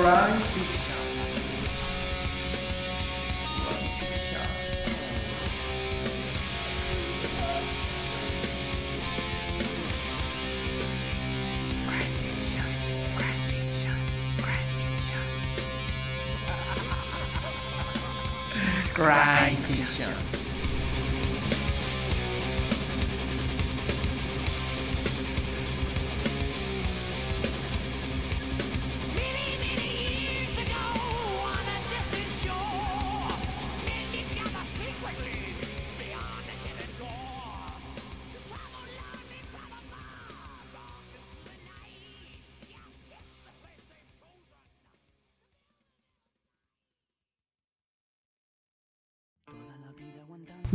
Crime 0.00 0.49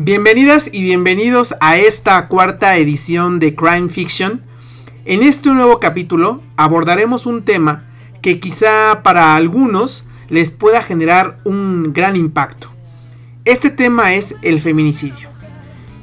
Bienvenidas 0.06 0.70
y 0.72 0.84
bienvenidos 0.84 1.56
a 1.61 1.78
esta 1.78 2.28
cuarta 2.28 2.78
edición 2.78 3.39
de 3.39 3.56
Crime 3.56 3.89
Fiction. 3.89 4.44
En 5.03 5.23
este 5.23 5.50
nuevo 5.50 5.80
capítulo 5.80 6.44
abordaremos 6.58 7.25
un 7.25 7.44
tema 7.44 7.88
que 8.22 8.39
quizá 8.39 9.02
para 9.02 9.36
algunos 9.36 10.06
les 10.30 10.52
pueda 10.52 10.83
generar 10.83 11.39
un 11.44 11.92
gran 11.92 12.16
impacto. 12.16 12.70
Este 13.45 13.72
tema 13.72 14.14
es 14.14 14.36
el 14.44 14.61
feminicidio. 14.61 15.30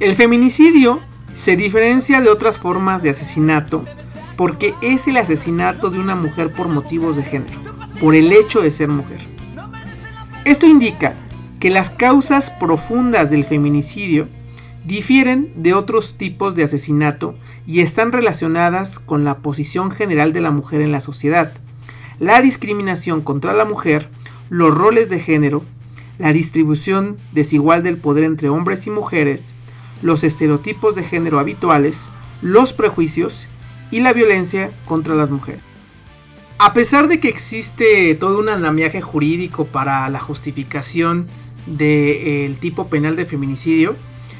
El 0.01 0.15
feminicidio 0.15 0.99
se 1.33 1.55
diferencia 1.55 2.19
de 2.19 2.27
otras 2.27 2.59
formas 2.59 3.03
de 3.03 3.11
asesinato 3.11 3.85
porque 4.35 4.73
es 4.81 5.07
el 5.07 5.15
asesinato 5.15 5.89
de 5.89 5.99
una 5.99 6.15
mujer 6.15 6.51
por 6.51 6.67
motivos 6.67 7.15
de 7.15 7.23
género, 7.23 7.57
por 8.01 8.15
el 8.15 8.33
hecho 8.33 8.59
de 8.59 8.69
ser 8.69 8.89
mujer. 8.89 9.21
Esto 10.43 10.67
indica 10.67 11.13
que 11.63 11.69
las 11.69 11.89
causas 11.89 12.49
profundas 12.49 13.29
del 13.29 13.45
feminicidio 13.45 14.27
difieren 14.83 15.53
de 15.55 15.73
otros 15.73 16.17
tipos 16.17 16.57
de 16.57 16.63
asesinato 16.63 17.35
y 17.65 17.79
están 17.79 18.11
relacionadas 18.11 18.99
con 18.99 19.23
la 19.23 19.37
posición 19.37 19.89
general 19.89 20.33
de 20.33 20.41
la 20.41 20.51
mujer 20.51 20.81
en 20.81 20.91
la 20.91 20.99
sociedad, 20.99 21.53
la 22.19 22.41
discriminación 22.41 23.21
contra 23.21 23.53
la 23.53 23.63
mujer, 23.63 24.09
los 24.49 24.75
roles 24.75 25.09
de 25.09 25.21
género, 25.21 25.63
la 26.19 26.33
distribución 26.33 27.15
desigual 27.31 27.81
del 27.81 27.95
poder 27.95 28.25
entre 28.25 28.49
hombres 28.49 28.85
y 28.85 28.89
mujeres, 28.89 29.55
los 30.01 30.25
estereotipos 30.25 30.95
de 30.95 31.05
género 31.05 31.39
habituales, 31.39 32.09
los 32.41 32.73
prejuicios 32.73 33.47
y 33.89 34.01
la 34.01 34.11
violencia 34.11 34.71
contra 34.85 35.15
las 35.15 35.29
mujeres. 35.29 35.61
A 36.57 36.73
pesar 36.73 37.07
de 37.07 37.21
que 37.21 37.29
existe 37.29 38.15
todo 38.15 38.39
un 38.39 38.49
andamiaje 38.49 39.01
jurídico 39.01 39.65
para 39.65 40.09
la 40.09 40.19
justificación 40.19 41.27
del 41.65 42.57
tipo 42.57 42.87
penal 42.87 43.15
de 43.15 43.25
feminicidio, 43.25 43.95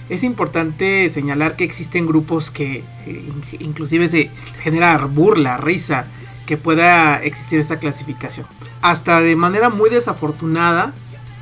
es 0.10 0.24
importante 0.24 1.10
señalar 1.10 1.56
que 1.56 1.64
existen 1.64 2.06
grupos 2.06 2.52
que 2.52 2.84
eh, 3.08 3.30
in- 3.52 3.62
inclusive 3.62 4.08
se 4.08 4.30
genera 4.62 4.98
burla, 5.06 5.58
risa, 5.58 6.06
que 6.46 6.58
pueda 6.58 7.24
existir 7.24 7.60
esa 7.60 7.80
clasificación. 7.80 8.46
Hasta 8.82 9.22
de 9.22 9.36
manera 9.38 9.70
muy 9.70 9.90
desafortunada 9.90 10.94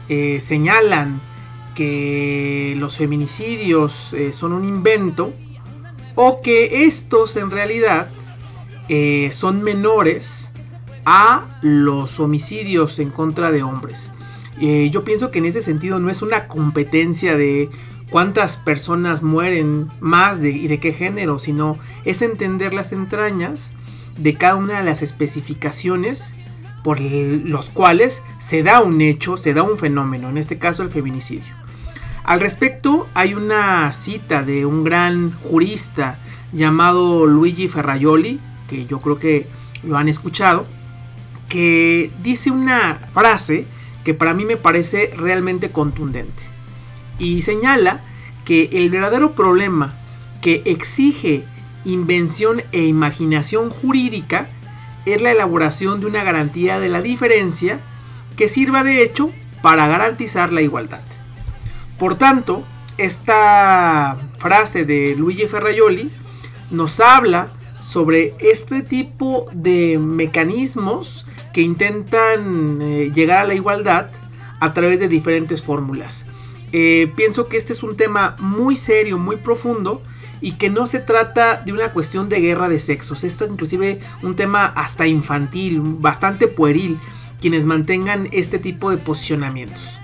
eh, 0.10 0.40
señalan 0.42 1.20
que 1.74 2.76
los 2.78 2.98
feminicidios 2.98 4.14
eh, 4.14 4.34
son 4.34 4.52
un 4.52 4.66
invento 4.66 5.34
o 6.16 6.42
que 6.42 6.86
estos 6.86 7.36
en 7.38 7.50
realidad 7.50 8.10
son 9.32 9.64
menores 9.64 10.52
a 11.06 11.46
los 11.62 12.20
homicidios 12.20 13.00
en 13.00 13.10
contra 13.10 13.50
de 13.50 13.64
hombres. 13.64 14.12
Eh, 14.60 14.90
yo 14.92 15.04
pienso 15.04 15.32
que 15.32 15.40
en 15.40 15.46
ese 15.46 15.62
sentido 15.62 16.00
no 16.00 16.10
es 16.10 16.22
una 16.22 16.48
competencia 16.48 17.38
de 17.38 17.70
cuántas 18.10 18.58
personas 18.58 19.24
mueren 19.24 19.90
más 20.00 20.42
de, 20.42 20.52
y 20.52 20.68
de 20.68 20.80
qué 20.80 20.92
género, 20.92 21.40
sino 21.40 21.80
es 22.04 22.22
entender 22.22 22.74
las 22.74 22.92
entrañas 22.92 23.74
de 24.18 24.36
cada 24.36 24.56
una 24.56 24.80
de 24.80 24.84
las 24.84 25.02
especificaciones 25.02 26.34
por 26.84 27.00
los 27.00 27.70
cuales 27.70 28.22
se 28.40 28.64
da 28.64 28.82
un 28.82 29.02
hecho, 29.02 29.38
se 29.38 29.54
da 29.54 29.64
un 29.64 29.78
fenómeno, 29.78 30.30
en 30.30 30.38
este 30.38 30.58
caso 30.58 30.84
el 30.84 30.90
feminicidio. 30.90 31.54
Al 32.24 32.40
respecto 32.40 33.08
hay 33.14 33.34
una 33.34 33.92
cita 33.94 34.44
de 34.44 34.66
un 34.66 34.84
gran 34.84 35.32
jurista 35.44 36.20
llamado 36.54 37.26
Luigi 37.26 37.68
Ferraioli, 37.68 38.40
que 38.68 38.86
yo 38.86 39.00
creo 39.00 39.20
que 39.20 39.48
lo 39.84 39.98
han 39.98 40.10
escuchado, 40.10 40.66
que 41.50 42.12
dice 42.22 42.52
una 42.52 43.00
frase 43.14 43.66
que 44.04 44.14
para 44.14 44.34
mí 44.34 44.46
me 44.46 44.58
parece 44.58 45.12
realmente 45.16 45.72
contundente. 45.72 46.44
Y 47.20 47.42
señala 47.44 48.02
que 48.46 48.70
el 48.74 48.90
verdadero 48.90 49.34
problema 49.34 49.94
que 50.42 50.64
exige 50.66 51.46
invención 51.86 52.64
e 52.72 52.84
imaginación 52.84 53.70
jurídica 53.70 54.48
es 55.06 55.22
la 55.22 55.32
elaboración 55.32 56.00
de 56.00 56.08
una 56.08 56.24
garantía 56.24 56.80
de 56.80 56.90
la 56.90 57.02
diferencia 57.02 57.80
que 58.36 58.48
sirva 58.48 58.84
de 58.84 59.04
hecho 59.04 59.32
para 59.62 59.88
garantizar 59.88 60.52
la 60.52 60.62
igualdad. 60.62 61.02
Por 61.98 62.16
tanto, 62.16 62.64
esta 62.98 64.18
frase 64.40 64.86
de 64.86 65.16
Luigi 65.16 65.48
Ferraioli 65.48 66.12
nos 66.70 67.00
habla 67.00 67.50
sobre 67.84 68.36
este 68.40 68.82
tipo 68.82 69.48
de 69.54 69.98
mecanismos 70.00 71.26
que 71.54 71.62
intentan 71.62 72.82
eh, 72.82 73.12
llegar 73.14 73.40
a 73.40 73.48
la 73.48 73.54
igualdad 73.54 74.08
a 74.60 74.74
través 74.74 75.00
de 75.00 75.08
diferentes 75.08 75.62
fórmulas. 75.62 76.26
Eh, 76.72 77.12
pienso 77.16 77.48
que 77.48 77.58
este 77.58 77.74
es 77.74 77.84
un 77.84 77.98
tema 77.98 78.36
muy 78.40 78.76
serio, 78.76 79.18
muy 79.18 79.36
profundo 79.36 80.02
y 80.40 80.54
que 80.54 80.70
no 80.70 80.88
se 80.88 81.00
trata 81.00 81.62
de 81.64 81.74
una 81.74 81.94
cuestión 81.94 82.30
de 82.30 82.42
guerra 82.42 82.70
de 82.70 82.80
sexos. 82.80 83.24
Esto 83.24 83.46
es 83.46 83.52
inclusive 83.52 84.00
un 84.24 84.36
tema 84.36 84.66
hasta 84.66 85.08
infantil, 85.08 85.82
bastante 85.82 86.48
pueril, 86.48 86.98
quienes 87.40 87.66
mantengan 87.66 88.28
este 88.32 88.60
tipo 88.60 88.90
de 88.90 88.98
posicionamientos. 88.98 90.01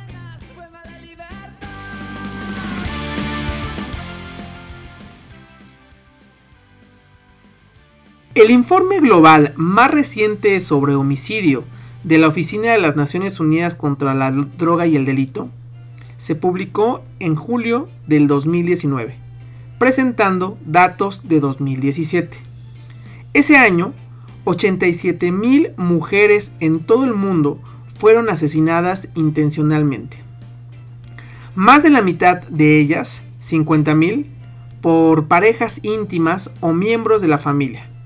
El 8.37 8.51
informe 8.51 8.99
global 8.99 9.53
más 9.55 9.89
reciente 9.89 10.59
sobre 10.59 10.93
homicidio 10.93 11.63
de 12.03 12.19
la 12.19 12.27
Oficina 12.27 12.71
de 12.71 12.77
las 12.77 12.95
Naciones 12.95 13.39
Unidas 13.39 13.73
contra 13.73 14.13
la 14.13 14.31
Droga 14.31 14.85
y 14.85 14.95
el 14.95 15.05
Delito 15.05 15.49
se 16.17 16.35
publicó 16.35 17.01
en 17.19 17.35
julio 17.35 17.89
del 18.05 18.27
2019, 18.27 19.15
presentando 19.79 20.55
datos 20.67 21.27
de 21.27 21.39
2017. 21.39 22.37
Ese 23.33 23.57
año, 23.57 23.93
87 24.43 25.31
mil 25.31 25.71
mujeres 25.75 26.51
en 26.59 26.81
todo 26.81 27.05
el 27.05 27.15
mundo 27.15 27.59
fueron 27.97 28.29
asesinadas 28.29 29.09
intencionalmente. 29.15 30.17
Más 31.55 31.81
de 31.81 31.90
la 31.90 32.03
mitad 32.03 32.43
de 32.43 32.79
ellas, 32.79 33.23
50 33.40 33.95
mil, 33.95 34.29
por 34.79 35.28
parejas 35.28 35.79
íntimas 35.81 36.53
o 36.59 36.72
miembros 36.72 37.23
de 37.23 37.29
la 37.29 37.40
familia. 37.40 37.97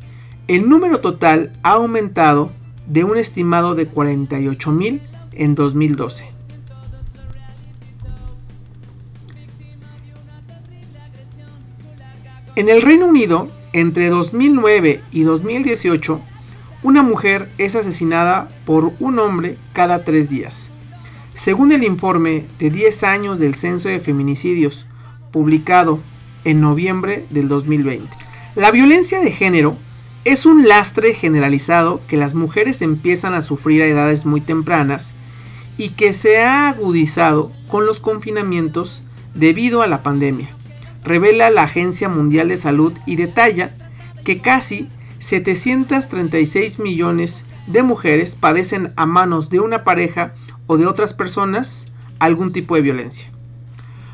El 0.47 0.67
número 0.67 0.99
total 0.99 1.53
ha 1.63 1.73
aumentado 1.73 2.51
de 2.87 3.03
un 3.03 3.17
estimado 3.17 3.75
de 3.75 3.87
48 3.87 4.71
mil 4.71 5.01
en 5.31 5.55
2012. 5.55 6.29
En 12.55 12.69
el 12.69 12.81
Reino 12.81 13.05
Unido, 13.05 13.47
entre 13.71 14.09
2009 14.09 15.01
y 15.11 15.23
2018, 15.23 16.19
una 16.83 17.01
mujer 17.01 17.49
es 17.57 17.75
asesinada 17.75 18.49
por 18.65 18.91
un 18.99 19.19
hombre 19.19 19.57
cada 19.71 20.03
tres 20.03 20.29
días. 20.29 20.69
Según 21.33 21.71
el 21.71 21.83
informe 21.83 22.45
de 22.59 22.69
10 22.69 23.03
años 23.03 23.39
del 23.39 23.55
Censo 23.55 23.87
de 23.87 24.01
Feminicidios, 24.01 24.85
publicado 25.31 25.99
en 26.43 26.59
noviembre 26.59 27.25
del 27.29 27.47
2020. 27.47 28.09
La 28.55 28.71
violencia 28.71 29.21
de 29.21 29.31
género 29.31 29.77
es 30.23 30.45
un 30.45 30.67
lastre 30.67 31.15
generalizado 31.15 32.01
que 32.07 32.15
las 32.15 32.35
mujeres 32.35 32.81
empiezan 32.83 33.33
a 33.33 33.41
sufrir 33.41 33.81
a 33.81 33.87
edades 33.87 34.25
muy 34.25 34.39
tempranas 34.39 35.13
y 35.77 35.89
que 35.89 36.13
se 36.13 36.43
ha 36.43 36.69
agudizado 36.69 37.51
con 37.67 37.87
los 37.87 37.99
confinamientos 37.99 39.01
debido 39.33 39.81
a 39.81 39.87
la 39.87 40.03
pandemia. 40.03 40.49
Revela 41.03 41.49
la 41.49 41.63
Agencia 41.63 42.07
Mundial 42.07 42.49
de 42.49 42.57
Salud 42.57 42.93
y 43.07 43.15
detalla 43.15 43.71
que 44.23 44.41
casi 44.41 44.89
736 45.17 46.77
millones 46.77 47.43
de 47.65 47.81
mujeres 47.81 48.35
padecen 48.35 48.93
a 48.95 49.07
manos 49.07 49.49
de 49.49 49.59
una 49.59 49.83
pareja 49.83 50.33
o 50.67 50.77
de 50.77 50.85
otras 50.85 51.13
personas 51.13 51.87
algún 52.19 52.53
tipo 52.53 52.75
de 52.75 52.81
violencia. 52.81 53.27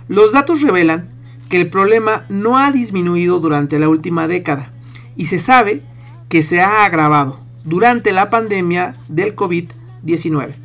Los 0.07 0.31
datos 0.31 0.61
revelan 0.61 1.09
que 1.49 1.59
el 1.59 1.69
problema 1.69 2.25
no 2.29 2.57
ha 2.57 2.71
disminuido 2.71 3.41
durante 3.41 3.77
la 3.77 3.89
última 3.89 4.29
década 4.29 4.71
y 5.17 5.25
se 5.25 5.39
sabe 5.39 5.81
que 6.29 6.43
se 6.43 6.61
ha 6.61 6.85
agravado 6.85 7.39
durante 7.63 8.11
la 8.11 8.29
pandemia 8.29 8.95
del 9.07 9.35
COVID-19. 9.35 10.55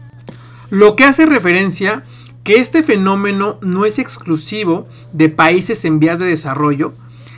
Lo 0.71 0.97
que 0.97 1.05
hace 1.05 1.27
referencia 1.27 2.03
que 2.45 2.59
este 2.59 2.83
fenómeno 2.83 3.59
no 3.61 3.85
es 3.85 3.99
exclusivo 3.99 4.87
de 5.13 5.29
países 5.29 5.85
en 5.85 6.01
vías 6.01 6.19
de 6.19 6.27
desarrollo, 6.27 6.95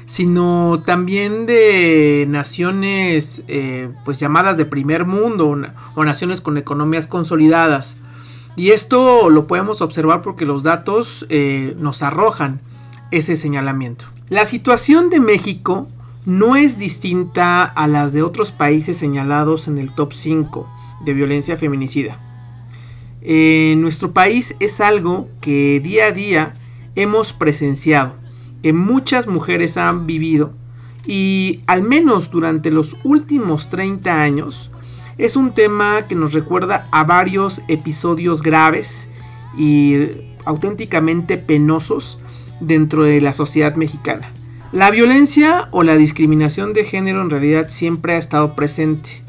sino 0.06 0.82
también 0.84 1.46
de 1.46 2.26
naciones 2.28 3.42
eh, 3.48 3.90
pues 4.04 4.18
llamadas 4.18 4.56
de 4.56 4.64
primer 4.64 5.04
mundo 5.04 5.56
o 5.94 6.04
naciones 6.04 6.40
con 6.40 6.58
economías 6.58 7.06
consolidadas. 7.06 7.96
Y 8.56 8.70
esto 8.70 9.30
lo 9.30 9.46
podemos 9.46 9.80
observar 9.82 10.22
porque 10.22 10.44
los 10.44 10.62
datos 10.62 11.26
eh, 11.28 11.74
nos 11.78 12.02
arrojan 12.02 12.60
ese 13.10 13.36
señalamiento. 13.36 14.04
La 14.28 14.46
situación 14.46 15.10
de 15.10 15.20
México 15.20 15.88
no 16.24 16.56
es 16.56 16.78
distinta 16.78 17.64
a 17.64 17.86
las 17.86 18.12
de 18.12 18.22
otros 18.22 18.50
países 18.50 18.96
señalados 18.96 19.68
en 19.68 19.78
el 19.78 19.92
top 19.92 20.12
5 20.12 20.68
de 21.04 21.14
violencia 21.14 21.56
feminicida. 21.56 22.18
En 23.20 23.80
nuestro 23.80 24.12
país 24.12 24.54
es 24.60 24.80
algo 24.80 25.28
que 25.40 25.80
día 25.80 26.06
a 26.06 26.12
día 26.12 26.54
hemos 26.94 27.32
presenciado, 27.32 28.14
que 28.62 28.72
muchas 28.72 29.26
mujeres 29.26 29.76
han 29.76 30.06
vivido 30.06 30.52
y 31.06 31.62
al 31.66 31.82
menos 31.82 32.30
durante 32.30 32.70
los 32.70 32.96
últimos 33.04 33.68
30 33.68 34.22
años 34.22 34.70
es 35.18 35.36
un 35.36 35.52
tema 35.52 36.06
que 36.08 36.14
nos 36.14 36.32
recuerda 36.32 36.88
a 36.90 37.04
varios 37.04 37.62
episodios 37.68 38.42
graves 38.42 39.08
y 39.56 39.96
auténticamente 40.44 41.36
penosos 41.36 42.18
dentro 42.60 43.04
de 43.04 43.20
la 43.20 43.32
sociedad 43.32 43.76
mexicana. 43.76 44.32
La 44.74 44.90
violencia 44.90 45.68
o 45.70 45.84
la 45.84 45.96
discriminación 45.96 46.72
de 46.72 46.84
género 46.84 47.22
en 47.22 47.30
realidad 47.30 47.68
siempre 47.68 48.14
ha 48.14 48.18
estado 48.18 48.56
presente. 48.56 49.22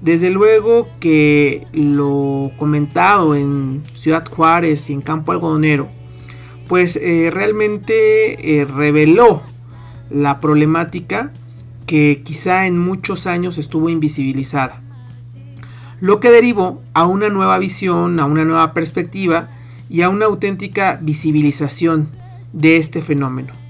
Desde 0.00 0.30
luego 0.30 0.86
que 1.00 1.66
lo 1.72 2.52
comentado 2.56 3.34
en 3.34 3.82
Ciudad 3.94 4.24
Juárez 4.28 4.88
y 4.88 4.92
en 4.92 5.00
Campo 5.00 5.32
Algodonero, 5.32 5.88
pues 6.68 6.94
eh, 7.02 7.32
realmente 7.32 8.60
eh, 8.60 8.64
reveló 8.64 9.42
la 10.08 10.38
problemática 10.38 11.32
que 11.84 12.22
quizá 12.24 12.68
en 12.68 12.78
muchos 12.78 13.26
años 13.26 13.58
estuvo 13.58 13.88
invisibilizada. 13.88 14.82
Lo 16.00 16.20
que 16.20 16.30
derivó 16.30 16.80
a 16.94 17.06
una 17.06 17.28
nueva 17.28 17.58
visión, 17.58 18.20
a 18.20 18.24
una 18.24 18.44
nueva 18.44 18.72
perspectiva 18.72 19.48
y 19.90 20.02
a 20.02 20.10
una 20.10 20.26
auténtica 20.26 20.96
visibilización 21.02 22.08
de 22.52 22.76
este 22.76 23.02
fenómeno 23.02 23.65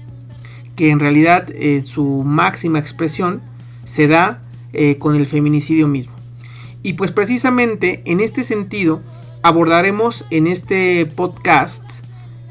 que 0.77 0.91
en 0.91 0.99
realidad 0.99 1.49
eh, 1.49 1.81
su 1.85 2.23
máxima 2.23 2.79
expresión 2.79 3.41
se 3.83 4.07
da 4.07 4.41
eh, 4.73 4.97
con 4.99 5.15
el 5.15 5.25
feminicidio 5.25 5.87
mismo. 5.87 6.13
Y 6.83 6.93
pues 6.93 7.11
precisamente 7.11 8.03
en 8.05 8.21
este 8.21 8.43
sentido 8.43 9.01
abordaremos 9.41 10.25
en 10.29 10.45
este 10.45 11.07
podcast 11.07 11.83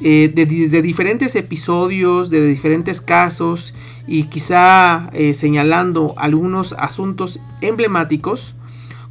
eh, 0.00 0.31
desde 0.34 0.82
diferentes 0.82 1.37
episodios, 1.37 2.28
de 2.28 2.46
diferentes 2.46 3.00
casos 3.00 3.75
y 4.08 4.25
quizá 4.25 5.11
señalando 5.32 6.14
algunos 6.17 6.75
asuntos 6.75 7.40
emblemáticos, 7.61 8.55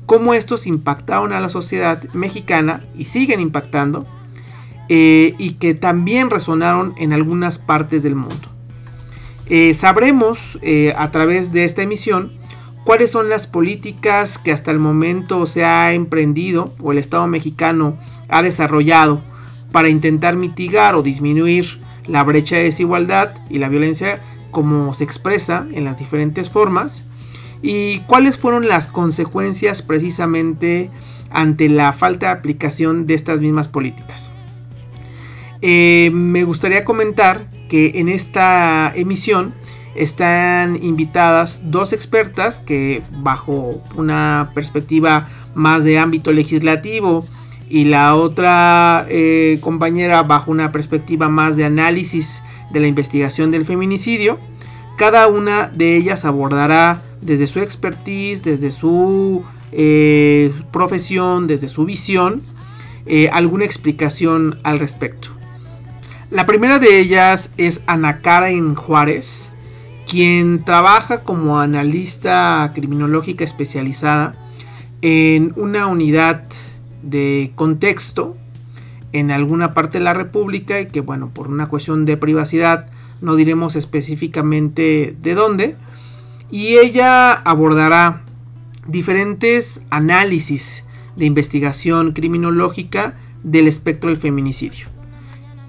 cómo 0.06 0.34
estos 0.34 0.68
impactaron 0.68 1.34
a 1.34 1.40
la 1.42 1.50
sociedad 1.50 2.04
mexicana 2.14 2.86
y 2.98 3.06
siguen 3.06 3.42
impactando 3.42 4.06
y 4.88 5.58
que 5.60 5.74
también 5.74 6.30
resonaron 6.30 6.94
en 6.98 7.12
algunas 7.12 7.60
partes 7.60 8.04
del 8.04 8.16
mundo. 8.16 8.55
Eh, 9.48 9.74
sabremos 9.74 10.58
eh, 10.62 10.94
a 10.98 11.12
través 11.12 11.52
de 11.52 11.66
esta 11.66 11.84
emisión 11.84 12.32
cuáles 12.84 13.12
son 13.12 13.30
las 13.30 13.46
políticas 13.46 14.38
que 14.38 14.52
hasta 14.52 14.72
el 14.72 14.80
momento 14.80 15.46
se 15.46 15.64
ha 15.64 15.94
emprendido 15.94 16.74
o 16.82 16.92
el 16.92 16.98
Estado 16.98 17.28
mexicano 17.28 17.98
ha 18.28 18.42
desarrollado 18.42 19.22
para 19.72 19.90
intentar 19.90 20.36
mitigar 20.36 20.96
o 20.96 21.04
disminuir 21.04 21.80
la 22.08 22.24
brecha 22.24 22.56
de 22.56 22.64
desigualdad 22.64 23.34
y 23.50 23.60
la 23.60 23.70
violencia 23.70 24.20
como 24.52 24.94
se 24.94 25.04
expresa 25.04 25.68
en 25.74 25.84
las 25.84 25.98
diferentes 25.98 26.50
formas 26.50 27.04
y 27.62 28.00
cuáles 28.02 28.38
fueron 28.38 28.68
las 28.68 28.88
consecuencias 28.88 29.82
precisamente 29.82 30.90
ante 31.30 31.70
la 31.70 31.94
falta 31.94 32.28
de 32.28 32.32
aplicación 32.34 33.06
de 33.08 33.16
estas 33.16 33.42
mismas 33.42 33.68
políticas. 33.68 34.32
Eh, 35.62 36.10
me 36.14 36.44
gustaría 36.44 36.86
comentar 36.86 37.48
en 37.96 38.10
esta 38.10 38.92
emisión 38.96 39.54
están 39.96 40.82
invitadas 40.84 41.62
dos 41.72 41.94
expertas 41.94 42.60
que 42.60 43.02
bajo 43.12 43.82
una 43.96 44.52
perspectiva 44.54 45.28
más 45.56 45.84
de 45.84 45.98
ámbito 45.98 46.32
legislativo 46.32 47.26
y 47.70 47.86
la 47.86 48.16
otra 48.16 49.06
eh, 49.10 49.58
compañera 49.62 50.22
bajo 50.24 50.52
una 50.52 50.72
perspectiva 50.72 51.30
más 51.30 51.56
de 51.56 51.66
análisis 51.66 52.44
de 52.72 52.80
la 52.82 52.88
investigación 52.88 53.52
del 53.52 53.66
feminicidio. 53.66 54.38
Cada 54.98 55.28
una 55.28 55.68
de 55.68 55.96
ellas 55.96 56.26
abordará 56.26 57.02
desde 57.22 57.48
su 57.48 57.60
expertise, 57.60 58.44
desde 58.44 58.72
su 58.72 59.44
eh, 59.72 60.54
profesión, 60.72 61.48
desde 61.48 61.68
su 61.68 61.86
visión, 61.86 62.44
eh, 63.06 63.30
alguna 63.32 63.66
explicación 63.66 64.60
al 64.64 64.80
respecto. 64.80 65.30
La 66.36 66.46
primera 66.46 66.80
de 66.80 67.00
ellas 67.00 67.54
es 67.56 67.82
Ana 67.88 68.20
Karen 68.20 68.76
Juárez, 68.76 69.54
quien 70.06 70.66
trabaja 70.66 71.24
como 71.24 71.62
analista 71.62 72.70
criminológica 72.76 73.46
especializada 73.46 74.36
en 75.02 75.54
una 75.56 75.88
unidad 75.88 76.44
de 77.04 77.54
contexto 77.56 78.36
en 79.14 79.32
alguna 79.32 79.74
parte 79.74 80.00
de 80.00 80.04
la 80.04 80.14
República 80.14 80.82
y 80.82 80.88
que 80.88 81.00
bueno, 81.00 81.30
por 81.30 81.48
una 81.48 81.70
cuestión 81.70 82.04
de 82.04 82.18
privacidad 82.18 82.88
no 83.22 83.38
diremos 83.38 83.78
específicamente 83.78 85.16
de 85.18 85.36
dónde. 85.36 85.78
Y 86.52 86.80
ella 86.80 87.32
abordará 87.32 88.24
diferentes 88.88 89.84
análisis 89.90 90.84
de 91.16 91.28
investigación 91.28 92.12
criminológica 92.12 93.14
del 93.42 93.70
espectro 93.70 94.10
del 94.10 94.18
feminicidio. 94.18 94.95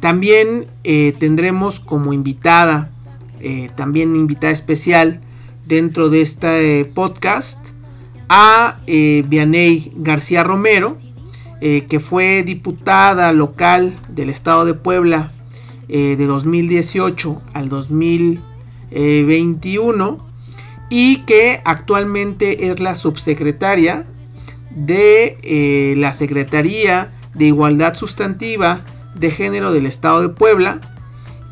También 0.00 0.66
eh, 0.84 1.14
tendremos 1.18 1.80
como 1.80 2.12
invitada, 2.12 2.90
eh, 3.40 3.70
también 3.76 4.14
invitada 4.14 4.52
especial 4.52 5.22
dentro 5.66 6.10
de 6.10 6.20
este 6.20 6.84
podcast, 6.84 7.64
a 8.28 8.76
eh, 8.86 9.24
Vianey 9.26 9.90
García 9.96 10.44
Romero, 10.44 10.98
que 11.58 12.00
fue 12.00 12.42
diputada 12.44 13.32
local 13.32 13.96
del 14.08 14.28
estado 14.28 14.66
de 14.66 14.74
Puebla 14.74 15.32
de 15.88 16.14
2018 16.14 17.40
al 17.54 17.70
2021 17.70 20.18
y 20.90 21.22
que 21.22 21.62
actualmente 21.64 22.70
es 22.70 22.78
la 22.78 22.94
subsecretaria 22.94 24.04
de 24.70 25.94
la 25.96 26.12
Secretaría 26.12 27.14
de 27.34 27.46
Igualdad 27.46 27.94
Sustantiva 27.94 28.84
de 29.18 29.30
Género 29.30 29.72
del 29.72 29.86
Estado 29.86 30.22
de 30.22 30.28
Puebla. 30.28 30.80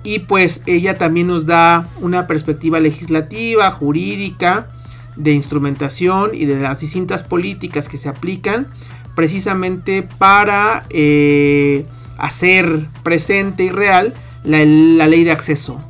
Y 0.03 0.21
pues 0.21 0.63
ella 0.67 0.99
también 0.99 1.29
nos 1.29 1.47
da 1.47 1.89
una 2.01 2.27
perspectiva 2.27 2.79
legislativa, 2.79 3.71
jurídica, 3.71 4.69
de 5.17 5.33
instrumentación 5.33 6.33
y 6.35 6.45
de 6.45 6.61
las 6.61 6.81
distintas 6.81 7.23
políticas 7.23 7.89
que 7.89 7.97
se 7.97 8.09
aplican 8.09 8.67
precisamente 9.15 10.03
para 10.03 10.85
eh, 10.91 11.87
hacer 12.19 12.87
presente 13.03 13.65
y 13.65 13.71
real 13.71 14.15
la, 14.43 14.65
ley 15.07 15.25
de 15.25 15.31
acceso 15.31 15.81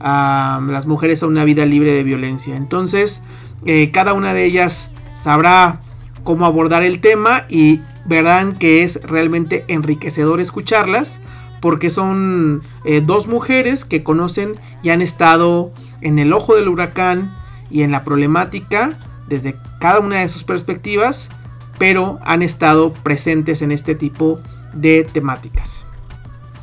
a 0.00 0.60
las 0.68 0.86
mujeres 0.86 1.22
a 1.22 1.26
una 1.26 1.44
vida 1.44 1.64
libre 1.66 1.92
de 1.92 2.02
violencia. 2.02 2.56
Entonces, 2.56 3.22
eh, 3.64 3.90
cada 3.90 4.12
una 4.12 4.34
de 4.34 4.44
ellas 4.44 4.90
sabrá 5.14 5.80
cómo 6.24 6.46
abordar 6.46 6.82
el 6.82 7.00
tema 7.00 7.44
y 7.48 7.80
verán 8.04 8.58
que 8.58 8.82
es 8.82 9.00
realmente 9.02 9.64
enriquecedor 9.68 10.40
escucharlas 10.40 11.20
porque 11.60 11.88
son 11.88 12.62
eh, 12.84 13.00
dos 13.04 13.26
mujeres 13.26 13.86
que 13.86 14.02
conocen 14.02 14.56
y 14.82 14.90
han 14.90 15.00
estado 15.00 15.72
en 16.02 16.18
el 16.18 16.32
ojo 16.34 16.54
del 16.56 16.68
huracán 16.68 17.34
y 17.70 17.82
en 17.82 17.90
la 17.90 18.04
problemática 18.04 18.98
desde 19.26 19.56
cada 19.80 20.00
una 20.00 20.20
de 20.20 20.28
sus 20.28 20.44
perspectivas, 20.44 21.30
pero 21.78 22.18
han 22.22 22.42
estado 22.42 22.92
presentes 22.92 23.62
en 23.62 23.72
este 23.72 23.94
tipo 23.94 24.38
de 24.74 25.04
temáticas. 25.10 25.86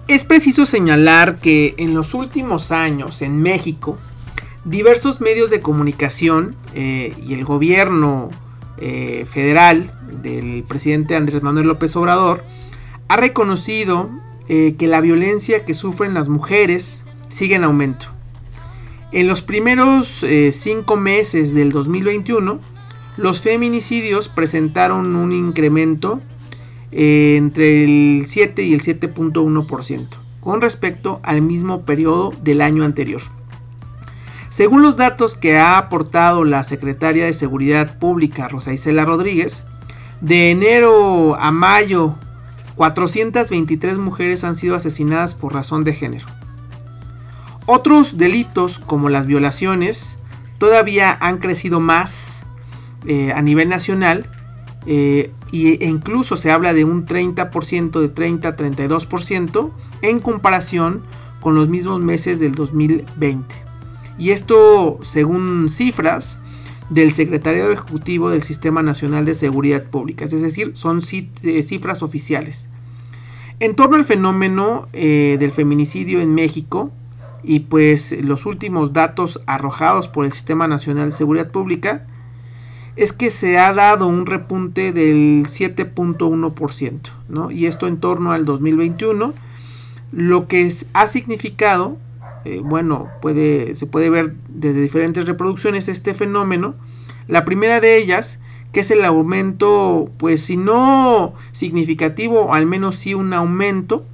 Es 0.07 0.25
preciso 0.25 0.65
señalar 0.65 1.39
que 1.39 1.73
en 1.77 1.93
los 1.93 2.13
últimos 2.13 2.71
años 2.71 3.21
en 3.21 3.41
México, 3.41 3.97
diversos 4.65 5.21
medios 5.21 5.49
de 5.49 5.61
comunicación 5.61 6.55
eh, 6.73 7.15
y 7.25 7.33
el 7.33 7.45
gobierno 7.45 8.29
eh, 8.81 9.25
federal 9.29 9.91
del 10.23 10.63
presidente 10.67 11.15
Andrés 11.15 11.43
Manuel 11.43 11.67
López 11.67 11.95
Obrador 11.95 12.43
ha 13.07 13.15
reconocido 13.15 14.09
eh, 14.49 14.75
que 14.77 14.87
la 14.87 15.01
violencia 15.01 15.65
que 15.65 15.75
sufren 15.75 16.15
las 16.15 16.29
mujeres 16.29 17.05
sigue 17.29 17.55
en 17.55 17.63
aumento. 17.63 18.07
En 19.11 19.27
los 19.27 19.43
primeros 19.43 20.23
eh, 20.23 20.51
cinco 20.51 20.97
meses 20.97 21.53
del 21.53 21.71
2021, 21.71 22.59
los 23.17 23.41
feminicidios 23.41 24.29
presentaron 24.29 25.15
un 25.15 25.31
incremento 25.31 26.19
entre 26.91 27.83
el 27.83 28.23
7 28.25 28.63
y 28.63 28.73
el 28.73 28.81
7.1% 28.81 30.07
con 30.41 30.59
respecto 30.59 31.19
al 31.23 31.41
mismo 31.41 31.83
periodo 31.83 32.33
del 32.41 32.61
año 32.61 32.83
anterior. 32.83 33.21
Según 34.51 34.81
los 34.81 34.97
datos 34.97 35.37
que 35.37 35.57
ha 35.57 35.77
aportado 35.77 36.43
la 36.43 36.65
secretaria 36.65 37.23
de 37.23 37.31
Seguridad 37.31 37.97
Pública 37.97 38.49
Rosa 38.49 38.73
Isela 38.73 39.05
Rodríguez, 39.05 39.63
de 40.19 40.51
enero 40.51 41.37
a 41.39 41.51
mayo 41.51 42.15
423 42.75 43.97
mujeres 43.97 44.43
han 44.43 44.57
sido 44.57 44.75
asesinadas 44.75 45.35
por 45.35 45.53
razón 45.53 45.85
de 45.85 45.93
género. 45.93 46.25
Otros 47.65 48.17
delitos 48.17 48.77
como 48.77 49.07
las 49.07 49.25
violaciones 49.25 50.17
todavía 50.57 51.17
han 51.21 51.37
crecido 51.37 51.79
más 51.79 52.45
eh, 53.05 53.31
a 53.31 53.41
nivel 53.41 53.69
nacional 53.69 54.29
eh, 54.85 55.31
e 55.53 55.85
incluso 55.85 56.35
se 56.35 56.51
habla 56.51 56.73
de 56.73 56.83
un 56.83 57.05
30%, 57.05 58.01
de 58.01 58.09
30 58.09 58.49
a 58.49 58.55
32% 58.57 59.71
en 60.01 60.19
comparación 60.19 61.03
con 61.39 61.55
los 61.55 61.69
mismos 61.69 62.01
meses 62.01 62.37
del 62.41 62.53
2020. 62.53 63.60
Y 64.21 64.29
esto 64.29 64.99
según 65.01 65.71
cifras 65.71 66.37
del 66.91 67.11
Secretario 67.11 67.71
Ejecutivo 67.71 68.29
del 68.29 68.43
Sistema 68.43 68.83
Nacional 68.83 69.25
de 69.25 69.33
Seguridad 69.33 69.85
Pública, 69.85 70.25
es 70.25 70.39
decir, 70.39 70.73
son 70.75 70.99
eh, 71.41 71.63
cifras 71.63 72.03
oficiales. 72.03 72.69
En 73.59 73.75
torno 73.75 73.95
al 73.95 74.05
fenómeno 74.05 74.87
eh, 74.93 75.37
del 75.39 75.49
feminicidio 75.49 76.21
en 76.21 76.35
México 76.35 76.91
y 77.41 77.61
pues 77.61 78.11
los 78.21 78.45
últimos 78.45 78.93
datos 78.93 79.41
arrojados 79.47 80.07
por 80.07 80.25
el 80.25 80.33
Sistema 80.33 80.67
Nacional 80.67 81.09
de 81.09 81.17
Seguridad 81.17 81.49
Pública, 81.49 82.05
es 82.95 83.13
que 83.13 83.31
se 83.31 83.57
ha 83.57 83.73
dado 83.73 84.05
un 84.05 84.27
repunte 84.27 84.93
del 84.93 85.47
7.1%, 85.47 86.99
¿no? 87.27 87.49
Y 87.49 87.65
esto 87.65 87.87
en 87.87 87.97
torno 87.97 88.33
al 88.33 88.45
2021, 88.45 89.33
lo 90.11 90.47
que 90.47 90.71
ha 90.93 91.07
significado, 91.07 91.97
eh, 92.45 92.61
bueno, 92.63 93.09
puede, 93.21 93.75
se 93.75 93.85
puede 93.85 94.09
ver 94.09 94.33
desde 94.49 94.81
diferentes 94.81 95.25
reproducciones 95.25 95.87
este 95.87 96.13
fenómeno. 96.13 96.75
La 97.27 97.45
primera 97.45 97.79
de 97.79 97.97
ellas, 97.97 98.39
que 98.71 98.79
es 98.79 98.91
el 98.91 99.05
aumento, 99.05 100.09
pues 100.17 100.41
si 100.41 100.57
no 100.57 101.33
significativo, 101.51 102.53
al 102.53 102.65
menos 102.65 102.95
sí 102.95 103.13
un 103.13 103.33
aumento 103.33 104.05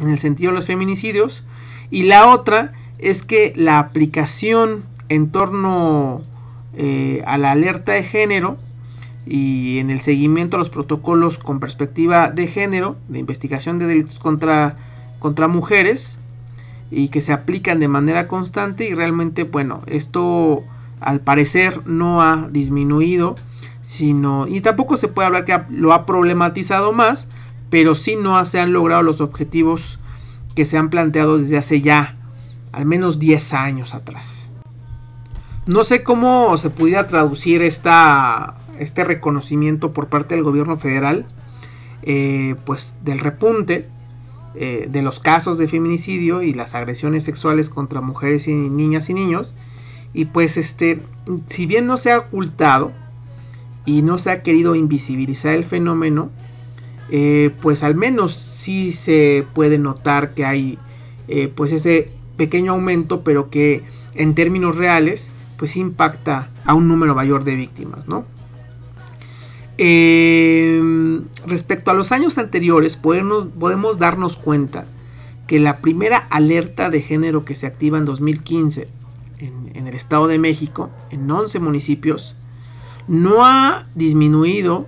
en 0.00 0.10
el 0.10 0.18
sentido 0.18 0.50
de 0.50 0.56
los 0.56 0.66
feminicidios. 0.66 1.44
Y 1.90 2.04
la 2.04 2.28
otra 2.28 2.72
es 2.98 3.24
que 3.24 3.52
la 3.56 3.78
aplicación 3.78 4.84
en 5.08 5.30
torno 5.30 6.22
eh, 6.76 7.22
a 7.26 7.38
la 7.38 7.52
alerta 7.52 7.92
de 7.92 8.02
género 8.02 8.56
y 9.26 9.78
en 9.78 9.90
el 9.90 10.00
seguimiento 10.00 10.56
a 10.56 10.58
los 10.58 10.70
protocolos 10.70 11.38
con 11.38 11.60
perspectiva 11.60 12.30
de 12.30 12.46
género, 12.46 12.96
de 13.08 13.20
investigación 13.20 13.78
de 13.78 13.86
delitos 13.86 14.18
contra, 14.18 14.74
contra 15.18 15.46
mujeres 15.46 16.18
y 16.94 17.08
que 17.08 17.20
se 17.20 17.32
aplican 17.32 17.80
de 17.80 17.88
manera 17.88 18.28
constante 18.28 18.88
y 18.88 18.94
realmente, 18.94 19.44
bueno, 19.44 19.82
esto 19.86 20.62
al 21.00 21.20
parecer 21.20 21.86
no 21.86 22.22
ha 22.22 22.48
disminuido, 22.50 23.36
sino, 23.82 24.46
y 24.46 24.60
tampoco 24.60 24.96
se 24.96 25.08
puede 25.08 25.26
hablar 25.26 25.44
que 25.44 25.60
lo 25.70 25.92
ha 25.92 26.06
problematizado 26.06 26.92
más, 26.92 27.28
pero 27.68 27.94
sí 27.94 28.16
no 28.16 28.42
se 28.44 28.60
han 28.60 28.72
logrado 28.72 29.02
los 29.02 29.20
objetivos 29.20 29.98
que 30.54 30.64
se 30.64 30.78
han 30.78 30.90
planteado 30.90 31.38
desde 31.38 31.58
hace 31.58 31.80
ya 31.80 32.16
al 32.72 32.86
menos 32.86 33.18
10 33.18 33.52
años 33.52 33.94
atrás. 33.94 34.50
No 35.66 35.84
sé 35.84 36.02
cómo 36.02 36.56
se 36.58 36.70
pudiera 36.70 37.06
traducir 37.06 37.62
esta, 37.62 38.56
este 38.78 39.04
reconocimiento 39.04 39.92
por 39.92 40.08
parte 40.08 40.34
del 40.34 40.44
gobierno 40.44 40.76
federal, 40.76 41.26
eh, 42.02 42.56
pues 42.64 42.94
del 43.02 43.18
repunte 43.18 43.88
eh, 44.54 44.88
de 44.90 45.02
los 45.02 45.20
casos 45.20 45.58
de 45.58 45.68
feminicidio 45.68 46.42
y 46.42 46.54
las 46.54 46.74
agresiones 46.74 47.24
sexuales 47.24 47.68
contra 47.68 48.00
mujeres 48.00 48.48
y 48.48 48.54
niñas 48.54 49.10
y 49.10 49.14
niños. 49.14 49.54
Y 50.12 50.26
pues 50.26 50.56
este, 50.56 51.00
si 51.48 51.66
bien 51.66 51.86
no 51.86 51.96
se 51.96 52.12
ha 52.12 52.18
ocultado 52.18 52.92
y 53.84 54.02
no 54.02 54.18
se 54.18 54.30
ha 54.30 54.42
querido 54.42 54.74
invisibilizar 54.74 55.54
el 55.54 55.64
fenómeno, 55.64 56.30
eh, 57.10 57.50
pues 57.60 57.82
al 57.82 57.94
menos 57.94 58.34
sí 58.34 58.92
se 58.92 59.44
puede 59.54 59.78
notar 59.78 60.34
que 60.34 60.44
hay 60.44 60.78
pues 61.56 61.72
ese 61.72 62.10
pequeño 62.36 62.72
aumento, 62.72 63.24
pero 63.24 63.48
que 63.48 63.82
en 64.14 64.34
términos 64.34 64.76
reales 64.76 65.30
pues 65.56 65.76
impacta 65.76 66.50
a 66.64 66.74
un 66.74 66.86
número 66.86 67.14
mayor 67.14 67.44
de 67.44 67.54
víctimas, 67.56 68.06
¿no? 68.06 68.24
Em, 69.76 71.24
respecto 71.46 71.90
a 71.90 71.94
los 71.94 72.12
años 72.12 72.38
anteriores, 72.38 72.96
podemos, 72.96 73.46
podemos 73.58 73.98
darnos 73.98 74.36
cuenta 74.36 74.86
que 75.46 75.58
la 75.58 75.78
primera 75.78 76.18
alerta 76.30 76.90
de 76.90 77.02
género 77.02 77.44
que 77.44 77.54
se 77.54 77.66
activa 77.66 77.98
en 77.98 78.04
2015 78.04 78.88
en, 79.38 79.86
el 79.86 79.94
Estado 79.94 80.28
de 80.28 80.38
México, 80.38 80.90
en 81.10 81.30
11 81.30 81.58
municipios, 81.58 82.34
no 83.06 83.44
ha 83.44 83.86
disminuido 83.94 84.86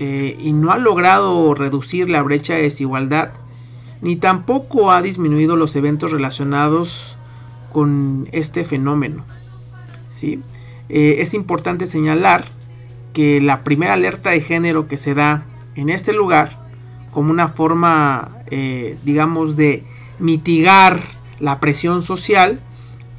eh, 0.00 0.36
y 0.40 0.52
no 0.52 0.72
ha 0.72 0.78
logrado 0.78 1.54
reducir 1.54 2.08
la 2.08 2.22
brecha 2.22 2.54
de 2.54 2.62
desigualdad, 2.62 3.30
ni 4.00 4.16
tampoco 4.16 4.90
ha 4.90 5.02
disminuido 5.02 5.56
los 5.56 5.76
eventos 5.76 6.10
relacionados 6.10 7.16
con 7.72 8.28
este 8.32 8.64
fenómeno. 8.64 9.24
¿sí? 10.10 10.40
Eh, 10.88 11.16
es 11.20 11.34
importante 11.34 11.86
señalar 11.86 12.46
que 13.14 13.40
la 13.40 13.64
primera 13.64 13.94
alerta 13.94 14.30
de 14.30 14.42
género 14.42 14.86
que 14.86 14.98
se 14.98 15.14
da 15.14 15.46
en 15.74 15.88
este 15.88 16.12
lugar, 16.12 16.58
como 17.12 17.30
una 17.30 17.48
forma, 17.48 18.38
eh, 18.50 18.98
digamos, 19.04 19.56
de 19.56 19.84
mitigar 20.18 21.00
la 21.40 21.60
presión 21.60 22.02
social 22.02 22.60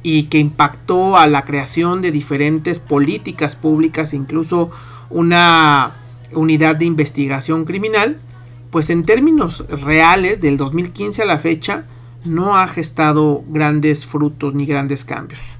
y 0.02 0.24
que 0.24 0.38
impactó 0.38 1.16
a 1.16 1.26
la 1.26 1.44
creación 1.44 2.02
de 2.02 2.12
diferentes 2.12 2.78
políticas 2.78 3.56
públicas, 3.56 4.14
incluso 4.14 4.70
una 5.10 5.96
unidad 6.32 6.76
de 6.76 6.84
investigación 6.84 7.64
criminal, 7.64 8.18
pues 8.70 8.90
en 8.90 9.04
términos 9.04 9.64
reales 9.68 10.40
del 10.40 10.56
2015 10.56 11.22
a 11.22 11.26
la 11.26 11.38
fecha 11.38 11.86
no 12.24 12.56
ha 12.56 12.66
gestado 12.68 13.42
grandes 13.48 14.04
frutos 14.04 14.54
ni 14.54 14.66
grandes 14.66 15.04
cambios. 15.04 15.56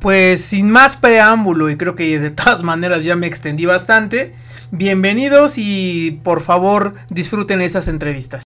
Pues 0.00 0.42
sin 0.42 0.70
más 0.70 0.96
preámbulo, 0.96 1.68
y 1.68 1.76
creo 1.76 1.94
que 1.94 2.18
de 2.18 2.30
todas 2.30 2.62
maneras 2.64 3.04
ya 3.04 3.16
me 3.16 3.26
extendí 3.26 3.66
bastante, 3.66 4.34
bienvenidos 4.70 5.54
y 5.56 6.20
por 6.24 6.40
favor 6.40 6.94
disfruten 7.10 7.60
esas 7.60 7.86
entrevistas. 7.86 8.42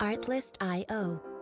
Artlist.io 0.00 1.33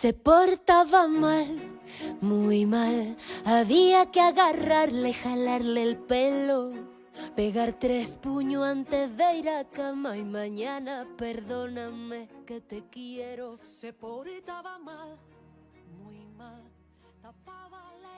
Se 0.00 0.14
portaba 0.14 1.08
mal, 1.08 1.78
muy 2.22 2.64
mal. 2.64 3.18
Había 3.44 4.10
que 4.10 4.22
agarrarle, 4.22 5.12
jalarle 5.12 5.82
el 5.82 5.98
pelo. 5.98 6.72
Pegar 7.36 7.78
tres 7.78 8.16
puños 8.16 8.64
antes 8.64 9.14
de 9.18 9.36
ir 9.36 9.50
a 9.50 9.68
cama 9.68 10.16
y 10.16 10.24
mañana 10.24 11.06
perdóname 11.18 12.30
que 12.46 12.62
te 12.62 12.82
quiero. 12.90 13.58
Se 13.60 13.92
portaba 13.92 14.78
mal, 14.78 15.18
muy 16.02 16.24
mal. 16.34 16.62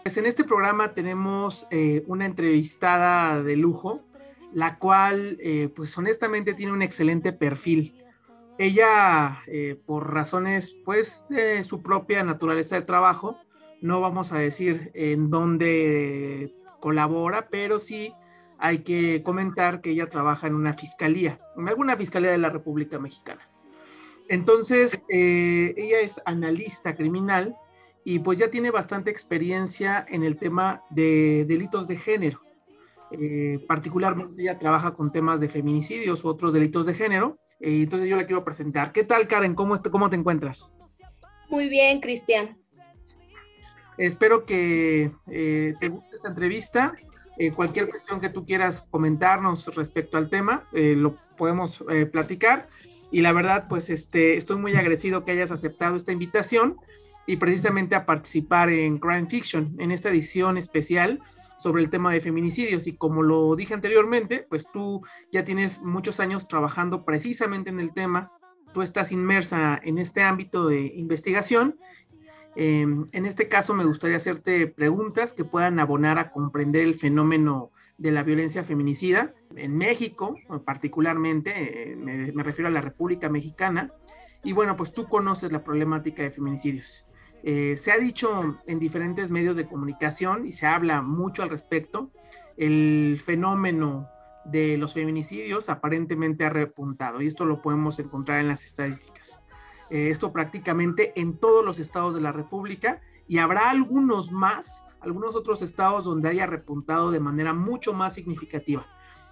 Pues 0.05 0.17
en 0.17 0.27
este 0.27 0.45
programa 0.45 0.95
tenemos 0.95 1.67
eh, 1.73 2.05
una 2.07 2.27
entrevistada 2.27 3.43
de 3.43 3.57
lujo, 3.57 4.05
la 4.53 4.79
cual 4.79 5.37
eh, 5.41 5.69
pues 5.75 5.99
honestamente 5.99 6.55
tiene 6.55 6.71
un 6.71 6.83
excelente 6.83 7.33
perfil 7.33 8.03
ella, 8.59 9.43
eh, 9.47 9.81
por 9.87 10.13
razones 10.13 10.77
pues 10.85 11.25
de 11.29 11.65
su 11.65 11.83
propia 11.83 12.23
naturaleza 12.23 12.77
de 12.77 12.83
trabajo, 12.83 13.39
no 13.81 14.01
vamos 14.01 14.33
a 14.33 14.39
decir 14.39 14.91
en 14.95 15.31
dónde 15.31 16.55
colabora, 16.81 17.49
pero 17.51 17.79
sí 17.79 18.13
hay 18.59 18.79
que 18.79 19.23
comentar 19.25 19.81
que 19.81 19.91
ella 19.91 20.09
trabaja 20.09 20.47
en 20.47 20.55
una 20.55 20.75
fiscalía, 20.75 21.41
en 21.57 21.69
alguna 21.69 21.97
fiscalía 21.97 22.31
de 22.31 22.39
la 22.39 22.51
República 22.51 22.99
Mexicana. 22.99 23.49
Entonces, 24.29 25.05
eh, 25.09 25.75
ella 25.77 26.01
es 26.01 26.23
analista 26.25 26.95
criminal 26.95 27.57
y 28.05 28.21
pues 28.21 28.39
ya 28.39 28.51
tiene 28.51 28.71
bastante 28.71 29.11
experiencia 29.11 30.07
en 30.09 30.23
el 30.23 30.37
tema 30.37 30.83
de 30.91 31.45
delitos 31.49 31.89
de 31.89 31.97
género. 31.97 32.41
Eh, 33.19 33.59
particularmente 33.69 34.41
ella 34.41 34.59
trabaja 34.59 34.95
con 34.95 35.13
temas 35.13 35.41
de 35.41 35.49
feminicidios 35.49 36.25
u 36.25 36.29
otros 36.29 36.53
delitos 36.53 36.87
de 36.87 36.95
género. 36.95 37.39
Eh, 37.63 37.83
entonces 37.83 38.09
yo 38.09 38.17
la 38.17 38.27
quiero 38.27 38.45
presentar. 38.45 38.93
¿Qué 38.93 39.05
tal, 39.05 39.29
Karen? 39.29 39.55
¿Cómo, 39.55 39.81
cómo 39.81 40.11
te 40.11 40.17
encuentras? 40.17 40.73
Muy 41.49 41.69
bien, 41.69 42.01
Cristian. 42.01 42.59
Espero 43.99 44.45
que 44.45 45.13
eh, 45.29 45.75
te 45.79 45.89
guste 45.89 46.17
esta 46.17 46.29
entrevista. 46.29 46.93
Eh, 47.39 47.51
cualquier 47.53 47.89
cuestión 47.89 48.21
que 48.21 48.29
tú 48.29 48.45
quieras 48.45 48.87
comentarnos 48.91 49.75
respecto 49.75 50.19
al 50.19 50.29
tema, 50.29 50.65
eh, 50.73 50.95
lo 50.97 51.17
podemos 51.37 51.83
eh, 51.89 52.07
platicar. 52.07 52.69
Y 53.11 53.21
la 53.21 53.33
verdad, 53.33 53.67
pues 53.69 53.91
este, 53.91 54.37
estoy 54.37 54.57
muy 54.57 54.75
agradecido 54.75 55.25
que 55.25 55.33
hayas 55.33 55.51
aceptado 55.51 55.97
esta 55.97 56.13
invitación 56.13 56.77
y 57.27 57.37
precisamente 57.37 57.95
a 57.95 58.07
participar 58.07 58.71
en 58.71 58.99
Crime 58.99 59.29
Fiction, 59.29 59.75
en 59.79 59.93
esta 59.93 60.09
edición 60.09 60.57
especial 60.57 61.21
sobre 61.63 61.83
el 61.83 61.91
tema 61.91 62.13
de 62.13 62.21
feminicidios. 62.21 62.87
Y 62.87 62.97
como 62.97 63.23
lo 63.23 63.55
dije 63.57 63.75
anteriormente, 63.75 64.47
pues 64.49 64.67
tú 64.73 65.03
ya 65.31 65.45
tienes 65.45 65.81
muchos 65.83 66.21
años 66.21 66.49
trabajando 66.49 67.05
precisamente 67.05 67.71
en 67.71 67.81
el 67.81 67.93
tema. 67.93 68.33
Tú 68.75 68.83
estás 68.83 69.13
inmersa 69.13 69.79
en 69.83 69.99
este 69.99 70.23
ámbito 70.23 70.67
de 70.67 70.93
investigación 70.95 71.77
eh, 72.55 72.83
en 72.83 73.27
este 73.27 73.49
caso 73.49 73.75
me 73.75 73.85
gustaría 73.85 74.19
hacerte 74.19 74.67
preguntas 74.67 75.33
que 75.33 75.45
puedan 75.45 75.81
abonar 75.81 76.19
a 76.19 76.31
comprender 76.31 76.83
el 76.83 76.95
fenómeno 76.95 77.71
de 77.97 78.11
la 78.11 78.23
violencia 78.23 78.65
feminicida 78.65 79.35
en 79.57 79.77
México, 79.77 80.37
particularmente, 80.65 81.93
eh, 81.93 81.97
me, 81.97 82.43
refiero 82.43 82.69
a 82.69 82.73
la 82.73 82.81
República 82.81 83.29
Mexicana. 83.29 83.93
Y 84.45 84.53
bueno, 84.53 84.77
pues 84.77 84.93
tú 84.93 85.09
conoces 85.09 85.53
la 85.53 85.63
problemática 85.63 86.23
de 86.23 86.31
feminicidios. 86.31 87.07
Eh, 87.43 87.77
se 87.77 87.93
ha 87.93 87.99
dicho 87.99 88.59
en 88.67 88.79
diferentes 88.79 89.31
medios 89.31 89.57
de 89.57 89.67
comunicación 89.67 90.47
y 90.47 90.53
se 90.53 90.67
habla 90.67 91.03
mucho 91.03 91.43
al 91.43 91.51
respecto. 91.51 92.11
El 92.57 93.21
fenómeno 93.25 94.09
de 94.45 94.77
los 94.77 94.95
feminicidios 94.95 95.69
aparentemente 95.69 96.45
ha 96.45 96.51
repuntado 96.51 97.21
y 97.21 97.27
esto 97.27 97.45
lo 97.45 97.63
podemos 97.63 97.99
encontrar 97.99 98.41
en 98.41 98.49
las 98.49 98.65
estadísticas 98.65 99.43
eh, 99.93 100.09
esto 100.09 100.33
prácticamente 100.33 101.13
en 101.21 101.37
todos 101.37 101.63
los 101.63 101.79
estados 101.79 102.15
de 102.15 102.23
la 102.23 102.33
República 102.33 103.03
y 103.29 103.39
habrá 103.39 103.69
algunos 103.69 104.33
más, 104.33 104.87
algunos 105.01 105.37
otros 105.37 105.61
estados 105.61 106.07
donde 106.07 106.31
haya 106.31 106.47
repuntado 106.47 107.11
de 107.11 107.21
manera 107.21 107.53
mucho 107.53 107.93
más 107.93 108.15
significativa. 108.15 108.87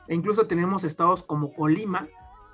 E 0.07 0.15
incluso 0.15 0.47
tenemos 0.47 0.85
estados 0.85 1.23
como 1.23 1.55
Colima, 1.55 2.09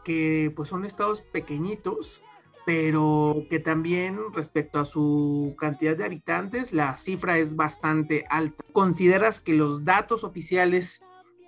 que 0.05 0.53
pues 0.55 0.69
son 0.69 0.85
estados 0.85 1.21
pequeñitos, 1.21 2.23
pero 2.67 3.47
que 3.49 3.61
también 3.61 4.19
respecto 4.35 4.79
a 4.79 4.85
su 4.85 5.55
cantidad 5.59 5.97
de 5.97 6.05
habitantes, 6.05 6.73
la 6.75 6.97
cifra 6.99 7.39
es 7.39 7.57
bastante 7.57 8.27
alta. 8.29 8.63
¿Consideras 8.73 9.41
que 9.41 9.55
los 9.55 9.85
datos 9.85 10.25
oficiales 10.25 11.03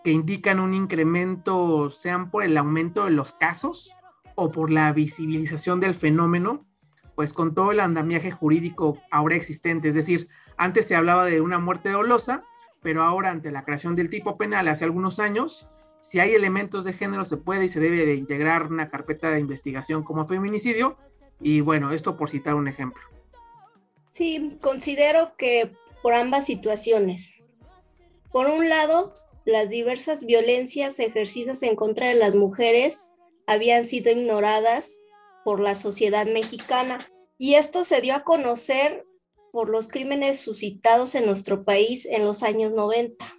que 0.04 0.12
indican 0.12 0.60
un 0.60 0.72
incremento 0.72 1.90
sean 1.90 2.30
por 2.30 2.44
el 2.44 2.56
aumento 2.56 3.04
de 3.04 3.10
los 3.10 3.32
casos? 3.32 3.92
o 4.40 4.52
por 4.52 4.70
la 4.70 4.92
visibilización 4.92 5.80
del 5.80 5.96
fenómeno, 5.96 6.64
pues 7.16 7.32
con 7.32 7.54
todo 7.56 7.72
el 7.72 7.80
andamiaje 7.80 8.30
jurídico 8.30 8.96
ahora 9.10 9.34
existente. 9.34 9.88
Es 9.88 9.96
decir, 9.96 10.28
antes 10.56 10.86
se 10.86 10.94
hablaba 10.94 11.24
de 11.24 11.40
una 11.40 11.58
muerte 11.58 11.90
dolosa, 11.90 12.44
pero 12.80 13.02
ahora 13.02 13.32
ante 13.32 13.50
la 13.50 13.64
creación 13.64 13.96
del 13.96 14.10
tipo 14.10 14.38
penal 14.38 14.68
hace 14.68 14.84
algunos 14.84 15.18
años, 15.18 15.68
si 16.00 16.20
hay 16.20 16.34
elementos 16.34 16.84
de 16.84 16.92
género 16.92 17.24
se 17.24 17.36
puede 17.36 17.66
y 17.66 17.68
se 17.68 17.80
debe 17.80 18.06
de 18.06 18.14
integrar 18.14 18.64
una 18.64 18.88
carpeta 18.88 19.30
de 19.30 19.40
investigación 19.40 20.02
como 20.02 20.26
feminicidio. 20.26 20.96
Y 21.40 21.60
bueno, 21.60 21.92
esto 21.92 22.16
por 22.16 22.30
citar 22.30 22.54
un 22.54 22.68
ejemplo. 22.68 23.02
Sí, 24.10 24.56
considero 24.62 25.36
que 25.36 25.72
por 26.02 26.14
ambas 26.14 26.46
situaciones. 26.46 27.42
Por 28.32 28.46
un 28.46 28.68
lado, 28.68 29.16
las 29.44 29.68
diversas 29.68 30.24
violencias 30.24 30.98
ejercidas 31.00 31.62
en 31.62 31.76
contra 31.76 32.08
de 32.08 32.14
las 32.14 32.34
mujeres 32.34 33.14
habían 33.46 33.84
sido 33.84 34.12
ignoradas 34.12 35.00
por 35.44 35.60
la 35.60 35.74
sociedad 35.74 36.26
mexicana 36.26 36.98
y 37.38 37.54
esto 37.54 37.84
se 37.84 38.00
dio 38.00 38.14
a 38.14 38.24
conocer 38.24 39.06
por 39.52 39.70
los 39.70 39.88
crímenes 39.88 40.40
suscitados 40.40 41.14
en 41.14 41.24
nuestro 41.24 41.64
país 41.64 42.04
en 42.04 42.24
los 42.24 42.42
años 42.42 42.72
90, 42.72 43.37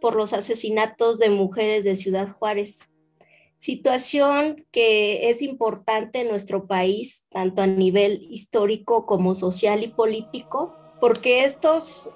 por 0.00 0.16
los 0.16 0.32
asesinatos 0.32 1.18
de 1.18 1.30
mujeres 1.30 1.84
de 1.84 1.96
Ciudad 1.96 2.28
Juárez. 2.28 2.90
Situación 3.56 4.66
que 4.70 5.30
es 5.30 5.40
importante 5.42 6.20
en 6.20 6.28
nuestro 6.28 6.66
país, 6.66 7.26
tanto 7.30 7.62
a 7.62 7.66
nivel 7.66 8.26
histórico 8.30 9.06
como 9.06 9.34
social 9.34 9.82
y 9.82 9.88
político, 9.88 10.74
porque 11.00 11.44
estos 11.44 12.10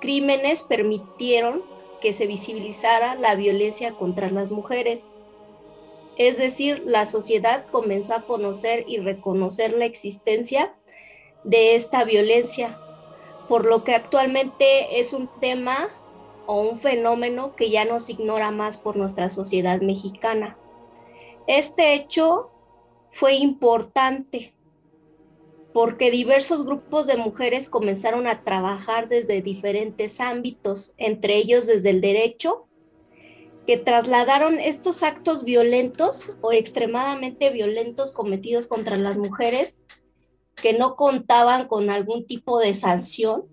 crímenes 0.00 0.62
permitieron 0.62 1.62
que 2.00 2.12
se 2.12 2.26
visibilizara 2.26 3.14
la 3.14 3.34
violencia 3.34 3.92
contra 3.92 4.30
las 4.30 4.50
mujeres 4.50 5.12
es 6.16 6.38
decir, 6.38 6.82
la 6.86 7.06
sociedad 7.06 7.66
comenzó 7.70 8.14
a 8.14 8.26
conocer 8.26 8.84
y 8.86 8.98
reconocer 8.98 9.72
la 9.72 9.84
existencia 9.84 10.74
de 11.42 11.74
esta 11.74 12.04
violencia, 12.04 12.78
por 13.48 13.66
lo 13.66 13.82
que 13.82 13.94
actualmente 13.94 15.00
es 15.00 15.12
un 15.12 15.28
tema 15.40 15.90
o 16.46 16.60
un 16.60 16.78
fenómeno 16.78 17.54
que 17.56 17.70
ya 17.70 17.84
nos 17.84 18.08
ignora 18.10 18.50
más 18.50 18.76
por 18.76 18.96
nuestra 18.96 19.30
sociedad 19.30 19.80
mexicana. 19.80 20.56
Este 21.46 21.94
hecho 21.94 22.50
fue 23.10 23.34
importante 23.34 24.54
porque 25.72 26.10
diversos 26.10 26.64
grupos 26.64 27.06
de 27.06 27.16
mujeres 27.16 27.68
comenzaron 27.68 28.28
a 28.28 28.44
trabajar 28.44 29.08
desde 29.08 29.42
diferentes 29.42 30.20
ámbitos, 30.20 30.94
entre 30.98 31.36
ellos 31.36 31.66
desde 31.66 31.90
el 31.90 32.00
derecho, 32.00 32.68
que 33.66 33.76
trasladaron 33.76 34.60
estos 34.60 35.02
actos 35.02 35.42
violentos 35.42 36.36
o 36.42 36.52
extremadamente 36.52 37.50
violentos 37.50 38.12
cometidos 38.12 38.66
contra 38.68 38.96
las 38.96 39.16
mujeres 39.16 39.82
que 40.54 40.72
no 40.74 40.96
contaban 40.96 41.66
con 41.66 41.90
algún 41.90 42.26
tipo 42.26 42.60
de 42.60 42.74
sanción, 42.74 43.44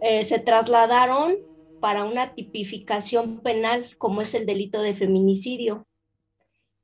eh, 0.00 0.24
se 0.24 0.38
trasladaron 0.38 1.36
para 1.80 2.04
una 2.04 2.34
tipificación 2.34 3.40
penal 3.40 3.96
como 3.98 4.22
es 4.22 4.34
el 4.34 4.46
delito 4.46 4.80
de 4.82 4.94
feminicidio 4.94 5.86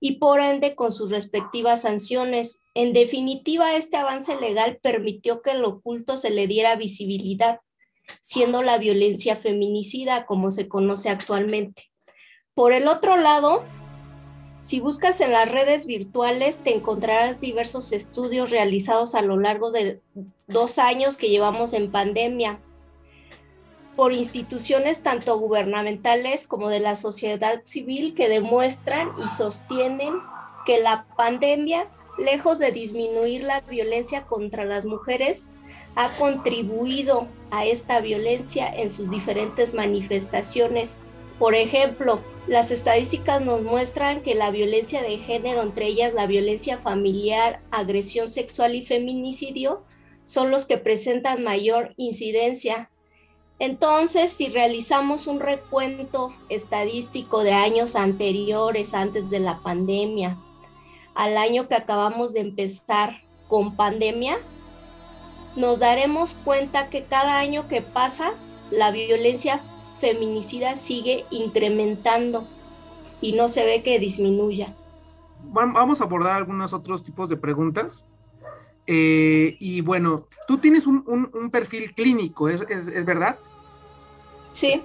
y 0.01 0.17
por 0.19 0.41
ende 0.41 0.75
con 0.75 0.93
sus 0.93 1.11
respectivas 1.11 1.83
sanciones. 1.83 2.63
En 2.75 2.93
definitiva, 2.93 3.77
este 3.77 3.97
avance 3.97 4.37
legal 4.37 4.79
permitió 4.83 5.43
que 5.43 5.53
el 5.53 5.65
oculto 5.65 6.17
se 6.17 6.31
le 6.31 6.47
diera 6.47 6.77
visibilidad 6.77 7.61
siendo 8.21 8.63
la 8.63 8.79
violencia 8.79 9.37
feminicida 9.37 10.27
como 10.27 10.51
se 10.51 10.69
conoce 10.69 11.09
actualmente. 11.09 11.91
Por 12.55 12.73
el 12.73 12.89
otro 12.89 13.17
lado, 13.17 13.65
si 14.63 14.81
buscas 14.81 15.21
en 15.21 15.33
las 15.33 15.51
redes 15.51 15.87
virtuales, 15.87 16.59
te 16.59 16.75
encontrarás 16.75 17.41
diversos 17.41 17.93
estudios 17.93 18.51
realizados 18.51 19.15
a 19.15 19.23
lo 19.23 19.39
largo 19.39 19.71
de 19.71 20.01
dos 20.47 20.79
años 20.79 21.17
que 21.17 21.29
llevamos 21.29 21.73
en 21.73 21.91
pandemia 21.91 22.61
por 23.97 24.13
instituciones 24.13 25.03
tanto 25.03 25.39
gubernamentales 25.39 26.47
como 26.47 26.69
de 26.69 26.81
la 26.81 26.97
sociedad 26.97 27.63
civil 27.65 28.15
que 28.15 28.29
demuestran 28.29 29.11
y 29.25 29.29
sostienen 29.29 30.15
que 30.67 30.79
la 30.81 31.07
pandemia, 31.17 31.89
lejos 32.19 32.59
de 32.59 32.73
disminuir 32.73 33.43
la 33.45 33.63
violencia 33.63 34.27
contra 34.27 34.65
las 34.65 34.85
mujeres, 34.85 35.53
ha 35.95 36.11
contribuido 36.19 37.27
a 37.51 37.65
esta 37.65 38.01
violencia 38.01 38.69
en 38.69 38.91
sus 38.91 39.11
diferentes 39.11 39.73
manifestaciones. 39.73 41.03
Por 41.39 41.55
ejemplo, 41.55 42.21
las 42.47 42.71
estadísticas 42.71 43.41
nos 43.41 43.63
muestran 43.63 44.23
que 44.23 44.35
la 44.35 44.51
violencia 44.51 45.03
de 45.03 45.19
género, 45.19 45.63
entre 45.63 45.87
ellas 45.87 46.13
la 46.15 46.27
violencia 46.27 46.79
familiar, 46.79 47.61
agresión 47.71 48.31
sexual 48.31 48.75
y 48.75 48.85
feminicidio, 48.85 49.85
son 50.27 50.51
los 50.51 50.67
que 50.67 50.77
presentan 50.77 51.43
mayor 51.43 51.95
incidencia. 51.97 52.91
Entonces, 53.59 54.33
si 54.33 54.49
realizamos 54.49 55.27
un 55.27 55.41
recuento 55.41 56.35
estadístico 56.49 57.43
de 57.43 57.53
años 57.53 57.97
anteriores, 57.97 58.93
antes 58.93 59.31
de 59.31 59.41
la 59.41 59.63
pandemia, 59.63 60.39
al 61.15 61.39
año 61.39 61.67
que 61.67 61.75
acabamos 61.75 62.35
de 62.35 62.41
empezar 62.41 63.23
con 63.49 63.75
pandemia, 63.75 64.37
nos 65.57 65.79
daremos 65.79 66.39
cuenta 66.45 66.91
que 66.91 67.05
cada 67.05 67.39
año 67.39 67.67
que 67.67 67.81
pasa, 67.81 68.35
la 68.71 68.91
violencia 68.91 69.63
feminicida 69.99 70.77
sigue 70.77 71.25
incrementando 71.31 72.47
y 73.23 73.33
no 73.33 73.49
se 73.49 73.65
ve 73.65 73.83
que 73.83 73.99
disminuya. 73.99 74.77
Vamos 75.45 76.01
a 76.01 76.05
abordar 76.05 76.35
algunos 76.35 76.75
otros 76.75 77.03
tipos 77.03 77.31
de 77.31 77.37
preguntas. 77.39 78.05
Eh, 78.87 79.57
y 79.59 79.81
bueno, 79.81 80.27
tú 80.47 80.59
tienes 80.59 80.87
un, 80.87 81.03
un, 81.07 81.31
un 81.33 81.51
perfil 81.51 81.95
clínico, 81.95 82.49
¿es, 82.49 82.63
¿es, 82.69 82.89
es, 82.89 83.05
verdad? 83.05 83.39
Sí. 84.53 84.83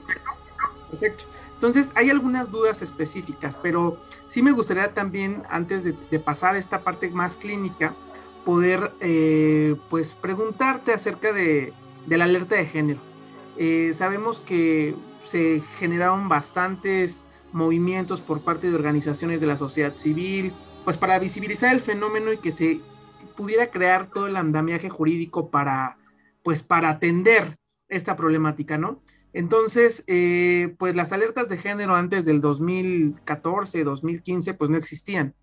Perfecto. 0.89 1.25
Entonces, 1.53 1.91
hay 1.93 2.09
algunas 2.09 2.49
dudas 2.49 2.81
específicas, 2.81 3.55
pero 3.61 4.01
sí 4.25 4.41
me 4.41 4.51
gustaría 4.51 4.93
también, 4.93 5.43
antes 5.49 5.83
de, 5.83 5.95
de 6.09 6.19
pasar 6.19 6.55
a 6.55 6.57
esta 6.57 6.83
parte 6.83 7.09
más 7.11 7.35
clínica, 7.35 7.95
poder 8.43 8.91
eh, 8.99 9.75
pues 9.89 10.13
preguntarte 10.13 10.93
acerca 10.93 11.31
de, 11.33 11.73
de, 12.07 12.17
la 12.17 12.25
alerta 12.25 12.55
de 12.55 12.65
género. 12.65 12.99
Eh, 13.57 13.91
sabemos 13.93 14.39
que 14.39 14.95
se 15.23 15.61
generaron 15.77 16.29
bastantes 16.29 17.25
movimientos 17.51 18.21
por 18.21 18.41
parte 18.41 18.69
de 18.69 18.75
organizaciones 18.75 19.41
de 19.41 19.47
la 19.47 19.57
sociedad 19.57 19.95
civil, 19.95 20.53
pues 20.83 20.97
para 20.97 21.19
visibilizar 21.19 21.73
el 21.73 21.81
fenómeno 21.81 22.33
y 22.33 22.37
que 22.37 22.51
se 22.51 22.81
pudiera 23.41 23.71
crear 23.71 24.11
todo 24.11 24.27
el 24.27 24.35
andamiaje 24.35 24.87
jurídico 24.91 25.49
para, 25.49 25.97
pues 26.43 26.61
para 26.61 26.89
atender 26.89 27.57
esta 27.87 28.15
problemática, 28.15 28.77
¿no? 28.77 29.01
Entonces, 29.33 30.03
eh, 30.05 30.75
pues 30.77 30.93
las 30.95 31.11
alertas 31.11 31.49
de 31.49 31.57
género 31.57 31.95
antes 31.95 32.23
del 32.23 32.39
2014, 32.39 33.83
2015, 33.83 34.53
pues 34.53 34.69
no 34.69 34.77
existían. 34.77 35.33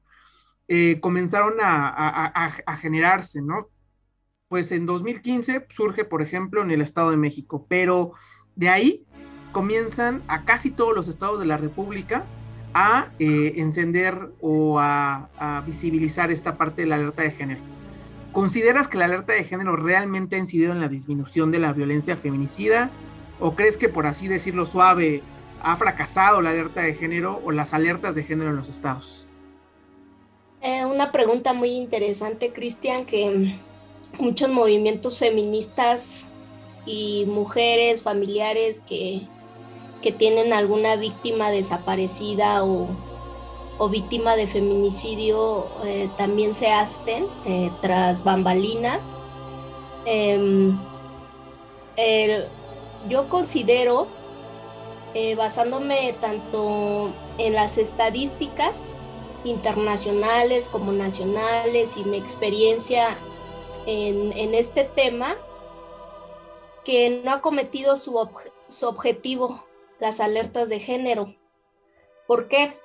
Eh, 0.69 1.01
comenzaron 1.01 1.55
a, 1.61 1.89
a, 1.89 2.53
a, 2.67 2.77
generarse, 2.77 3.43
¿no? 3.43 3.69
Pues 4.47 4.71
en 4.71 4.87
2015 4.87 5.67
surge, 5.69 6.05
por 6.05 6.23
ejemplo, 6.23 6.63
en 6.63 6.71
el 6.71 6.83
Estado 6.83 7.11
de 7.11 7.17
México, 7.17 7.67
pero 7.69 8.13
de 8.55 8.69
ahí 8.69 9.07
comienzan 9.51 10.23
a 10.29 10.45
casi 10.45 10.71
todos 10.71 10.95
los 10.95 11.09
estados 11.09 11.41
de 11.41 11.47
la 11.47 11.57
República 11.57 12.25
a 12.75 13.09
eh, 13.19 13.55
encender 13.57 14.31
o 14.41 14.79
a, 14.79 15.31
a, 15.37 15.63
visibilizar 15.63 16.31
esta 16.31 16.57
parte 16.57 16.83
de 16.83 16.87
la 16.87 16.95
alerta 16.95 17.23
de 17.23 17.33
género. 17.33 17.78
¿Consideras 18.39 18.87
que 18.87 18.99
la 18.99 19.07
alerta 19.07 19.33
de 19.33 19.43
género 19.43 19.75
realmente 19.75 20.37
ha 20.37 20.39
incidido 20.39 20.71
en 20.71 20.79
la 20.79 20.87
disminución 20.87 21.51
de 21.51 21.59
la 21.59 21.73
violencia 21.73 22.17
feminicida? 22.17 22.89
¿O 23.41 23.57
crees 23.57 23.77
que, 23.77 23.89
por 23.89 24.07
así 24.07 24.29
decirlo 24.29 24.65
suave, 24.65 25.23
ha 25.61 25.77
fracasado 25.77 26.41
la 26.41 26.51
alerta 26.51 26.83
de 26.83 26.95
género 26.95 27.43
o 27.45 27.51
las 27.51 27.75
alertas 27.75 28.15
de 28.15 28.23
género 28.23 28.51
en 28.51 28.57
los 28.57 28.69
estados? 28.69 29.27
Eh, 30.63 30.85
una 30.85 31.11
pregunta 31.11 31.53
muy 31.53 31.71
interesante, 31.71 32.53
Cristian, 32.53 33.07
que 33.07 33.59
muchos 34.21 34.49
movimientos 34.51 35.19
feministas 35.19 36.29
y 36.87 37.25
mujeres, 37.27 38.05
familiares 38.05 38.79
que, 38.79 39.23
que 40.01 40.13
tienen 40.13 40.53
alguna 40.53 40.95
víctima 40.95 41.51
desaparecida 41.51 42.63
o, 42.65 42.87
o 43.79 43.89
víctima 43.89 44.37
de 44.37 44.47
feminicidio 44.47 45.69
eh, 45.85 46.11
también 46.17 46.55
se 46.55 46.69
hacen 46.69 47.27
eh, 47.47 47.71
tras 47.81 48.25
bambalinas. 48.25 49.17
Eh, 50.05 50.73
yo 53.09 53.29
considero, 53.29 54.09
eh, 55.15 55.35
basándome 55.35 56.13
tanto 56.21 57.13
en 57.39 57.55
las 57.55 57.79
estadísticas 57.79 58.93
internacionales 59.45 60.69
como 60.69 60.93
nacionales 60.93 61.97
y 61.97 62.05
mi 62.05 62.19
experiencia 62.19 63.17
en, 63.87 64.33
en 64.37 64.55
este 64.55 64.85
tema, 64.85 65.37
que 66.85 67.21
no 67.25 67.33
ha 67.33 67.41
cometido 67.41 67.97
su, 67.97 68.29
su 68.69 68.89
objetivo, 68.89 69.65
las 70.01 70.21
alertas 70.21 70.69
de 70.69 70.81
género. 70.81 71.35
¿Por 72.27 72.49
qué? 72.49 72.77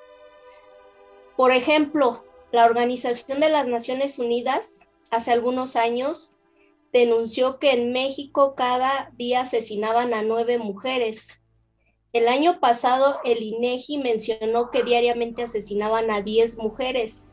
Por 1.36 1.52
ejemplo, 1.52 2.24
la 2.52 2.66
Organización 2.66 3.40
de 3.40 3.50
las 3.50 3.68
Naciones 3.68 4.20
Unidas 4.20 4.88
hace 5.10 5.32
algunos 5.32 5.76
años 5.76 6.34
denunció 6.92 7.58
que 7.58 7.72
en 7.72 7.92
México 7.92 8.54
cada 8.56 9.12
día 9.18 9.42
asesinaban 9.42 10.14
a 10.14 10.22
nueve 10.22 10.60
mujeres. 10.60 11.42
El 12.14 12.28
año 12.28 12.60
pasado 12.60 13.20
el 13.26 13.42
INEGI 13.42 13.98
mencionó 13.98 14.70
que 14.70 14.84
diariamente 14.84 15.42
asesinaban 15.42 16.12
a 16.12 16.22
diez 16.22 16.60
mujeres. 16.60 17.32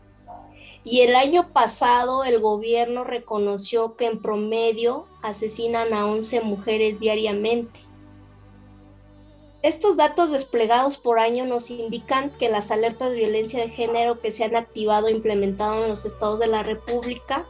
Y 0.83 1.03
el 1.03 1.15
año 1.15 1.53
pasado 1.53 2.25
el 2.25 2.41
gobierno 2.41 3.05
reconoció 3.05 3.97
que 3.97 4.07
en 4.07 4.23
promedio 4.23 5.07
asesinan 5.23 5.93
a 5.93 6.07
11 6.07 6.41
mujeres 6.41 6.99
diariamente. 6.99 7.81
Estos 9.63 9.99
datos 9.99 10.31
desplegados 10.31 10.97
por 10.97 11.19
año 11.19 11.45
nos 11.45 11.71
indican 11.71 12.31
que 12.39 12.49
las 12.49 12.71
alertas 12.71 13.11
de 13.11 13.17
violencia 13.17 13.61
de 13.61 13.69
género 13.69 14.21
que 14.21 14.31
se 14.31 14.45
han 14.45 14.57
activado 14.57 15.09
e 15.09 15.13
implementado 15.13 15.83
en 15.83 15.91
los 15.91 16.07
estados 16.07 16.39
de 16.39 16.47
la 16.47 16.63
República 16.63 17.47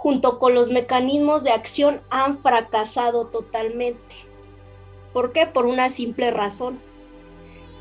junto 0.00 0.38
con 0.38 0.54
los 0.54 0.70
mecanismos 0.70 1.44
de 1.44 1.50
acción 1.50 2.00
han 2.08 2.38
fracasado 2.38 3.26
totalmente. 3.26 4.14
¿Por 5.12 5.32
qué? 5.32 5.46
Por 5.46 5.66
una 5.66 5.90
simple 5.90 6.30
razón. 6.30 6.80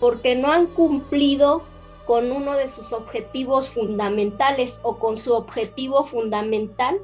Porque 0.01 0.35
no 0.35 0.51
han 0.51 0.67
cumplido 0.67 1.63
con 2.05 2.31
uno 2.31 2.53
de 2.53 2.67
sus 2.67 2.91
objetivos 2.91 3.69
fundamentales 3.69 4.81
o 4.83 4.97
con 4.97 5.17
su 5.17 5.33
objetivo 5.33 6.03
fundamental, 6.03 6.99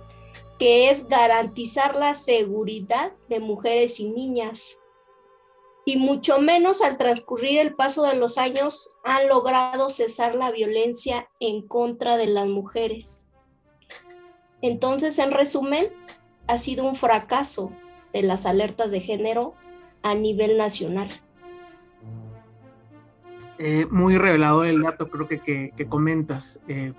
que 0.57 0.89
es 0.89 1.07
garantizar 1.07 1.95
la 1.95 2.13
seguridad 2.13 3.13
de 3.29 3.39
mujeres 3.39 3.99
y 3.99 4.09
niñas. 4.09 4.77
Y 5.85 5.97
mucho 5.97 6.41
menos 6.41 6.81
al 6.81 6.97
transcurrir 6.97 7.59
el 7.59 7.75
paso 7.75 8.03
de 8.03 8.15
los 8.15 8.39
años 8.39 8.89
han 9.03 9.29
logrado 9.29 9.89
cesar 9.89 10.35
la 10.35 10.51
violencia 10.51 11.29
en 11.39 11.61
contra 11.67 12.17
de 12.17 12.25
las 12.25 12.47
mujeres. 12.47 13.27
Entonces, 14.61 15.19
en 15.19 15.31
resumen, 15.31 15.85
ha 16.47 16.57
sido 16.57 16.85
un 16.85 16.95
fracaso 16.95 17.71
de 18.13 18.23
las 18.23 18.47
alertas 18.47 18.89
de 18.89 18.99
género 18.99 19.53
a 20.01 20.15
nivel 20.15 20.57
nacional. 20.57 21.09
Eh, 23.57 23.85
muy 23.89 24.17
revelador 24.17 24.67
el 24.67 24.81
dato, 24.81 25.09
creo 25.09 25.27
que, 25.27 25.71
que, 25.75 25.85
comentas. 25.87 26.59
Eh, 26.67 26.93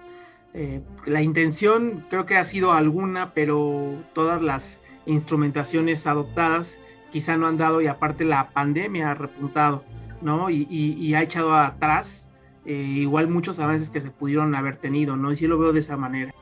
eh, 0.55 0.81
la 1.05 1.23
intención 1.23 2.07
creo 2.09 2.25
que 2.25 2.37
ha 2.37 2.45
sido 2.45 2.73
alguna, 2.73 3.33
pero 3.35 3.95
todas 4.15 4.41
las 4.41 4.81
instrumentaciones 5.05 6.07
adoptadas 6.07 6.79
quizá 7.17 7.39
no 7.39 7.47
han 7.47 7.57
dado 7.57 7.81
y 7.81 7.87
aparte 7.87 8.27
la 8.27 8.51
pandemia 8.51 9.13
ha 9.13 9.15
repuntado, 9.15 9.83
¿no? 10.21 10.51
Y, 10.51 10.67
y, 10.69 10.93
y 11.03 11.15
ha 11.15 11.23
echado 11.23 11.55
atrás 11.55 12.31
eh, 12.67 12.75
igual 12.75 13.29
muchos 13.29 13.59
avances 13.59 13.89
que 13.89 14.03
se 14.03 14.11
pudieron 14.11 14.55
haber 14.55 14.77
tenido, 14.77 15.17
¿no? 15.17 15.33
Y 15.33 15.37
sí 15.37 15.47
lo 15.47 15.59
veo 15.59 15.73
de 15.73 15.81
esa 15.81 15.97
manera. 15.97 16.35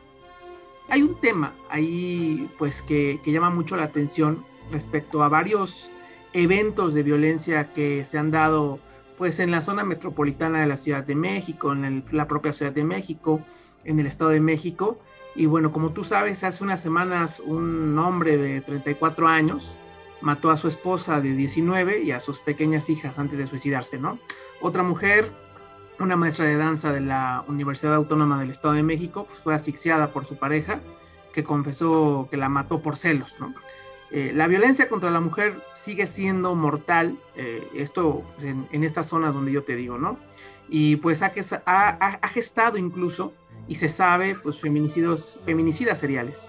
Hay 0.89 1.03
un 1.03 1.15
tema 1.21 1.53
ahí 1.71 2.51
pues 2.59 2.83
que, 2.83 3.21
que, 3.25 3.31
llama 3.31 3.51
mucho 3.51 3.77
la 3.77 3.85
atención 3.85 4.45
respecto 4.73 5.23
a 5.23 5.29
varios 5.29 5.93
eventos 6.33 6.93
de 6.93 7.05
violencia 7.05 7.73
que 7.73 8.05
se 8.05 8.19
han 8.19 8.33
dado 8.33 8.81
pues 9.17 9.39
en 9.39 9.53
la 9.53 9.63
zona 9.63 9.85
metropolitana 9.85 10.59
de 10.59 10.67
la 10.67 10.77
Ciudad 10.77 11.05
de 11.05 11.15
México, 11.15 11.71
en 11.71 11.85
el, 11.85 12.05
la 12.11 12.27
propia 12.27 12.53
Ciudad 12.53 12.73
de 12.73 12.83
México, 12.83 13.41
en 13.85 14.01
el 14.01 14.09
Estado 14.09 14.31
de 14.31 14.41
México. 14.41 14.99
Y 15.37 15.47
bueno, 15.47 15.71
como 15.71 15.91
tú 15.91 16.03
sabes, 16.03 16.43
hace 16.43 16.65
unas 16.65 16.83
semanas 16.83 17.39
un 17.39 17.97
hombre 17.97 18.37
de 18.37 18.61
34 18.61 19.29
años 19.29 19.77
mató 20.25 20.51
a 20.51 20.57
su 20.57 20.69
esposa 20.69 21.21
de 21.21 21.35
19 21.35 22.03
y 22.03 22.11
a 22.11 22.21
sus 22.21 22.41
pequeñas 22.41 22.91
hijas 22.91 23.19
antes 23.19 23.39
de 23.39 23.47
suicidarse, 23.47 23.99
¿no? 23.99 24.19
Otra 24.61 24.83
mujer 24.83 25.31
una 26.01 26.17
maestra 26.17 26.47
de 26.47 26.57
danza 26.57 26.93
de 26.93 27.01
la 27.01 27.45
Universidad 27.47 27.95
Autónoma 27.95 28.41
del 28.41 28.51
Estado 28.51 28.75
de 28.75 28.83
México 28.83 29.27
pues, 29.29 29.41
fue 29.41 29.55
asfixiada 29.55 30.09
por 30.09 30.27
su 30.27 30.37
pareja, 30.37 30.81
que 31.33 31.45
confesó 31.45 32.29
que 32.31 32.37
la 32.37 32.49
mató 32.49 32.81
por 32.81 32.97
celos. 32.97 33.37
¿no? 33.39 33.55
Eh, 34.11 34.33
la 34.35 34.47
violencia 34.47 34.89
contra 34.89 35.11
la 35.11 35.21
mujer 35.21 35.55
sigue 35.75 36.07
siendo 36.07 36.55
mortal, 36.55 37.17
eh, 37.37 37.69
esto 37.75 38.25
pues, 38.35 38.47
en, 38.47 38.67
en 38.73 38.85
estas 38.85 39.07
zonas 39.09 39.35
donde 39.35 39.53
yo 39.53 39.63
te 39.63 39.77
digo, 39.77 39.99
¿no? 39.99 40.19
Y 40.69 40.97
pues 40.97 41.23
ha, 41.23 41.33
ha, 41.67 41.89
ha 42.23 42.29
gestado 42.29 42.79
incluso, 42.79 43.35
y 43.69 43.75
se 43.75 43.89
sabe, 43.89 44.35
pues 44.43 44.59
feminicidios, 44.59 45.39
feminicidas 45.45 45.99
seriales. 45.99 46.49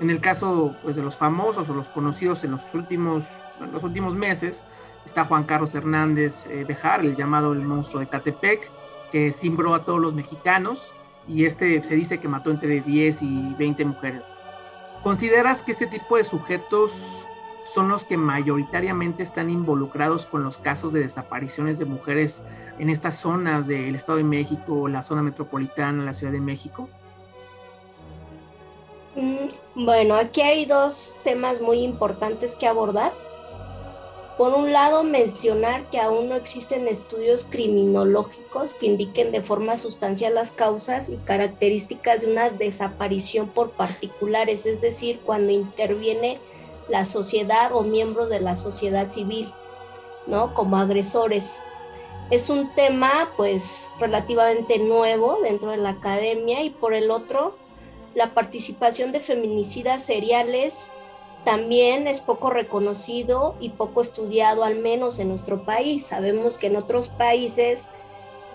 En 0.00 0.10
el 0.10 0.20
caso 0.20 0.74
pues, 0.82 0.96
de 0.96 1.02
los 1.02 1.16
famosos 1.16 1.68
o 1.68 1.74
los 1.74 1.88
conocidos 1.88 2.44
en 2.44 2.50
los 2.52 2.74
últimos, 2.74 3.24
en 3.60 3.72
los 3.72 3.82
últimos 3.82 4.14
meses, 4.14 4.62
está 5.06 5.24
Juan 5.24 5.44
Carlos 5.44 5.74
Hernández 5.74 6.46
eh, 6.48 6.64
Bejar, 6.66 7.00
el 7.00 7.16
llamado 7.16 7.52
el 7.52 7.60
monstruo 7.60 8.00
de 8.00 8.08
Catepec, 8.08 8.70
que 9.12 9.32
cimbró 9.32 9.74
a 9.74 9.84
todos 9.84 10.00
los 10.00 10.14
mexicanos 10.14 10.92
y 11.28 11.44
este 11.44 11.82
se 11.82 11.94
dice 11.94 12.18
que 12.18 12.28
mató 12.28 12.50
entre 12.50 12.80
10 12.80 13.22
y 13.22 13.54
20 13.58 13.84
mujeres. 13.84 14.22
¿Consideras 15.02 15.62
que 15.62 15.72
este 15.72 15.86
tipo 15.86 16.16
de 16.16 16.24
sujetos 16.24 17.24
son 17.64 17.88
los 17.88 18.04
que 18.04 18.16
mayoritariamente 18.16 19.22
están 19.22 19.50
involucrados 19.50 20.26
con 20.26 20.42
los 20.42 20.58
casos 20.58 20.92
de 20.92 21.00
desapariciones 21.00 21.78
de 21.78 21.84
mujeres 21.84 22.42
en 22.78 22.90
estas 22.90 23.16
zonas 23.16 23.66
del 23.66 23.94
Estado 23.94 24.18
de 24.18 24.24
México, 24.24 24.88
la 24.88 25.02
zona 25.02 25.22
metropolitana, 25.22 26.04
la 26.04 26.14
Ciudad 26.14 26.32
de 26.32 26.40
México? 26.40 26.88
Mm, 29.16 29.84
bueno, 29.84 30.16
aquí 30.16 30.40
hay 30.40 30.64
dos 30.64 31.16
temas 31.24 31.60
muy 31.60 31.80
importantes 31.80 32.54
que 32.54 32.66
abordar. 32.66 33.12
Por 34.36 34.52
un 34.52 34.72
lado, 34.72 35.04
mencionar 35.04 35.88
que 35.90 36.00
aún 36.00 36.28
no 36.28 36.34
existen 36.34 36.88
estudios 36.88 37.46
criminológicos 37.48 38.74
que 38.74 38.86
indiquen 38.86 39.30
de 39.30 39.42
forma 39.42 39.76
sustancial 39.76 40.34
las 40.34 40.50
causas 40.50 41.08
y 41.08 41.16
características 41.18 42.22
de 42.22 42.32
una 42.32 42.50
desaparición 42.50 43.48
por 43.48 43.70
particulares, 43.70 44.66
es 44.66 44.80
decir, 44.80 45.20
cuando 45.24 45.52
interviene 45.52 46.40
la 46.88 47.04
sociedad 47.04 47.72
o 47.72 47.82
miembros 47.82 48.28
de 48.28 48.40
la 48.40 48.56
sociedad 48.56 49.06
civil. 49.06 49.52
¿no? 50.26 50.54
Como 50.54 50.76
agresores. 50.76 51.62
Es 52.30 52.48
un 52.48 52.74
tema 52.74 53.30
pues 53.36 53.88
relativamente 54.00 54.78
nuevo 54.78 55.38
dentro 55.42 55.70
de 55.70 55.76
la 55.76 55.90
academia 55.90 56.62
y 56.62 56.70
por 56.70 56.94
el 56.94 57.10
otro, 57.10 57.56
la 58.14 58.32
participación 58.34 59.12
de 59.12 59.20
feminicidas 59.20 60.04
seriales 60.04 60.92
también 61.44 62.08
es 62.08 62.20
poco 62.20 62.50
reconocido 62.50 63.54
y 63.60 63.70
poco 63.70 64.00
estudiado, 64.00 64.64
al 64.64 64.76
menos 64.76 65.18
en 65.18 65.28
nuestro 65.28 65.64
país. 65.64 66.06
Sabemos 66.06 66.56
que 66.58 66.68
en 66.68 66.76
otros 66.76 67.08
países 67.08 67.90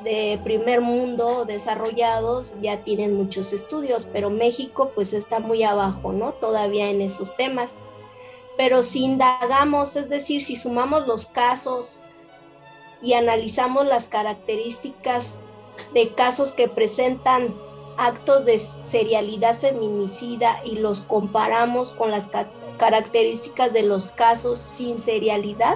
de 0.04 0.40
primer 0.44 0.82
mundo 0.82 1.46
desarrollados 1.46 2.54
ya 2.62 2.84
tienen 2.84 3.16
muchos 3.16 3.54
estudios, 3.54 4.08
pero 4.12 4.30
México 4.30 4.92
pues 4.96 5.14
está 5.14 5.40
muy 5.40 5.64
abajo, 5.64 6.14
¿no? 6.14 6.32
Todavía 6.34 6.90
en 6.90 7.02
esos 7.02 7.36
temas. 7.36 7.78
Pero 8.58 8.82
si 8.82 9.04
indagamos, 9.04 9.96
es 9.96 10.10
decir, 10.10 10.42
si 10.42 10.56
sumamos 10.56 11.06
los 11.06 11.28
casos 11.28 12.02
y 13.02 13.14
analizamos 13.14 13.86
las 13.86 14.08
características 14.08 15.40
de 15.94 16.10
casos 16.10 16.52
que 16.52 16.68
presentan 16.68 17.56
actos 18.00 18.46
de 18.46 18.58
serialidad 18.60 19.60
feminicida 19.60 20.62
y 20.64 20.76
los 20.76 21.02
comparamos 21.02 21.92
con 21.92 22.12
las 22.12 22.30
características 22.78 23.74
de 23.74 23.84
los 23.84 24.08
casos 24.08 24.62
sin 24.62 25.00
serialidad, 25.00 25.76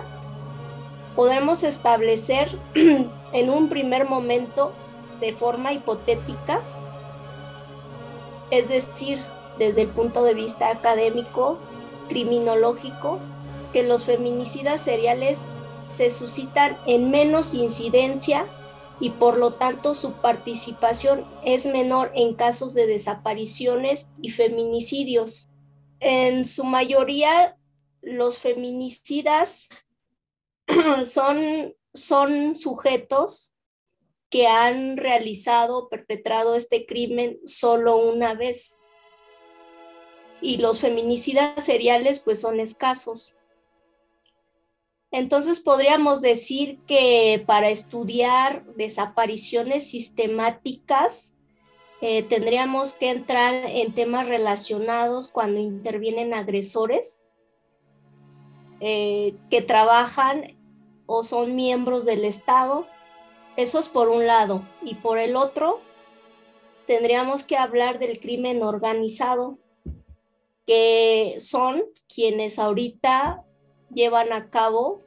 podemos 1.18 1.64
establecer 1.64 2.58
en 3.34 3.50
un 3.50 3.68
primer 3.68 4.08
momento 4.08 4.72
de 5.20 5.34
forma 5.34 5.74
hipotética, 5.74 6.62
es 8.52 8.70
decir, 8.70 9.20
desde 9.60 9.82
el 9.82 9.90
punto 9.90 10.24
de 10.24 10.34
vista 10.34 10.70
académico, 10.70 11.58
criminológico, 12.08 13.20
que 13.74 13.84
los 13.84 14.06
feminicidas 14.06 14.80
seriales 14.80 15.48
se 15.90 16.10
suscitan 16.10 16.78
en 16.86 17.12
menos 17.12 17.54
incidencia 17.54 18.46
y 19.00 19.10
por 19.12 19.38
lo 19.38 19.52
tanto 19.52 19.96
su 19.96 20.14
participación 20.14 21.26
es 21.46 21.66
menor 21.66 22.12
en 22.16 22.36
casos 22.36 22.74
de 22.74 22.88
desapariciones 22.88 24.10
y 24.22 24.32
feminicidios. 24.32 25.50
En 26.00 26.46
su 26.46 26.64
mayoría, 26.64 27.58
los 28.02 28.38
feminicidas 28.40 29.70
son, 31.08 31.76
son 31.94 32.56
sujetos 32.56 33.54
que 34.30 34.48
han 34.48 34.98
realizado, 34.98 35.90
perpetrado 35.90 36.56
este 36.56 36.86
crimen 36.86 37.40
solo 37.46 37.98
una 37.98 38.34
vez. 38.34 38.78
Y 40.42 40.58
los 40.58 40.80
feminicidas 40.80 41.64
seriales 41.64 42.20
pues 42.20 42.42
son 42.42 42.60
escasos. 42.60 43.36
Entonces 45.14 45.60
podríamos 45.60 46.22
decir 46.22 46.80
que 46.88 47.44
para 47.46 47.70
estudiar 47.70 48.66
desapariciones 48.76 49.88
sistemáticas 49.88 51.36
eh, 52.02 52.24
tendríamos 52.24 52.94
que 52.94 53.12
entrar 53.12 53.54
en 53.54 53.94
temas 53.94 54.28
relacionados 54.28 55.28
cuando 55.28 55.60
intervienen 55.60 56.34
agresores 56.34 57.28
eh, 58.80 59.36
que 59.52 59.62
trabajan 59.62 60.58
o 61.06 61.24
son 61.24 61.56
miembros 61.56 62.06
del 62.06 62.26
Estado. 62.26 62.88
Eso 63.56 63.78
es 63.78 63.90
por 63.90 64.10
un 64.10 64.26
lado. 64.26 64.64
Y 64.82 64.96
por 64.96 65.20
el 65.20 65.36
otro, 65.36 65.80
tendríamos 66.88 67.44
que 67.44 67.56
hablar 67.56 68.00
del 68.00 68.20
crimen 68.20 68.64
organizado, 68.64 69.60
que 70.66 71.36
son 71.38 71.84
quienes 72.08 72.58
ahorita 72.58 73.46
llevan 73.94 74.34
a 74.34 74.50
cabo 74.50 75.03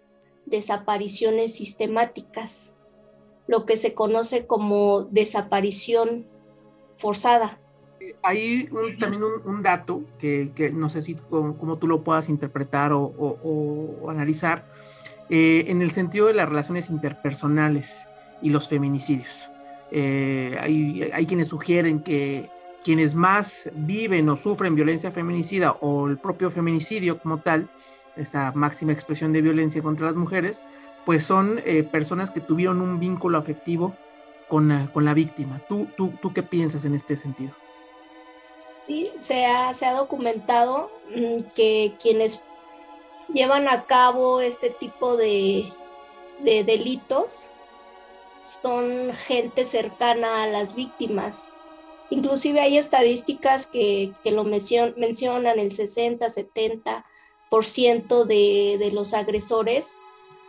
desapariciones 0.46 1.54
sistemáticas, 1.54 2.72
lo 3.46 3.66
que 3.66 3.76
se 3.76 3.94
conoce 3.94 4.46
como 4.46 5.04
desaparición 5.04 6.26
forzada. 6.96 7.60
Hay 8.22 8.68
también 8.98 9.22
un, 9.44 9.62
dato 9.62 10.02
que, 10.18 10.50
no 10.72 10.88
sé 10.88 11.02
si 11.02 11.14
cómo, 11.14 11.76
tú 11.78 11.86
lo 11.86 12.02
puedas 12.02 12.28
interpretar 12.28 12.92
o, 12.92 14.06
analizar 14.08 14.66
eh, 15.28 15.64
en 15.68 15.82
el 15.82 15.90
sentido 15.90 16.26
de 16.26 16.34
las 16.34 16.48
relaciones 16.48 16.88
interpersonales 16.90 18.06
y 18.42 18.50
los 18.50 18.68
feminicidios. 18.68 19.48
Eh, 19.90 20.56
hay, 20.60 21.10
hay 21.12 21.26
quienes 21.26 21.48
sugieren 21.48 22.02
que 22.02 22.50
quienes 22.86 23.16
más 23.16 23.68
viven 23.74 24.28
o 24.28 24.36
sufren 24.36 24.76
violencia 24.76 25.10
feminicida 25.10 25.72
o 25.80 26.06
el 26.06 26.18
propio 26.18 26.52
feminicidio 26.52 27.18
como 27.18 27.38
tal, 27.38 27.68
esta 28.16 28.52
máxima 28.52 28.92
expresión 28.92 29.32
de 29.32 29.42
violencia 29.42 29.82
contra 29.82 30.06
las 30.06 30.16
mujeres, 30.16 30.62
pues 31.04 31.24
son 31.24 31.60
eh, 31.64 31.82
personas 31.84 32.30
que 32.30 32.40
tuvieron 32.40 32.80
un 32.80 32.98
vínculo 32.98 33.38
afectivo 33.38 33.94
con, 34.48 34.68
la, 34.68 34.92
con 34.92 35.04
la 35.04 35.14
víctima. 35.14 35.60
¿Tú, 35.68 35.86
tú, 35.96 36.12
¿Tú 36.20 36.32
qué 36.32 36.42
piensas 36.42 36.84
en 36.84 36.94
este 36.94 37.16
sentido? 37.16 37.52
Sí, 38.86 39.10
se 39.20 39.46
ha, 39.46 39.72
se 39.74 39.86
ha 39.86 39.92
documentado 39.92 40.90
mm, 41.14 41.54
que 41.54 41.94
quienes 42.00 42.42
llevan 43.32 43.68
a 43.68 43.84
cabo 43.84 44.40
este 44.40 44.70
tipo 44.70 45.16
de, 45.16 45.72
de 46.40 46.64
delitos 46.64 47.50
son 48.40 49.12
gente 49.12 49.64
cercana 49.64 50.44
a 50.44 50.46
las 50.46 50.74
víctimas. 50.74 51.52
Inclusive 52.10 52.60
hay 52.60 52.78
estadísticas 52.78 53.66
que, 53.66 54.12
que 54.22 54.30
lo 54.30 54.44
mencionan 54.44 55.58
el 55.58 55.72
60, 55.72 56.30
70 56.30 57.04
ciento 57.64 58.24
de, 58.24 58.90
los 58.92 59.14
agresores 59.14 59.98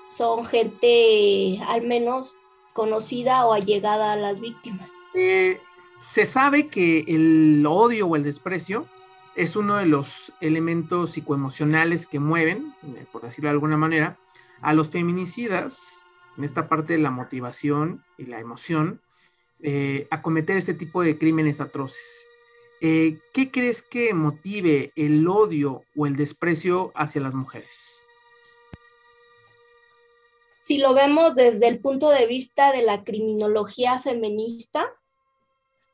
son 0.10 0.46
gente 0.46 1.60
al 1.68 1.84
menos 1.84 2.38
conocida 2.74 3.46
o 3.46 3.54
allegada 3.54 4.14
a 4.14 4.16
las 4.16 4.40
víctimas. 4.40 4.92
Eh, 5.14 5.60
se 6.00 6.26
sabe 6.26 6.68
que 6.68 7.06
el 7.08 7.66
odio 7.66 8.08
o 8.08 8.16
el 8.16 8.24
desprecio 8.24 8.86
es 9.36 9.56
uno 9.56 9.78
de 9.78 9.86
los 9.86 10.32
elementos 10.42 11.12
psicoemocionales 11.12 12.08
que 12.08 12.20
mueven, 12.20 12.74
eh, 12.84 13.06
por 13.12 13.22
decirlo 13.22 13.50
de 13.50 13.54
alguna 13.54 13.78
manera, 13.78 14.18
a 14.62 14.74
los 14.74 14.90
feminicidas, 14.90 16.06
en 16.38 16.44
esta 16.44 16.68
parte 16.68 16.94
de 16.94 17.00
la 17.00 17.12
motivación 17.12 18.04
y 18.18 18.26
la 18.26 18.40
emoción, 18.40 19.02
eh, 19.62 20.08
a 20.12 20.22
cometer 20.22 20.58
este 20.58 20.74
tipo 20.74 21.02
de 21.02 21.18
crímenes 21.18 21.62
atroces. 21.62 22.28
Eh, 22.80 23.20
¿qué 23.34 23.50
crees 23.50 23.82
que 23.82 24.14
motive 24.14 24.92
el 24.96 25.28
odio 25.28 25.84
o 25.96 26.06
el 26.06 26.16
desprecio 26.16 26.92
hacia 26.94 27.22
las 27.22 27.34
mujeres? 27.34 28.04
Si 30.62 30.78
lo 30.78 30.94
vemos 30.94 31.34
desde 31.34 31.68
el 31.70 31.80
punto 31.80 32.10
de 32.10 32.28
vista 32.28 32.72
de 32.72 32.82
la 32.84 33.04
criminología 33.04 34.00
feminista, 34.00 34.94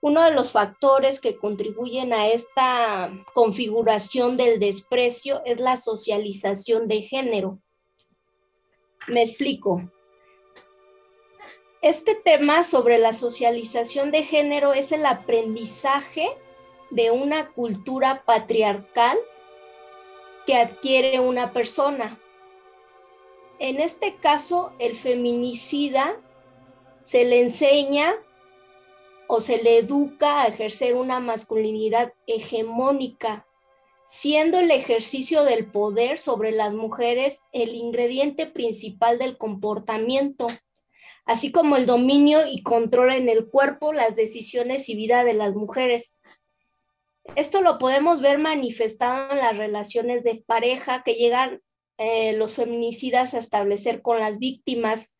uno 0.02 0.24
de 0.24 0.34
los 0.34 0.52
factores 0.52 1.22
que 1.22 1.38
contribuyen 1.38 2.12
a 2.12 2.28
esta 2.28 3.10
configuración 3.34 4.36
del 4.36 4.60
desprecio 4.60 5.42
es 5.46 5.62
la 5.62 5.78
socialización 5.78 6.90
de 6.90 7.04
género. 7.04 7.60
Me 9.08 9.22
explico. 9.22 9.82
Este 11.82 12.16
tema 12.16 12.64
sobre 12.64 12.98
la 12.98 13.14
socialización 13.14 14.12
de 14.12 14.24
género 14.24 14.74
es 14.74 14.92
el 14.92 15.06
aprendizaje 15.06 16.30
de 16.94 17.10
una 17.10 17.50
cultura 17.50 18.24
patriarcal 18.24 19.18
que 20.46 20.56
adquiere 20.56 21.20
una 21.20 21.52
persona. 21.52 22.20
En 23.58 23.80
este 23.80 24.16
caso, 24.16 24.74
el 24.78 24.96
feminicida 24.96 26.20
se 27.02 27.26
le 27.26 27.42
enseña 27.42 28.14
o 29.28 29.40
se 29.40 29.64
le 29.64 29.78
educa 29.78 30.44
a 30.44 30.48
ejercer 30.48 30.96
una 30.96 31.20
masculinidad 31.20 32.14
hegemónica, 32.28 33.48
siendo 34.06 34.60
el 34.60 34.70
ejercicio 34.70 35.44
del 35.44 35.66
poder 35.66 36.20
sobre 36.20 36.52
las 36.52 36.76
mujeres 36.76 37.42
el 37.54 37.74
ingrediente 37.74 38.46
principal 38.46 39.18
del 39.18 39.38
comportamiento, 39.38 40.46
así 41.26 41.52
como 41.52 41.78
el 41.78 41.88
dominio 41.88 42.42
y 42.46 42.62
control 42.62 43.14
en 43.14 43.30
el 43.30 43.48
cuerpo, 43.48 43.94
las 43.94 44.16
decisiones 44.16 44.90
y 44.90 44.96
vida 44.96 45.24
de 45.24 45.34
las 45.34 45.56
mujeres. 45.56 46.18
Esto 47.36 47.62
lo 47.62 47.78
podemos 47.78 48.22
ver 48.22 48.38
manifestado 48.38 49.32
en 49.32 49.38
las 49.38 49.58
relaciones 49.58 50.24
de 50.24 50.44
pareja 50.46 51.04
que 51.04 51.16
llegan 51.16 51.62
eh, 51.98 52.34
los 52.34 52.56
feminicidas 52.56 53.34
a 53.34 53.40
establecer 53.40 54.02
con 54.02 54.20
las 54.20 54.40
víctimas. 54.40 55.16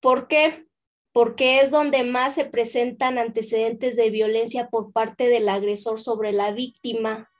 ¿Por 0.00 0.28
qué? 0.28 0.66
Porque 1.12 1.60
es 1.60 1.70
donde 1.70 2.04
más 2.04 2.34
se 2.34 2.44
presentan 2.44 3.18
antecedentes 3.18 3.96
de 3.96 4.10
violencia 4.10 4.68
por 4.68 4.92
parte 4.92 5.28
del 5.28 5.48
agresor 5.48 6.00
sobre 6.00 6.32
la 6.32 6.52
víctima. 6.52 7.30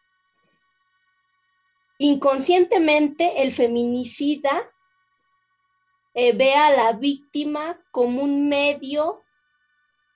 Inconscientemente, 1.99 3.43
el 3.43 3.53
feminicida 3.53 4.71
eh, 6.15 6.33
ve 6.33 6.55
a 6.55 6.75
la 6.75 6.93
víctima 6.95 7.79
como 7.91 8.23
un 8.23 8.49
medio 8.49 9.26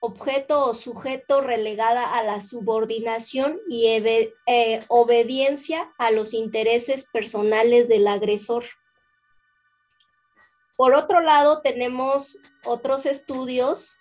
objeto 0.03 0.65
o 0.65 0.73
sujeto 0.73 1.41
relegada 1.41 2.17
a 2.17 2.23
la 2.23 2.41
subordinación 2.41 3.59
y 3.69 3.85
eh, 3.85 4.83
obediencia 4.87 5.93
a 5.99 6.09
los 6.09 6.33
intereses 6.33 7.07
personales 7.13 7.87
del 7.87 8.07
agresor. 8.07 8.65
Por 10.75 10.95
otro 10.95 11.21
lado, 11.21 11.61
tenemos 11.61 12.39
otros 12.65 13.05
estudios 13.05 13.99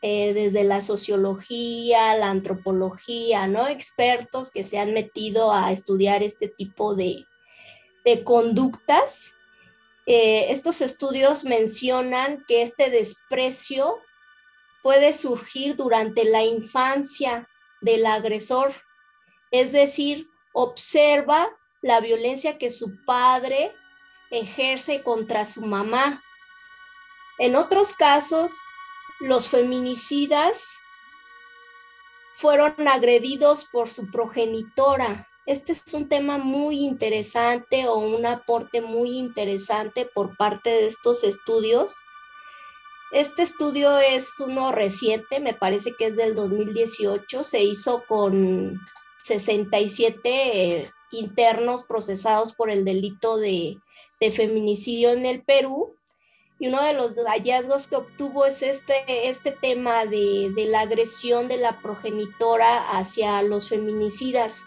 eh, 0.00 0.32
desde 0.32 0.64
la 0.64 0.80
sociología, 0.80 2.16
la 2.16 2.30
antropología, 2.30 3.46
¿no? 3.46 3.68
Expertos 3.68 4.50
que 4.50 4.64
se 4.64 4.78
han 4.78 4.94
metido 4.94 5.52
a 5.52 5.70
estudiar 5.70 6.22
este 6.22 6.48
tipo 6.48 6.94
de, 6.94 7.26
de 8.06 8.24
conductas. 8.24 9.34
Eh, 10.06 10.50
estos 10.50 10.80
estudios 10.80 11.44
mencionan 11.44 12.42
que 12.48 12.62
este 12.62 12.88
desprecio 12.88 13.98
puede 14.82 15.12
surgir 15.12 15.76
durante 15.76 16.24
la 16.24 16.42
infancia 16.42 17.48
del 17.80 18.06
agresor, 18.06 18.74
es 19.50 19.72
decir, 19.72 20.28
observa 20.52 21.48
la 21.82 22.00
violencia 22.00 22.58
que 22.58 22.70
su 22.70 23.04
padre 23.04 23.74
ejerce 24.30 25.02
contra 25.02 25.44
su 25.44 25.62
mamá. 25.62 26.22
En 27.38 27.56
otros 27.56 27.94
casos, 27.94 28.52
los 29.20 29.48
feminicidas 29.48 30.62
fueron 32.34 32.88
agredidos 32.88 33.66
por 33.70 33.88
su 33.88 34.10
progenitora. 34.10 35.28
Este 35.46 35.72
es 35.72 35.84
un 35.92 36.08
tema 36.08 36.38
muy 36.38 36.84
interesante 36.84 37.86
o 37.88 37.96
un 37.96 38.26
aporte 38.26 38.80
muy 38.80 39.18
interesante 39.18 40.06
por 40.06 40.36
parte 40.36 40.70
de 40.70 40.86
estos 40.86 41.24
estudios. 41.24 41.94
Este 43.12 43.42
estudio 43.42 43.98
es 43.98 44.32
uno 44.40 44.72
reciente, 44.72 45.38
me 45.38 45.52
parece 45.52 45.92
que 45.98 46.06
es 46.06 46.16
del 46.16 46.34
2018, 46.34 47.44
se 47.44 47.62
hizo 47.62 48.04
con 48.08 48.80
67 49.20 50.90
internos 51.10 51.82
procesados 51.82 52.54
por 52.54 52.70
el 52.70 52.86
delito 52.86 53.36
de, 53.36 53.76
feminicidio 54.34 55.10
en 55.10 55.26
el 55.26 55.42
Perú 55.42 55.96
y 56.60 56.68
uno 56.68 56.80
de 56.80 56.92
los 56.92 57.12
hallazgos 57.14 57.88
que 57.88 57.96
obtuvo 57.96 58.46
es 58.46 58.62
este, 58.62 59.28
este 59.28 59.50
tema 59.50 60.06
de, 60.06 60.52
la 60.68 60.80
agresión 60.82 61.48
de 61.48 61.56
la 61.56 61.80
progenitora 61.82 62.96
hacia 62.96 63.42
los 63.42 63.68
feminicidas. 63.68 64.64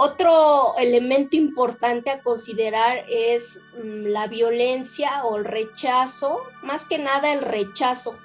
Otro 0.00 0.76
elemento 0.78 1.34
importante 1.34 2.08
a 2.10 2.22
considerar 2.22 3.04
es 3.08 3.58
mm, 3.82 4.06
la 4.06 4.28
violencia 4.28 5.24
o 5.24 5.38
el 5.38 5.44
rechazo, 5.44 6.44
más 6.62 6.84
que 6.84 6.98
nada 6.98 7.32
el 7.32 7.40
rechazo 7.40 8.16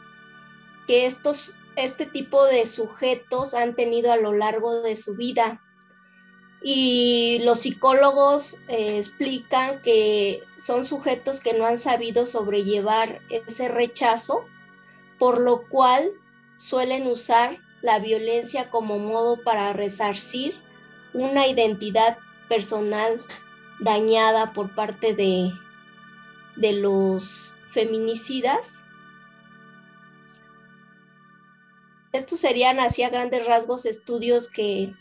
que 0.86 1.08
estos, 1.08 1.56
este 1.76 2.06
tipo 2.06 2.46
de 2.46 2.68
sujetos 2.68 3.56
han 3.56 3.74
tenido 3.74 4.12
a 4.14 4.18
lo 4.18 4.34
largo 4.34 4.84
de 4.84 4.98
su 4.98 5.16
vida. 5.16 5.64
Y 6.62 7.42
los 7.44 7.62
psicólogos 7.62 8.60
eh, 8.68 9.00
explican 9.00 9.82
que 9.82 10.44
son 10.60 10.86
sujetos 10.86 11.40
que 11.40 11.54
no 11.54 11.66
han 11.66 11.80
sabido 11.80 12.28
sobrellevar 12.28 13.20
ese 13.32 13.68
rechazo, 13.68 14.46
por 15.18 15.42
lo 15.42 15.68
cual 15.70 16.12
suelen 16.58 17.08
usar 17.08 17.58
la 17.82 17.98
violencia 17.98 18.70
como 18.70 19.00
modo 19.00 19.44
para 19.44 19.74
resarcir 19.74 20.63
una 21.14 21.48
identidad 21.48 22.18
personal 22.50 23.24
dañada 23.80 24.54
por 24.54 24.74
parte 24.76 25.14
de, 25.14 25.52
de 26.56 26.74
los 26.74 27.56
feminicidas. 27.72 28.84
Estos 32.12 32.40
serían 32.40 32.80
así 32.80 33.04
a 33.04 33.10
grandes 33.10 33.46
rasgos 33.46 33.86
estudios 33.86 34.48
que 34.48 34.94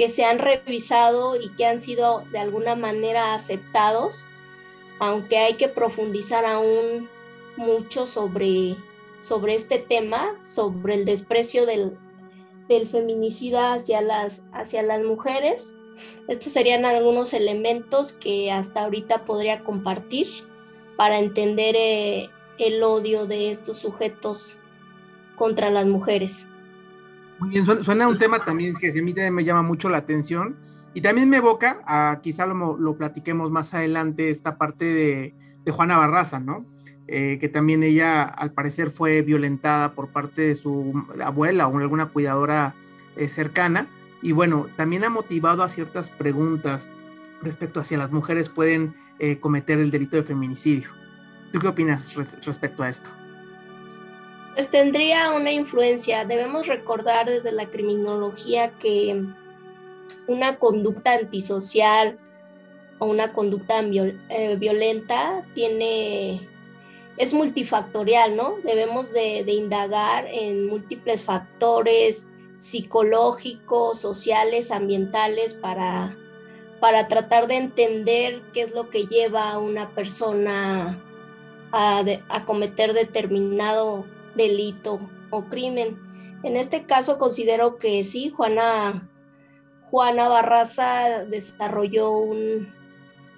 que 0.00 0.08
se 0.08 0.24
han 0.24 0.38
revisado 0.38 1.38
y 1.38 1.50
que 1.56 1.66
han 1.66 1.82
sido 1.82 2.24
de 2.32 2.38
alguna 2.38 2.74
manera 2.74 3.34
aceptados, 3.34 4.28
aunque 4.98 5.36
hay 5.36 5.58
que 5.58 5.68
profundizar 5.68 6.46
aún 6.46 7.06
mucho 7.58 8.06
sobre, 8.06 8.78
sobre 9.18 9.56
este 9.56 9.78
tema, 9.78 10.38
sobre 10.42 10.94
el 10.94 11.04
desprecio 11.04 11.66
del, 11.66 11.98
del 12.70 12.88
feminicida 12.88 13.74
hacia 13.74 14.00
las, 14.00 14.44
hacia 14.52 14.82
las 14.82 15.02
mujeres. 15.02 15.76
Estos 16.28 16.52
serían 16.52 16.86
algunos 16.86 17.34
elementos 17.34 18.12
que 18.12 18.50
hasta 18.50 18.84
ahorita 18.84 19.24
podría 19.24 19.62
compartir 19.64 20.28
para 20.96 21.18
entender 21.18 21.74
eh, 21.76 22.30
el 22.58 22.82
odio 22.82 23.26
de 23.26 23.50
estos 23.50 23.78
sujetos 23.78 24.58
contra 25.36 25.70
las 25.70 25.86
mujeres. 25.86 26.46
Muy 27.38 27.50
bien, 27.50 27.64
suena, 27.64 28.06
un 28.06 28.18
tema 28.18 28.44
también 28.44 28.74
que 28.76 28.90
a 28.90 29.02
mí 29.02 29.12
me 29.12 29.44
llama 29.44 29.62
mucho 29.62 29.88
la 29.88 29.98
atención 29.98 30.56
y 30.94 31.00
también 31.00 31.28
me 31.28 31.38
evoca 31.38 31.82
a, 31.86 32.20
quizá 32.22 32.46
lo, 32.46 32.76
lo 32.76 32.96
platiquemos 32.96 33.50
más 33.50 33.74
adelante, 33.74 34.30
esta 34.30 34.58
parte 34.58 34.84
de, 34.84 35.34
de 35.64 35.72
Juana 35.72 35.96
Barraza, 35.96 36.38
¿no? 36.38 36.66
Eh, 37.12 37.38
que 37.40 37.48
también 37.48 37.82
ella 37.82 38.22
al 38.22 38.52
parecer 38.52 38.92
fue 38.92 39.22
violentada 39.22 39.94
por 39.94 40.10
parte 40.10 40.42
de 40.42 40.54
su 40.54 40.94
abuela 41.20 41.66
o 41.66 41.76
alguna 41.76 42.06
cuidadora 42.06 42.76
eh, 43.16 43.28
cercana 43.28 43.88
y 44.22 44.30
bueno, 44.30 44.68
también 44.76 45.02
ha 45.02 45.10
motivado 45.10 45.64
a 45.64 45.68
ciertas 45.68 46.10
preguntas 46.10 46.88
respecto 47.42 47.80
a 47.80 47.84
si 47.84 47.96
las 47.96 48.12
mujeres 48.12 48.48
pueden 48.48 48.94
eh, 49.18 49.40
cometer 49.40 49.80
el 49.80 49.90
delito 49.90 50.14
de 50.14 50.22
feminicidio. 50.22 50.88
¿Tú 51.52 51.58
qué 51.58 51.66
opinas 51.66 52.14
res 52.14 52.38
respecto 52.46 52.84
a 52.84 52.88
esto? 52.88 53.10
Pues 54.54 54.68
tendría 54.68 55.32
una 55.32 55.50
influencia. 55.50 56.24
Debemos 56.24 56.68
recordar 56.68 57.28
desde 57.28 57.50
la 57.50 57.66
criminología 57.66 58.70
que 58.78 59.20
una 60.28 60.58
conducta 60.58 61.14
antisocial 61.14 62.20
o 63.00 63.06
una 63.06 63.32
conducta 63.32 63.82
viol 63.82 64.20
violenta 64.60 65.44
tiene 65.54 66.49
es 67.20 67.34
multifactorial, 67.34 68.34
¿no? 68.34 68.56
Debemos 68.64 69.12
de, 69.12 69.44
indagar 69.52 70.26
en 70.32 70.68
múltiples 70.68 71.22
factores 71.22 72.30
psicológicos, 72.56 73.98
sociales, 73.98 74.70
ambientales 74.70 75.52
para, 75.52 76.16
para 76.80 77.08
tratar 77.08 77.46
de 77.46 77.56
entender 77.56 78.40
qué 78.54 78.62
es 78.62 78.74
lo 78.74 78.88
que 78.88 79.04
lleva 79.04 79.50
a 79.50 79.58
una 79.58 79.94
persona 79.94 80.98
a, 81.72 82.02
a 82.30 82.46
cometer 82.46 82.94
determinado 82.94 84.06
delito 84.34 84.98
o 85.28 85.44
crimen. 85.44 86.00
En 86.42 86.56
este 86.56 86.86
caso 86.86 87.18
considero 87.18 87.76
que 87.76 88.02
sí, 88.02 88.30
Juana, 88.30 89.10
Juana 89.90 90.26
Barraza 90.28 91.26
desarrolló 91.26 92.12
un, 92.12 92.72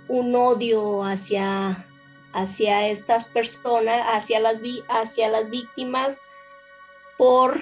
un 0.07 0.37
odio 0.37 1.03
hacia, 1.03 1.85
hacia 2.33 2.88
estas 2.88 3.27
personas, 3.27 4.03
hacia 4.07 4.40
las, 4.40 4.62
hacia 4.88 5.29
las 5.29 5.51
víctimas 5.51 6.23
por 7.18 7.61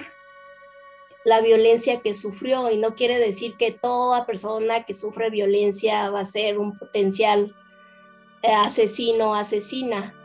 la 1.23 1.41
violencia 1.41 2.01
que 2.01 2.13
sufrió 2.13 2.71
y 2.71 2.77
no 2.77 2.95
quiere 2.95 3.19
decir 3.19 3.55
que 3.57 3.71
toda 3.71 4.25
persona 4.25 4.83
que 4.85 4.93
sufre 4.93 5.29
violencia 5.29 6.09
va 6.09 6.21
a 6.21 6.25
ser 6.25 6.57
un 6.57 6.77
potencial 6.77 7.55
eh, 8.41 8.51
asesino 8.51 9.31
o 9.31 9.35
asesina 9.35 10.15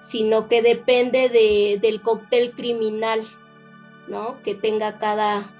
sino 0.00 0.48
que 0.48 0.62
depende 0.62 1.28
de, 1.28 1.78
del 1.80 2.02
cóctel 2.02 2.52
criminal, 2.52 3.26
¿no? 4.06 4.40
Que 4.42 4.54
tenga 4.54 4.98
cada, 4.98 5.50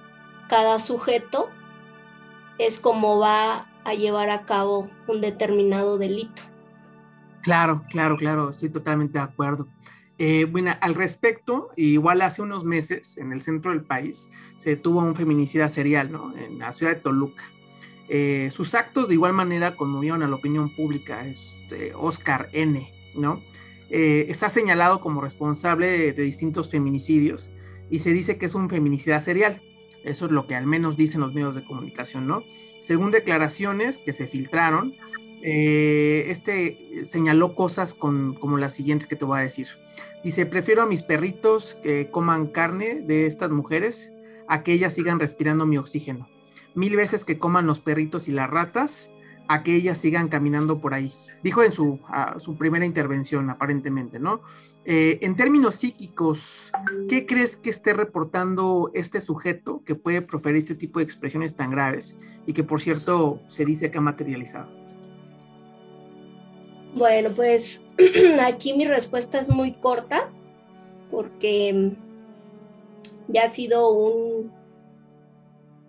cada 0.49 0.79
sujeto, 0.79 1.51
es 2.59 2.79
como 2.79 3.19
va 3.19 3.67
a 3.85 3.95
llevar 3.95 4.31
a 4.31 4.45
cabo 4.45 4.91
un 5.07 5.21
determinado 5.21 5.99
delito. 5.99 6.43
Claro, 7.49 7.83
claro, 7.89 8.19
claro, 8.19 8.51
estoy 8.51 8.69
totalmente 8.69 9.17
de 9.17 9.25
acuerdo. 9.25 9.69
Eh, 10.19 10.45
bueno, 10.45 10.73
al 10.83 10.95
respecto, 10.95 11.71
igual 11.77 12.21
hace 12.21 12.43
unos 12.43 12.63
meses 12.63 13.17
en 13.17 13.33
el 13.33 13.41
centro 13.41 13.71
del 13.71 13.85
país 13.85 14.29
se 14.57 14.77
tuvo 14.77 15.01
un 15.01 15.17
feminicida 15.17 15.71
serial, 15.71 16.13
¿no? 16.13 16.37
En 16.37 16.59
la 16.59 16.75
ciudad 16.75 16.95
de 16.95 17.01
Toluca. 17.01 17.45
Eh, 18.11 18.51
sus 18.53 18.75
actos 18.75 19.09
de 19.09 19.15
igual 19.15 19.33
manera 19.33 19.77
conmovieron 19.77 20.23
a 20.23 20.29
la 20.29 20.35
opinión 20.35 20.77
pública, 20.77 21.27
es 21.27 21.67
eh, 21.73 21.93
Oscar 21.97 22.51
N., 22.53 22.87
¿no? 23.15 23.43
eh, 23.89 24.27
está 24.29 24.51
señalado 24.51 25.01
como 25.01 25.23
responsable 25.23 25.87
de, 25.87 26.13
de, 26.13 26.23
distintos 26.25 26.71
feminicidios 26.71 27.51
y 27.89 28.01
se 28.01 28.13
dice 28.13 28.37
que 28.37 28.45
es 28.45 28.55
un 28.55 28.69
feminicida 28.69 29.21
serial. 29.21 29.63
Eso 30.05 30.27
es 30.27 30.33
lo 30.33 30.47
que 30.47 30.55
al 30.55 30.67
menos 30.67 30.99
dicen 30.99 31.23
los 31.23 31.33
medios 31.33 31.55
de 31.55 31.65
comunicación, 31.65 32.27
¿no? 32.27 32.43
Según 32.81 33.11
declaraciones 33.11 33.97
que 33.97 34.13
se 34.13 34.27
filtraron, 34.27 34.95
eh, 35.43 36.25
este 36.29 37.05
señaló 37.05 37.55
cosas 37.55 37.95
como 37.95 38.59
las 38.59 38.73
siguientes 38.73 39.09
que 39.09 39.17
te 39.17 39.25
voy 39.25 39.39
a 39.39 39.43
decir. 39.43 39.69
Dice, 40.25 40.47
prefiero 40.47 40.83
a 40.83 40.87
mis 40.87 41.03
perritos 41.03 41.77
que 41.83 42.11
coman 42.11 42.49
carne 42.49 43.01
de 43.01 43.27
estas 43.27 43.51
mujeres 43.51 44.13
a 44.49 44.63
que 44.63 44.73
ellas 44.73 44.95
sigan 44.95 45.21
respirando 45.21 45.67
mi 45.67 45.79
oxígeno. 45.79 46.29
Mil 46.75 46.97
veces 46.97 47.25
que 47.25 47.39
coman 47.39 47.67
los 47.67 47.81
perritos 47.81 48.29
y 48.29 48.33
las 48.33 48.51
ratas 48.51 49.11
a 49.49 49.63
que 49.63 49.75
ellas 49.75 49.99
sigan 49.99 50.29
caminando 50.29 50.81
por 50.81 50.95
ahí. 50.95 51.09
Dijo 51.43 51.63
en 51.63 51.73
su, 51.73 52.01
su 52.39 52.57
primera 52.57 52.85
intervención, 52.85 53.49
aparentemente, 53.49 54.19
¿no? 54.19 54.43
Eh, 54.85 55.19
en 55.23 55.37
términos 55.37 55.77
psíquicos, 55.77 56.73
¿qué 57.09 57.27
crees 57.27 57.57
que 57.57 57.71
esté 57.71 57.93
reportando 57.93 58.91
este 58.95 59.21
sujeto 59.21 59.83
que 59.85 59.95
puede 59.95 60.23
proferir 60.23 60.59
este 60.59 60.75
tipo 60.75 60.99
de 60.99 61.05
expresiones 61.05 61.55
tan 61.57 61.71
graves 61.71 62.19
y 62.47 62.53
que, 62.53 62.65
por 62.65 62.81
cierto, 62.81 63.43
se 63.49 63.65
dice 63.65 63.91
que 63.91 63.99
ha 63.99 64.03
materializado? 64.03 64.71
Bueno, 66.95 67.35
pues 67.35 67.85
aquí 68.41 68.75
mi 68.75 68.87
respuesta 68.87 69.39
es 69.39 69.49
muy 69.51 69.73
corta 69.73 70.31
porque 71.11 71.93
ya 73.29 73.45
ha 73.45 73.49
sido 73.49 73.93
un, 73.93 74.51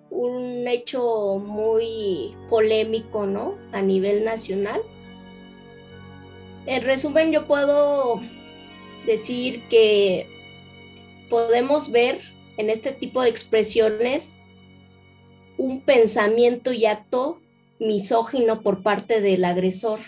un 0.09 0.67
hecho 0.67 1.39
muy 1.39 2.35
polémico, 2.49 3.25
¿no? 3.25 3.55
A 3.71 3.81
nivel 3.81 4.23
nacional. 4.23 4.81
En 6.65 6.83
resumen, 6.83 7.31
yo 7.31 7.47
puedo 7.47 8.21
decir 9.05 9.63
que 9.69 10.27
podemos 11.29 11.91
ver 11.91 12.21
en 12.57 12.69
este 12.69 12.91
tipo 12.91 13.21
de 13.21 13.29
expresiones 13.29 14.43
un 15.57 15.81
pensamiento 15.81 16.71
y 16.73 16.85
acto 16.85 17.41
misógino 17.79 18.61
por 18.61 18.83
parte 18.83 19.21
del 19.21 19.45
agresor, 19.45 19.99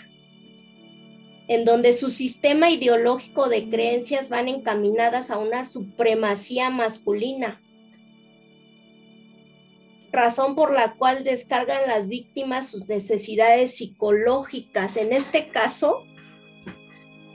en 1.48 1.64
donde 1.64 1.92
su 1.92 2.10
sistema 2.10 2.70
ideológico 2.70 3.48
de 3.48 3.68
creencias 3.68 4.30
van 4.30 4.48
encaminadas 4.48 5.30
a 5.30 5.38
una 5.38 5.64
supremacía 5.64 6.70
masculina, 6.70 7.60
razón 10.12 10.54
por 10.54 10.72
la 10.72 10.94
cual 10.94 11.24
descargan 11.24 11.88
las 11.88 12.06
víctimas 12.06 12.68
sus 12.68 12.86
necesidades 12.86 13.76
psicológicas. 13.76 14.96
En 14.96 15.12
este 15.12 15.48
caso, 15.48 16.04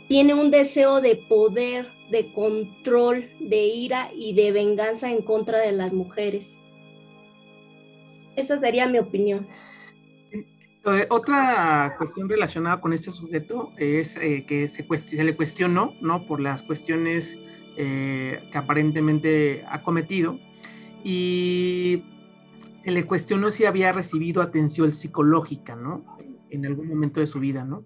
tiene 0.07 0.35
un 0.35 0.51
deseo 0.51 1.01
de 1.01 1.15
poder, 1.15 1.87
de 2.11 2.31
control, 2.33 3.29
de 3.39 3.65
ira 3.65 4.11
y 4.15 4.33
de 4.33 4.51
venganza 4.51 5.11
en 5.11 5.21
contra 5.21 5.59
de 5.59 5.73
las 5.73 5.91
mujeres. 5.91 6.59
Esa 8.35 8.59
sería 8.59 8.87
mi 8.87 8.99
opinión. 8.99 9.47
Eh, 10.87 11.05
otra 11.09 11.95
cuestión 11.97 12.29
relacionada 12.29 12.79
con 12.79 12.93
este 12.93 13.11
sujeto 13.11 13.73
es 13.77 14.15
eh, 14.15 14.45
que 14.47 14.69
se, 14.69 14.85
le 15.23 15.35
cuestionó, 15.35 15.93
¿no? 15.99 16.25
Por 16.25 16.39
las 16.39 16.63
cuestiones 16.63 17.37
eh, 17.75 18.47
que 18.49 18.57
aparentemente 18.57 19.65
ha 19.67 19.83
cometido 19.83 20.39
y 21.03 22.03
se 22.85 22.91
le 22.91 23.05
cuestionó 23.05 23.51
si 23.51 23.65
había 23.65 23.91
recibido 23.91 24.41
atención 24.41 24.93
psicológica, 24.93 25.75
¿no? 25.75 26.05
En 26.49 26.65
algún 26.65 26.87
momento 26.87 27.19
de 27.19 27.27
su 27.27 27.41
vida, 27.41 27.65
¿no? 27.65 27.83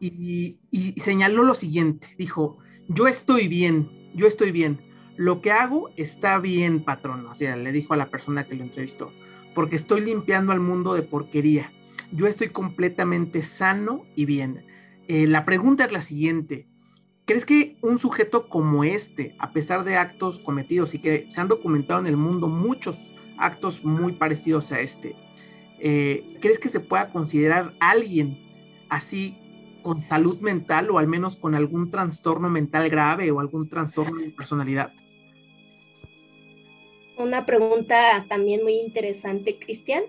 Y 0.00 0.56
señaló 0.96 1.44
lo 1.44 1.54
siguiente, 1.54 2.08
dijo, 2.18 2.58
yo 2.88 3.06
estoy 3.06 3.46
bien, 3.46 4.10
yo 4.14 4.26
estoy 4.26 4.50
bien, 4.50 4.80
lo 5.16 5.42
que 5.42 5.52
hago 5.52 5.90
está 5.96 6.38
bien, 6.40 6.82
patrón, 6.82 7.26
o 7.26 7.34
sea, 7.36 7.56
le 7.56 7.70
dijo 7.70 7.94
a 7.94 7.98
la 7.98 8.10
persona 8.10 8.44
que 8.48 8.56
lo 8.56 8.64
entrevistó, 8.64 9.12
porque 9.54 9.76
estoy 9.76 10.00
limpiando 10.00 10.50
al 10.50 10.58
mundo 10.58 10.94
de 10.94 11.02
porquería 11.02 11.70
yo 12.12 12.26
estoy 12.26 12.50
completamente 12.50 13.42
sano 13.42 14.04
y 14.14 14.26
bien. 14.26 14.66
Eh, 15.08 15.26
la 15.26 15.44
pregunta 15.44 15.84
es 15.84 15.92
la 15.92 16.00
siguiente. 16.00 16.66
¿Crees 17.24 17.44
que 17.44 17.76
un 17.82 17.98
sujeto 17.98 18.48
como 18.48 18.84
este, 18.84 19.34
a 19.38 19.52
pesar 19.52 19.84
de 19.84 19.96
actos 19.96 20.38
cometidos 20.40 20.94
y 20.94 20.98
que 20.98 21.26
se 21.28 21.40
han 21.40 21.48
documentado 21.48 22.00
en 22.00 22.06
el 22.06 22.16
mundo 22.16 22.48
muchos 22.48 23.10
actos 23.38 23.84
muy 23.84 24.12
parecidos 24.12 24.72
a 24.72 24.80
este, 24.80 25.16
eh, 25.80 26.36
¿crees 26.40 26.58
que 26.58 26.68
se 26.68 26.80
pueda 26.80 27.10
considerar 27.10 27.74
alguien 27.80 28.38
así 28.88 29.36
con 29.82 30.00
salud 30.00 30.40
mental 30.40 30.90
o 30.90 30.98
al 30.98 31.08
menos 31.08 31.36
con 31.36 31.54
algún 31.54 31.90
trastorno 31.90 32.48
mental 32.50 32.88
grave 32.88 33.30
o 33.30 33.40
algún 33.40 33.68
trastorno 33.68 34.20
de 34.20 34.30
personalidad? 34.30 34.92
Una 37.18 37.46
pregunta 37.46 38.26
también 38.28 38.62
muy 38.62 38.74
interesante, 38.74 39.58
Cristian. 39.58 40.02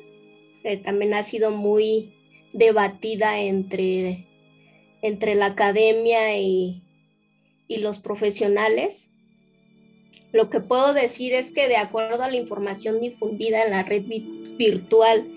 Eh, 0.64 0.78
también 0.78 1.14
ha 1.14 1.24
sido 1.24 1.52
muy 1.52 2.14
debatida 2.54 3.40
entre, 3.40 4.28
entre 5.02 5.36
la 5.36 5.48
academia 5.48 6.38
y, 6.38 6.84
y 7.68 7.78
los 7.78 8.00
profesionales. 8.00 9.12
Lo 10.32 10.50
que 10.50 10.60
puedo 10.62 10.94
decir 10.94 11.34
es 11.34 11.52
que 11.52 11.68
de 11.68 11.78
acuerdo 11.78 12.24
a 12.24 12.30
la 12.30 12.38
información 12.38 13.00
difundida 13.00 13.64
en 13.64 13.72
la 13.72 13.84
red 13.84 14.04
virtual 14.58 15.28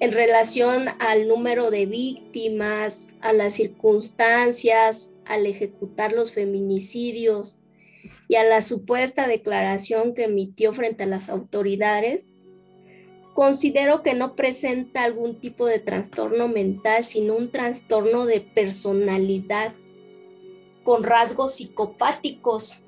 en 0.00 0.12
relación 0.12 0.86
al 1.00 1.26
número 1.26 1.70
de 1.70 1.86
víctimas, 1.86 3.08
a 3.20 3.32
las 3.32 3.54
circunstancias, 3.54 5.12
al 5.24 5.46
ejecutar 5.46 6.12
los 6.12 6.32
feminicidios 6.32 7.58
y 8.28 8.36
a 8.36 8.44
la 8.44 8.62
supuesta 8.62 9.26
declaración 9.26 10.14
que 10.14 10.24
emitió 10.24 10.72
frente 10.72 11.04
a 11.04 11.06
las 11.06 11.28
autoridades, 11.28 12.37
considero 13.38 14.02
que 14.02 14.14
no 14.14 14.34
presenta 14.34 15.04
algún 15.04 15.38
tipo 15.38 15.64
de 15.64 15.78
trastorno 15.78 16.48
mental, 16.48 17.04
sino 17.04 17.36
un 17.36 17.52
trastorno 17.52 18.26
de 18.26 18.40
personalidad 18.40 19.74
con 20.82 21.04
rasgos 21.04 21.54
psicopáticos, 21.54 22.82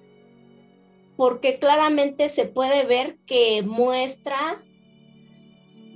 porque 1.16 1.60
claramente 1.60 2.28
se 2.28 2.46
puede 2.46 2.84
ver 2.84 3.16
que 3.26 3.62
muestra 3.62 4.60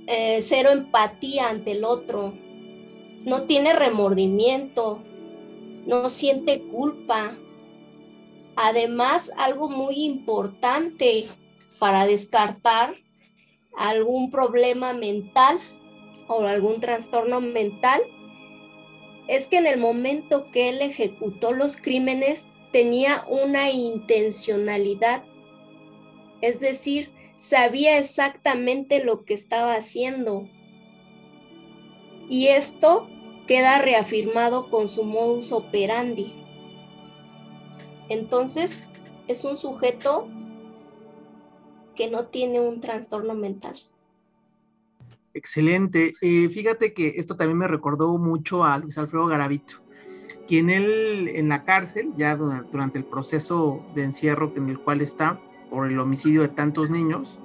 eh, 0.07 0.37
cero 0.41 0.69
empatía 0.71 1.49
ante 1.49 1.73
el 1.73 1.83
otro, 1.83 2.33
no 3.25 3.47
tiene 3.47 3.73
remordimiento, 3.73 5.03
no 5.85 6.07
siente 6.07 6.61
culpa. 6.71 7.37
Además, 8.55 9.33
algo 9.35 9.67
muy 9.67 10.05
importante 10.05 11.27
para 11.77 12.05
descartar 12.05 12.95
algún 13.77 14.31
problema 14.31 14.93
mental 14.93 15.59
o 16.27 16.41
algún 16.41 16.79
trastorno 16.79 17.41
mental, 17.41 18.01
es 19.27 19.47
que 19.47 19.57
en 19.57 19.67
el 19.67 19.79
momento 19.79 20.51
que 20.51 20.69
él 20.69 20.81
ejecutó 20.81 21.51
los 21.51 21.77
crímenes 21.77 22.47
tenía 22.71 23.25
una 23.27 23.71
intencionalidad, 23.71 25.23
es 26.41 26.59
decir, 26.59 27.11
sabía 27.37 27.97
exactamente 27.97 29.03
lo 29.03 29.25
que 29.25 29.33
estaba 29.33 29.75
haciendo. 29.75 30.47
Y 32.29 32.47
esto 32.47 33.07
queda 33.47 33.79
reafirmado 33.79 34.69
con 34.69 34.87
su 34.87 35.03
modus 35.03 35.51
operandi. 35.51 36.33
Entonces, 38.09 38.89
es 39.27 39.43
un 39.43 39.57
sujeto 39.57 40.27
que 41.95 42.09
no 42.09 42.27
tiene 42.27 42.59
un 42.59 42.81
trastorno 42.81 43.33
mental. 43.33 43.75
Excelente. 45.33 46.13
Eh, 46.21 46.47
fíjate 46.49 46.93
que 46.93 47.15
esto 47.17 47.35
también 47.35 47.57
me 47.57 47.67
recordó 47.67 48.17
mucho 48.17 48.63
a 48.63 48.77
Luis 48.77 48.97
Alfredo 48.97 49.27
Garavito, 49.27 49.81
quien 50.47 50.69
él 50.69 51.29
en 51.33 51.49
la 51.49 51.65
cárcel, 51.65 52.13
ya 52.15 52.35
durante 52.37 52.97
el 52.97 53.03
proceso 53.03 53.85
de 53.93 54.03
encierro 54.03 54.53
en 54.55 54.69
el 54.69 54.79
cual 54.79 55.01
está 55.01 55.41
por 55.69 55.91
el 55.91 55.99
homicidio 55.99 56.41
de 56.41 56.47
tantos 56.47 56.89
niños, 56.89 57.39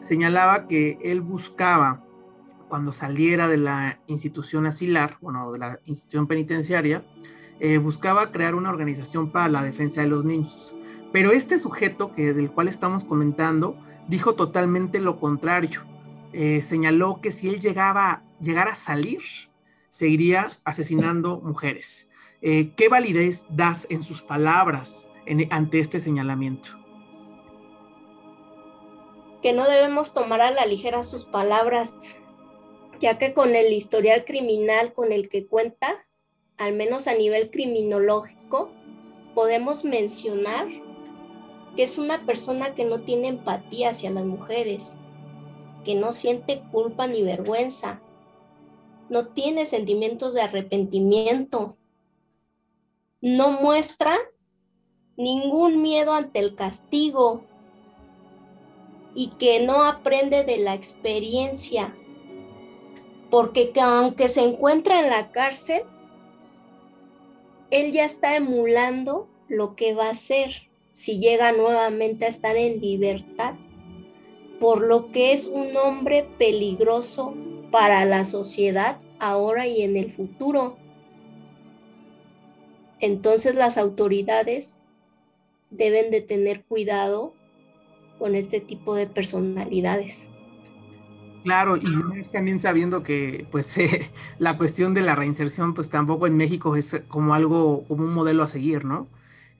señalaba 0.00 0.66
que 0.66 0.98
él 1.02 1.20
buscaba, 1.20 2.02
cuando 2.68 2.92
saliera 2.92 3.46
de 3.46 3.58
la 3.58 4.00
institución 4.06 4.66
asilar, 4.66 5.18
bueno, 5.20 5.52
de 5.52 5.58
la 5.58 5.80
institución 5.84 6.26
penitenciaria, 6.26 7.04
eh, 7.60 7.76
buscaba 7.76 8.30
crear 8.30 8.54
una 8.54 8.70
organización 8.70 9.32
para 9.32 9.48
la 9.48 9.62
defensa 9.62 10.00
de 10.00 10.06
los 10.06 10.24
niños. 10.24 10.74
Pero 11.12 11.32
este 11.32 11.58
sujeto 11.58 12.12
que, 12.12 12.32
del 12.32 12.50
cual 12.50 12.68
estamos 12.68 13.04
comentando 13.04 13.76
dijo 14.08 14.34
totalmente 14.34 14.98
lo 14.98 15.18
contrario. 15.18 15.82
Eh, 16.32 16.62
señaló 16.62 17.20
que 17.20 17.32
si 17.32 17.48
él 17.48 17.60
llegaba, 17.60 18.22
llegara 18.40 18.72
a 18.72 18.76
salir, 18.76 19.20
seguiría 19.88 20.44
asesinando 20.64 21.40
mujeres. 21.40 22.10
Eh, 22.42 22.72
¿Qué 22.76 22.88
validez 22.88 23.46
das 23.48 23.86
en 23.90 24.02
sus 24.02 24.22
palabras 24.22 25.08
ante 25.50 25.80
este 25.80 26.00
señalamiento? 26.00 26.70
Que 29.42 29.52
no 29.52 29.68
debemos 29.68 30.14
tomar 30.14 30.40
a 30.40 30.50
la 30.50 30.66
ligera 30.66 31.02
sus 31.02 31.24
palabras, 31.24 32.18
ya 33.00 33.18
que 33.18 33.34
con 33.34 33.54
el 33.54 33.72
historial 33.72 34.24
criminal 34.24 34.92
con 34.92 35.12
el 35.12 35.28
que 35.28 35.46
cuenta, 35.46 36.06
al 36.56 36.74
menos 36.74 37.08
a 37.08 37.14
nivel 37.14 37.50
criminológico, 37.50 38.70
podemos 39.34 39.84
mencionar 39.84 40.66
que 41.78 41.84
es 41.84 41.96
una 41.96 42.26
persona 42.26 42.74
que 42.74 42.84
no 42.84 42.98
tiene 42.98 43.28
empatía 43.28 43.90
hacia 43.90 44.10
las 44.10 44.24
mujeres, 44.24 44.98
que 45.84 45.94
no 45.94 46.10
siente 46.10 46.60
culpa 46.72 47.06
ni 47.06 47.22
vergüenza, 47.22 48.02
no 49.08 49.28
tiene 49.28 49.64
sentimientos 49.64 50.34
de 50.34 50.40
arrepentimiento, 50.40 51.76
no 53.20 53.52
muestra 53.52 54.16
ningún 55.16 55.80
miedo 55.80 56.14
ante 56.14 56.40
el 56.40 56.56
castigo 56.56 57.44
y 59.14 59.28
que 59.38 59.64
no 59.64 59.84
aprende 59.84 60.42
de 60.42 60.58
la 60.58 60.74
experiencia, 60.74 61.96
porque 63.30 63.72
aunque 63.80 64.28
se 64.28 64.42
encuentra 64.42 64.98
en 64.98 65.10
la 65.10 65.30
cárcel, 65.30 65.84
él 67.70 67.92
ya 67.92 68.04
está 68.04 68.34
emulando 68.34 69.28
lo 69.46 69.76
que 69.76 69.94
va 69.94 70.06
a 70.06 70.10
hacer 70.10 70.67
si 70.98 71.20
llega 71.20 71.52
nuevamente 71.52 72.24
a 72.24 72.28
estar 72.28 72.56
en 72.56 72.80
libertad, 72.80 73.54
por 74.58 74.82
lo 74.82 75.12
que 75.12 75.32
es 75.32 75.46
un 75.46 75.76
hombre 75.76 76.28
peligroso 76.40 77.36
para 77.70 78.04
la 78.04 78.24
sociedad 78.24 78.98
ahora 79.20 79.68
y 79.68 79.82
en 79.82 79.96
el 79.96 80.12
futuro. 80.12 80.76
entonces 82.98 83.54
las 83.54 83.78
autoridades 83.78 84.80
deben 85.70 86.10
de 86.10 86.20
tener 86.20 86.64
cuidado 86.64 87.32
con 88.18 88.34
este 88.34 88.58
tipo 88.58 88.96
de 88.96 89.06
personalidades. 89.06 90.30
Claro, 91.44 91.76
y 91.76 91.86
más 91.86 92.32
también 92.32 92.58
sabiendo 92.58 93.04
que 93.04 93.46
pues 93.52 93.78
eh, 93.78 94.10
la 94.40 94.58
cuestión 94.58 94.94
de 94.94 95.02
la 95.02 95.14
reinserción 95.14 95.74
pues 95.74 95.90
tampoco 95.90 96.26
en 96.26 96.36
México 96.36 96.74
es 96.74 97.00
como 97.06 97.34
algo, 97.34 97.84
como 97.86 98.02
un 98.02 98.14
modelo 98.14 98.42
a 98.42 98.48
seguir, 98.48 98.84
¿no? 98.84 99.06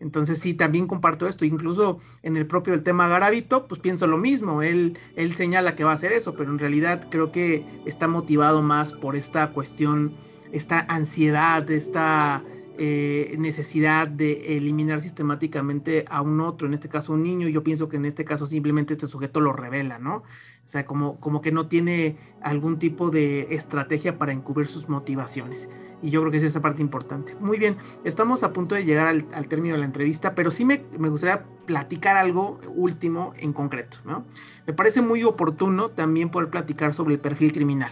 Entonces 0.00 0.38
sí, 0.38 0.54
también 0.54 0.86
comparto 0.86 1.26
esto, 1.26 1.44
incluso 1.44 1.98
en 2.22 2.36
el 2.36 2.46
propio 2.46 2.74
el 2.74 2.82
tema 2.82 3.08
Garavito, 3.08 3.66
pues 3.66 3.80
pienso 3.80 4.06
lo 4.06 4.16
mismo, 4.16 4.62
él, 4.62 4.98
él 5.16 5.34
señala 5.34 5.74
que 5.74 5.84
va 5.84 5.92
a 5.92 5.94
hacer 5.94 6.12
eso, 6.12 6.34
pero 6.34 6.50
en 6.50 6.58
realidad 6.58 7.08
creo 7.10 7.32
que 7.32 7.66
está 7.84 8.06
motivado 8.06 8.62
más 8.62 8.92
por 8.92 9.16
esta 9.16 9.50
cuestión, 9.50 10.14
esta 10.52 10.80
ansiedad, 10.88 11.68
esta 11.70 12.44
eh, 12.80 13.34
necesidad 13.38 14.06
de 14.06 14.56
eliminar 14.56 15.02
sistemáticamente 15.02 16.04
a 16.08 16.22
un 16.22 16.40
otro, 16.40 16.68
en 16.68 16.74
este 16.74 16.88
caso 16.88 17.12
un 17.12 17.24
niño, 17.24 17.48
yo 17.48 17.64
pienso 17.64 17.88
que 17.88 17.96
en 17.96 18.04
este 18.04 18.24
caso 18.24 18.46
simplemente 18.46 18.92
este 18.92 19.08
sujeto 19.08 19.40
lo 19.40 19.52
revela, 19.52 19.98
¿no? 19.98 20.18
O 20.18 20.24
sea, 20.64 20.86
como, 20.86 21.18
como 21.18 21.40
que 21.40 21.50
no 21.50 21.66
tiene 21.66 22.16
algún 22.40 22.78
tipo 22.78 23.10
de 23.10 23.48
estrategia 23.50 24.16
para 24.16 24.32
encubrir 24.32 24.68
sus 24.68 24.88
motivaciones. 24.88 25.68
Y 26.02 26.10
yo 26.10 26.20
creo 26.20 26.30
que 26.30 26.38
es 26.38 26.44
esa 26.44 26.62
parte 26.62 26.80
importante. 26.80 27.34
Muy 27.40 27.58
bien, 27.58 27.78
estamos 28.04 28.44
a 28.44 28.52
punto 28.52 28.76
de 28.76 28.84
llegar 28.84 29.08
al, 29.08 29.48
término 29.48 29.74
de 29.74 29.80
la 29.80 29.86
entrevista, 29.86 30.36
pero 30.36 30.52
sí 30.52 30.64
me, 30.64 30.84
me, 30.96 31.08
gustaría 31.08 31.44
platicar 31.66 32.16
algo 32.16 32.60
último 32.76 33.34
en 33.38 33.52
concreto, 33.52 33.98
¿no? 34.04 34.24
Me 34.66 34.72
parece 34.72 35.02
muy 35.02 35.24
oportuno 35.24 35.90
también 35.90 36.30
poder 36.30 36.48
platicar 36.48 36.94
sobre 36.94 37.14
el 37.14 37.20
perfil 37.20 37.50
criminal. 37.50 37.90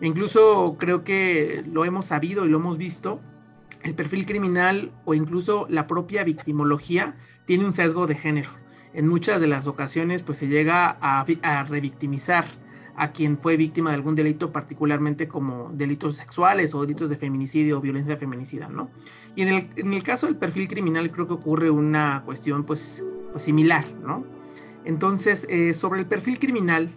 E 0.00 0.06
incluso 0.06 0.76
creo 0.78 1.04
que 1.04 1.64
lo 1.66 1.86
hemos 1.86 2.04
sabido 2.04 2.44
y 2.44 2.50
lo 2.50 2.58
hemos 2.58 2.76
visto 2.76 3.20
el 3.86 3.94
perfil 3.94 4.26
criminal 4.26 4.92
o 5.04 5.14
incluso 5.14 5.66
la 5.70 5.86
propia 5.86 6.24
victimología 6.24 7.16
tiene 7.44 7.64
un 7.64 7.72
sesgo 7.72 8.06
de 8.06 8.14
género. 8.14 8.50
En 8.92 9.06
muchas 9.08 9.40
de 9.40 9.46
las 9.46 9.66
ocasiones 9.66 10.22
pues 10.22 10.38
se 10.38 10.48
llega 10.48 10.98
a, 11.00 11.24
revictimizar 11.64 12.46
a 12.96 13.12
quien 13.12 13.38
fue 13.38 13.56
víctima 13.56 13.90
de 13.90 13.96
algún 13.96 14.14
delito, 14.14 14.52
particularmente 14.52 15.28
como 15.28 15.70
delitos 15.72 16.16
sexuales 16.16 16.74
o 16.74 16.80
delitos 16.80 17.10
de 17.10 17.16
feminicidio 17.16 17.78
o 17.78 17.80
violencia 17.80 18.16
feminicida, 18.16 18.68
¿no? 18.68 18.90
Y 19.34 19.42
en 19.42 19.48
el, 19.48 19.68
en 19.76 19.92
el 19.92 20.02
caso 20.02 20.26
del 20.26 20.36
perfil 20.36 20.66
criminal 20.66 21.10
creo 21.10 21.28
que 21.28 21.34
ocurre 21.34 21.68
una 21.68 22.22
cuestión 22.24 22.64
pues, 22.64 23.04
pues 23.32 23.44
similar, 23.44 23.84
¿no? 24.02 24.24
Entonces, 24.86 25.46
eh, 25.50 25.74
sobre 25.74 26.00
el 26.00 26.06
perfil 26.06 26.38
criminal, 26.38 26.88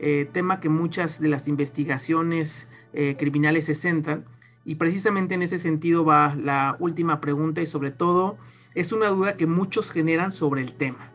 eh, 0.00 0.28
tema 0.32 0.58
que 0.58 0.68
muchas 0.68 1.20
de 1.20 1.28
las 1.28 1.46
investigaciones 1.46 2.68
eh, 2.94 3.16
criminales 3.16 3.66
se 3.66 3.74
centran, 3.74 4.24
y 4.64 4.76
precisamente 4.76 5.34
en 5.34 5.42
ese 5.42 5.58
sentido 5.58 6.04
va 6.04 6.34
la 6.36 6.76
última 6.78 7.20
pregunta 7.20 7.60
y 7.60 7.66
sobre 7.66 7.90
todo 7.90 8.38
es 8.74 8.92
una 8.92 9.08
duda 9.08 9.36
que 9.36 9.46
muchos 9.46 9.90
generan 9.90 10.32
sobre 10.32 10.62
el 10.62 10.72
tema. 10.72 11.10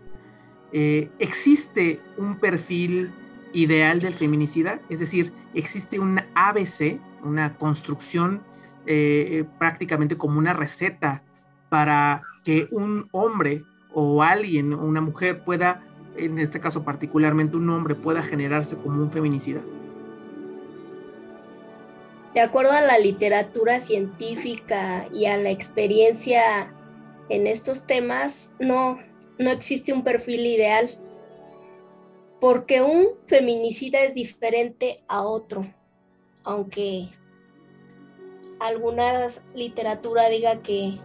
Eh, 0.71 1.09
¿Existe 1.19 1.97
un 2.17 2.37
perfil 2.37 3.11
ideal 3.53 3.99
del 3.99 4.13
feminicida? 4.13 4.79
Es 4.89 4.99
decir, 4.99 5.33
¿existe 5.53 5.99
un 5.99 6.21
ABC, 6.35 6.99
una 7.23 7.57
construcción 7.57 8.41
eh, 8.85 9.45
prácticamente 9.57 10.17
como 10.17 10.39
una 10.39 10.53
receta 10.53 11.23
para 11.69 12.21
que 12.43 12.67
un 12.71 13.07
hombre 13.11 13.63
o 13.93 14.23
alguien, 14.23 14.73
una 14.73 15.01
mujer 15.01 15.43
pueda, 15.43 15.83
en 16.15 16.37
este 16.37 16.59
caso 16.59 16.83
particularmente 16.83 17.57
un 17.57 17.69
hombre, 17.69 17.95
pueda 17.95 18.21
generarse 18.21 18.77
como 18.77 19.01
un 19.01 19.11
feminicida? 19.11 19.61
De 22.33 22.41
acuerdo 22.41 22.71
a 22.71 22.81
la 22.81 22.99
literatura 22.99 23.79
científica 23.79 25.07
y 25.11 25.25
a 25.25 25.37
la 25.37 25.49
experiencia 25.49 26.73
en 27.29 27.47
estos 27.47 27.87
temas, 27.87 28.55
no, 28.59 28.99
no 29.39 29.49
existe 29.49 29.93
un 29.93 30.03
perfil 30.03 30.45
ideal, 30.45 30.99
porque 32.39 32.81
un 32.81 33.09
feminicida 33.27 34.01
es 34.01 34.13
diferente 34.13 35.03
a 35.07 35.23
otro, 35.23 35.65
aunque 36.43 37.09
alguna 38.59 39.25
literatura 39.55 40.29
diga 40.29 40.61
que, 40.61 40.99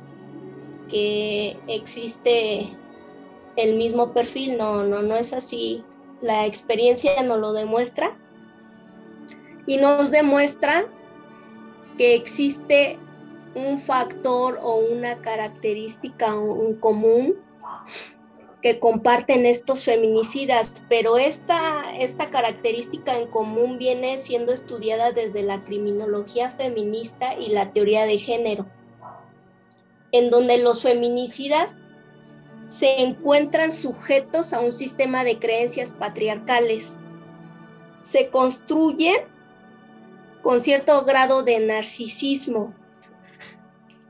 que 0.88 1.56
existe 1.68 2.68
el 3.56 3.76
mismo 3.76 4.12
perfil, 4.12 4.58
no, 4.58 4.84
no, 4.84 5.02
no 5.02 5.16
es 5.16 5.32
así. 5.32 5.84
La 6.20 6.46
experiencia 6.46 7.22
nos 7.22 7.38
lo 7.38 7.52
demuestra 7.52 8.18
y 9.66 9.78
nos 9.78 10.10
demuestra 10.10 10.86
que 11.96 12.14
existe 12.14 12.98
un 13.54 13.78
factor 13.78 14.58
o 14.62 14.76
una 14.76 15.20
característica 15.20 16.28
en 16.28 16.74
común 16.74 17.34
que 18.62 18.78
comparten 18.78 19.44
estos 19.44 19.84
feminicidas, 19.84 20.86
pero 20.88 21.18
esta, 21.18 21.94
esta 21.98 22.30
característica 22.30 23.18
en 23.18 23.28
común 23.28 23.76
viene 23.76 24.16
siendo 24.16 24.52
estudiada 24.52 25.12
desde 25.12 25.42
la 25.42 25.62
criminología 25.64 26.50
feminista 26.52 27.34
y 27.38 27.48
la 27.48 27.72
teoría 27.72 28.06
de 28.06 28.16
género, 28.16 28.66
en 30.12 30.30
donde 30.30 30.56
los 30.58 30.82
feminicidas 30.82 31.82
se 32.66 33.02
encuentran 33.02 33.70
sujetos 33.70 34.54
a 34.54 34.60
un 34.60 34.72
sistema 34.72 35.24
de 35.24 35.38
creencias 35.38 35.92
patriarcales. 35.92 37.00
Se 38.02 38.30
construyen 38.30 39.33
con 40.44 40.60
cierto 40.60 41.02
grado 41.06 41.42
de 41.42 41.58
narcisismo, 41.58 42.74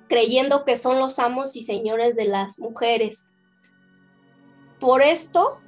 creyendo 0.08 0.64
que 0.64 0.76
son 0.76 0.98
los 0.98 1.20
amos 1.20 1.54
y 1.54 1.62
señores 1.62 2.16
de 2.16 2.24
las 2.24 2.58
mujeres. 2.58 3.30
Por 4.80 5.00
esto 5.00 5.60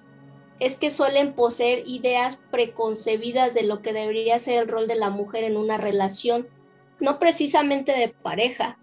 es 0.59 0.75
que 0.75 0.91
suelen 0.91 1.35
poseer 1.35 1.85
ideas 1.87 2.43
preconcebidas 2.51 3.55
de 3.55 3.63
lo 3.63 3.81
que 3.81 3.93
debería 3.93 4.41
ser 4.41 4.63
el 4.63 4.69
rol 4.69 4.89
de 4.89 4.97
la 4.97 5.09
mujer 5.09 5.45
en 5.45 5.57
una 5.57 5.79
relación, 5.79 6.49
no 6.99 7.21
precisamente 7.21 7.93
de 7.93 8.09
pareja. 8.09 8.77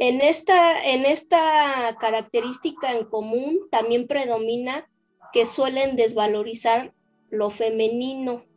En 0.00 0.20
esta, 0.20 0.82
en 0.82 1.06
esta 1.06 1.96
característica 2.00 2.92
en 2.92 3.04
común 3.04 3.68
también 3.70 4.08
predomina 4.08 4.88
que 5.32 5.46
suelen 5.46 5.94
desvalorizar 5.94 6.92
lo 7.30 7.50
femenino, 7.50 8.47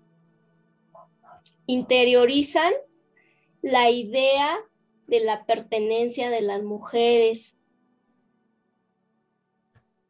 interiorizan 1.65 2.73
la 3.61 3.89
idea 3.89 4.59
de 5.07 5.19
la 5.19 5.45
pertenencia 5.45 6.29
de 6.29 6.41
las 6.41 6.63
mujeres. 6.63 7.57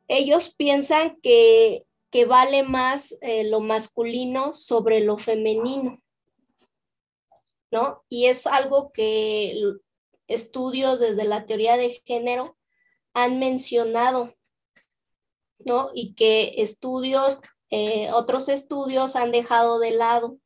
Ellos 0.07 0.53
piensan 0.53 1.19
que, 1.21 1.85
que 2.09 2.25
vale 2.25 2.63
más 2.63 3.17
eh, 3.21 3.43
lo 3.45 3.61
masculino 3.61 4.53
sobre 4.53 5.01
lo 5.01 5.17
femenino, 5.17 6.01
¿no? 7.71 8.03
Y 8.09 8.25
es 8.25 8.45
algo 8.45 8.91
que 8.91 9.59
estudios 10.27 10.99
desde 10.99 11.23
la 11.23 11.45
teoría 11.45 11.77
de 11.77 12.01
género 12.05 12.57
han 13.13 13.39
mencionado, 13.39 14.35
¿no? 15.59 15.89
Y 15.93 16.13
que 16.13 16.55
estudios, 16.57 17.39
eh, 17.69 18.11
otros 18.11 18.49
estudios 18.49 19.15
han 19.15 19.31
dejado 19.31 19.79
de 19.79 19.91
lado 19.91 20.37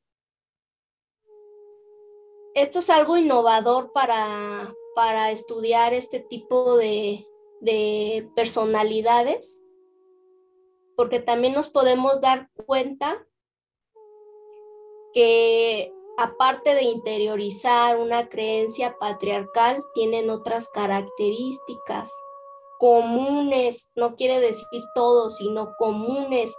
esto 2.55 2.79
es 2.79 2.89
algo 2.89 3.17
innovador 3.17 3.91
para, 3.93 4.73
para 4.95 5.31
estudiar 5.31 5.93
este 5.93 6.19
tipo 6.19 6.77
de, 6.77 7.25
de 7.59 8.29
personalidades, 8.35 9.63
porque 10.95 11.19
también 11.19 11.53
nos 11.53 11.69
podemos 11.69 12.21
dar 12.21 12.49
cuenta 12.65 13.27
que 15.13 15.93
aparte 16.17 16.73
de 16.75 16.83
interiorizar 16.83 17.97
una 17.97 18.29
creencia 18.29 18.97
patriarcal, 18.99 19.83
tienen 19.93 20.29
otras 20.29 20.69
características 20.69 22.11
comunes, 22.79 23.91
no 23.95 24.15
quiere 24.15 24.39
decir 24.39 24.81
todos, 24.93 25.37
sino 25.37 25.73
comunes. 25.77 26.55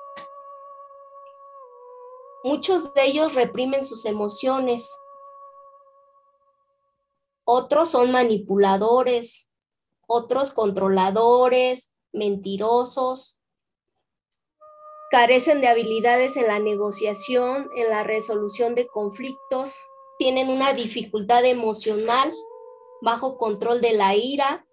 Muchos 2.45 2.93
de 2.95 3.05
ellos 3.05 3.35
reprimen 3.35 3.85
sus 3.85 4.05
emociones, 4.05 4.91
otros 7.47 7.91
son 7.91 8.11
manipuladores, 8.11 9.51
otros 10.09 10.53
controladores, 10.53 11.93
mentirosos, 12.13 13.39
carecen 15.11 15.61
de 15.61 15.69
habilidades 15.69 16.37
en 16.37 16.49
la 16.49 16.59
negociación, 16.59 17.71
en 17.77 17.89
la 17.89 18.03
resolución 18.03 18.75
de 18.75 18.89
conflictos, 18.89 19.77
tienen 20.19 20.49
una 20.49 20.73
dificultad 20.73 21.45
emocional, 21.45 22.35
bajo 23.01 23.39
control 23.39 23.81
de 23.81 23.93
la 23.93 24.17
ira 24.17 24.67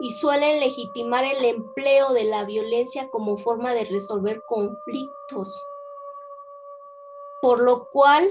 y 0.00 0.10
suelen 0.12 0.60
legitimar 0.60 1.24
el 1.24 1.44
empleo 1.44 2.12
de 2.12 2.24
la 2.24 2.44
violencia 2.44 3.08
como 3.08 3.38
forma 3.38 3.72
de 3.72 3.86
resolver 3.86 4.42
conflictos. 4.46 5.50
Por 7.40 7.62
lo 7.62 7.88
cual 7.90 8.28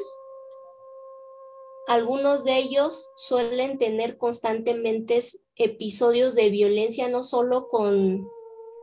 algunos 1.88 2.44
de 2.44 2.58
ellos 2.58 3.10
suelen 3.16 3.78
tener 3.78 4.18
constantemente 4.18 5.22
episodios 5.56 6.36
de 6.36 6.50
violencia, 6.50 7.08
no 7.08 7.24
solo 7.24 7.70
con 7.70 8.30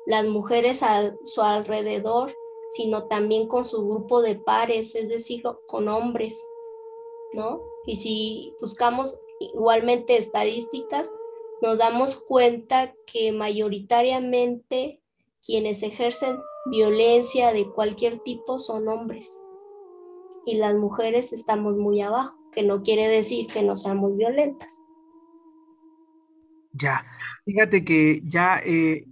las 0.06 0.26
mujeres 0.26 0.82
a 0.82 1.14
su 1.26 1.42
alrededor, 1.42 2.34
sino 2.70 3.06
también 3.06 3.46
con 3.46 3.64
su 3.64 3.86
grupo 3.86 4.22
de 4.22 4.36
pares, 4.36 4.94
es 4.94 5.08
decir, 5.10 5.42
con 5.66 5.88
hombres, 5.88 6.34
¿no? 7.34 7.62
Y 7.86 7.96
si 7.96 8.54
buscamos 8.60 9.18
igualmente 9.38 10.16
estadísticas, 10.16 11.12
nos 11.60 11.78
damos 11.78 12.16
cuenta 12.16 12.94
que 13.06 13.32
mayoritariamente 13.32 15.02
quienes 15.44 15.82
ejercen 15.82 16.40
violencia 16.70 17.52
de 17.52 17.70
cualquier 17.70 18.20
tipo 18.20 18.58
son 18.58 18.88
hombres 18.88 19.44
y 20.46 20.56
las 20.56 20.74
mujeres 20.74 21.32
estamos 21.32 21.76
muy 21.76 22.00
abajo, 22.00 22.38
que 22.52 22.62
no 22.62 22.82
quiere 22.82 23.08
decir 23.08 23.46
que 23.46 23.62
no 23.62 23.76
seamos 23.76 24.16
violentas. 24.16 24.78
Ya, 26.72 27.02
fíjate 27.44 27.84
que 27.84 28.20
ya 28.24 28.60
eh, 28.64 29.06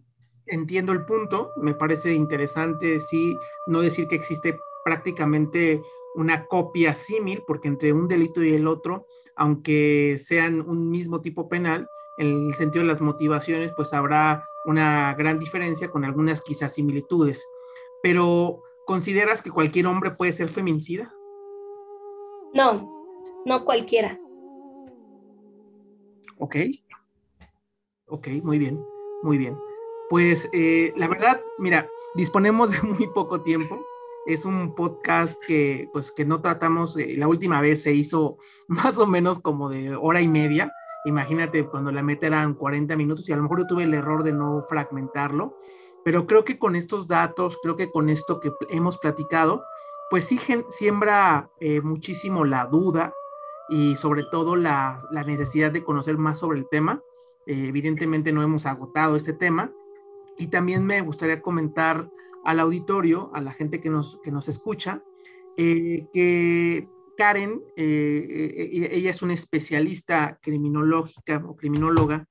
entiendo 0.47 0.93
el 0.93 1.05
punto, 1.05 1.51
me 1.57 1.74
parece 1.74 2.12
interesante, 2.12 3.01
sí, 3.01 3.37
no 3.66 3.80
decir 3.80 4.09
que 4.09 4.16
existe 4.16 4.57
prácticamente 4.85 5.80
una 6.14 6.47
copia 6.47 6.93
símil, 6.93 7.43
porque 7.47 7.68
entre 7.68 7.93
un 7.93 8.09
delito 8.09 8.43
y 8.43 8.53
el 8.53 8.66
otro, 8.66 9.07
aunque 9.37 10.16
sean 10.22 10.61
un 10.61 10.91
mismo 10.91 11.20
tipo 11.20 11.49
penal, 11.49 11.89
en 12.18 12.49
el 12.49 12.55
sentido 12.55 12.85
de 12.85 12.93
las 12.93 13.01
motivaciones, 13.01 13.72
pues 13.74 13.95
habrá 13.95 14.45
una 14.66 15.14
gran 15.14 15.39
diferencia 15.39 15.89
con 15.89 16.05
algunas 16.05 16.43
quizás 16.43 16.74
similitudes. 16.74 17.47
Pero, 18.03 18.62
¿consideras 18.87 19.43
que 19.43 19.51
cualquier 19.51 19.87
hombre 19.87 20.11
puede 20.11 20.33
ser 20.33 20.49
feminicida? 20.49 21.14
No, 22.55 23.05
no 23.44 23.64
cualquiera. 23.64 24.18
Ok. 26.38 26.57
Ok, 28.07 28.28
muy 28.42 28.59
bien, 28.59 28.84
muy 29.22 29.38
bien. 29.38 29.57
Pues 30.11 30.48
eh, 30.53 30.92
la 30.96 31.09
verdad, 31.09 31.40
mira, 31.59 31.86
disponemos 32.14 32.70
de 32.70 32.82
muy 32.82 33.07
poco 33.09 33.40
tiempo. 33.40 33.84
Es 34.26 34.44
un 34.44 34.74
podcast 34.74 35.42
que, 35.46 35.88
pues, 35.92 36.12
que 36.12 36.24
no 36.24 36.40
tratamos, 36.40 36.96
eh, 36.96 37.14
la 37.16 37.26
última 37.26 37.61
vez 37.61 37.82
se 37.82 37.92
hizo 37.92 38.36
más 38.68 38.98
o 38.98 39.07
menos 39.07 39.38
como 39.38 39.68
de 39.68 39.96
hora 39.96 40.20
y 40.20 40.28
media. 40.28 40.72
Imagínate 41.05 41.66
cuando 41.66 41.90
la 41.90 42.03
meta 42.03 42.26
eran 42.26 42.55
40 42.55 42.96
minutos 42.96 43.28
y 43.28 43.32
a 43.32 43.36
lo 43.36 43.42
mejor 43.42 43.61
yo 43.61 43.66
tuve 43.66 43.84
el 43.84 43.94
error 43.94 44.22
de 44.22 44.32
no 44.32 44.64
fragmentarlo, 44.68 45.59
pero 46.05 46.26
creo 46.26 46.44
que 46.44 46.59
con 46.59 46.76
estos 46.76 47.09
datos, 47.09 47.59
creo 47.61 47.76
que 47.76 47.90
con 47.90 48.09
esto 48.09 48.38
que 48.38 48.53
hemos 48.68 48.98
platicado, 48.98 49.64
pues 50.13 50.27
sí 50.27 50.39
siembra 50.69 51.51
eh, 51.59 51.81
muchísimo 51.81 52.45
la 52.45 52.67
duda 52.67 53.15
y 53.71 53.97
sobre 53.97 54.25
todo 54.31 54.57
la, 54.57 54.99
necesidad 55.27 55.73
de 55.73 55.83
conocer 55.83 56.19
más 56.19 56.39
sobre 56.39 56.59
el 56.59 56.69
tema. 56.69 57.01
Eh, 57.47 57.69
evidentemente 57.69 58.31
no 58.31 58.43
hemos 58.43 58.67
agotado 58.67 59.17
este 59.17 59.33
tema 59.33 59.73
y 60.37 60.49
también 60.49 60.85
me 60.85 61.01
gustaría 61.01 61.41
comentar 61.41 62.11
al 62.45 62.61
auditorio, 62.61 63.31
a 63.33 63.41
la 63.41 63.55
gente 63.55 63.81
que 63.81 63.89
nos, 63.89 64.21
que 64.23 64.31
nos 64.31 64.49
escucha, 64.49 65.03
eh, 65.57 66.07
que 66.13 66.91
Karen, 67.17 67.63
ella 67.75 69.11
es 69.11 69.23
una 69.23 69.33
especialista 69.33 70.39
criminológica 70.43 71.43
o 71.49 71.57
criminóloga 71.57 72.27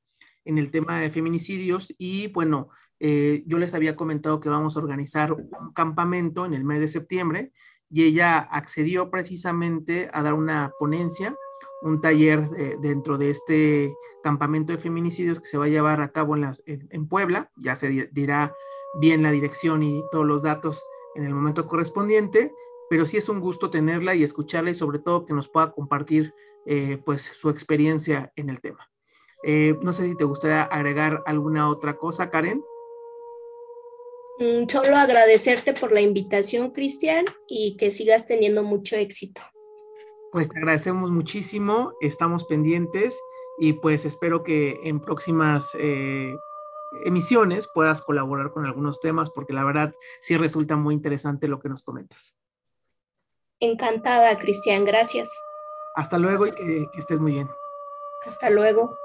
en 0.46 0.60
el 0.60 0.70
tema 0.70 1.00
de 1.00 1.10
feminicidios 1.10 1.96
y 1.98 2.28
bueno, 2.28 2.70
yo 3.00 3.58
les 3.58 3.74
había 3.74 3.96
comentado 3.96 4.40
que 4.40 4.50
vamos 4.50 4.76
a 4.76 4.80
organizar 4.80 5.34
un 5.34 5.74
campamento 5.74 6.46
en 6.46 6.54
el 6.54 6.64
mes 6.64 6.80
de 6.80 6.88
septiembre 6.88 7.52
y 7.92 8.04
ella 8.06 8.39
accedió 8.39 9.10
precisamente 9.10 10.10
a 10.14 10.24
dar 10.24 10.34
una 10.34 10.72
ponencia, 10.80 11.36
un 11.82 12.00
taller 12.00 12.50
eh, 12.58 12.78
dentro 12.80 13.18
de 13.18 13.32
este 13.32 13.96
campamento 14.24 14.72
de 14.72 14.80
feminicidios 14.80 15.39
que 15.39 15.48
se 15.48 15.58
va 15.58 15.66
a 15.66 15.70
llevar 15.70 16.02
a 16.02 16.12
cabo 16.12 16.36
en, 16.38 17.08
Puebla, 17.08 17.52
ya 17.58 17.76
se 17.76 18.10
dirá 18.12 18.56
bien 19.00 19.24
la 19.24 19.32
dirección 19.32 19.84
y 19.84 20.04
todos 20.12 20.26
los 20.26 20.42
datos 20.42 20.84
en 21.16 21.26
el 21.26 21.34
momento 21.34 21.68
correspondiente, 21.68 22.54
pero 22.89 23.06
sí 23.06 23.18
es 23.18 23.28
un 23.30 23.39
gusto 23.39 23.70
tenerla 23.70 24.16
y 24.16 24.24
escucharla 24.24 24.72
y 24.72 24.76
sobre 24.76 25.00
todo 25.00 25.26
que 25.26 25.34
nos 25.34 25.50
pueda 25.50 25.72
compartir 25.72 26.34
eh, 26.66 27.02
pues 27.04 27.24
su 27.24 27.50
experiencia 27.50 28.32
en 28.36 28.50
el 28.50 28.62
tema. 28.62 28.89
Eh, 29.44 29.78
no 29.82 29.92
sé 29.92 30.08
si 30.08 30.16
te 30.16 30.24
gustaría 30.24 30.64
agregar 30.64 31.24
alguna 31.26 31.68
otra 31.70 31.98
cosa, 31.98 32.30
Karen. 32.30 32.64
Mm, 34.42 34.68
solo 34.68 34.98
agradecerte 34.98 35.72
por 35.72 35.92
la 35.92 36.02
invitación, 36.02 36.72
Cristian, 36.72 37.26
y 37.48 37.78
que 37.78 37.92
sigas 37.92 38.26
teniendo 38.26 38.64
mucho 38.64 38.96
éxito. 38.96 39.39
Pues 40.32 40.50
te 40.50 40.58
agradecemos 40.58 41.12
muchísimo, 41.12 41.94
estamos 42.02 42.46
pendientes 42.46 43.22
y 43.60 43.74
pues 43.74 44.04
espero 44.04 44.42
que 44.42 44.80
en 44.84 45.00
próximas 45.00 45.70
eh, 45.78 46.34
emisiones 47.06 47.70
puedas 47.72 48.02
colaborar 48.02 48.52
con 48.52 48.66
algunos 48.66 49.00
temas 49.00 49.30
porque 49.30 49.54
la 49.54 49.64
verdad 49.64 49.94
sí 50.22 50.36
resulta 50.38 50.76
muy 50.76 50.96
interesante 50.96 51.48
lo 51.48 51.60
que 51.60 51.70
nos 51.70 51.84
comentas. 51.84 52.36
Encantada, 53.60 54.39
Cristian, 54.39 54.86
gracias. 54.86 55.30
Hasta 55.96 56.18
luego 56.18 56.48
y 56.48 56.52
que 56.52 56.88
estés 56.98 57.20
muy 57.20 57.34
bien. 57.34 57.50
Hasta 58.26 58.50
luego. 58.50 58.96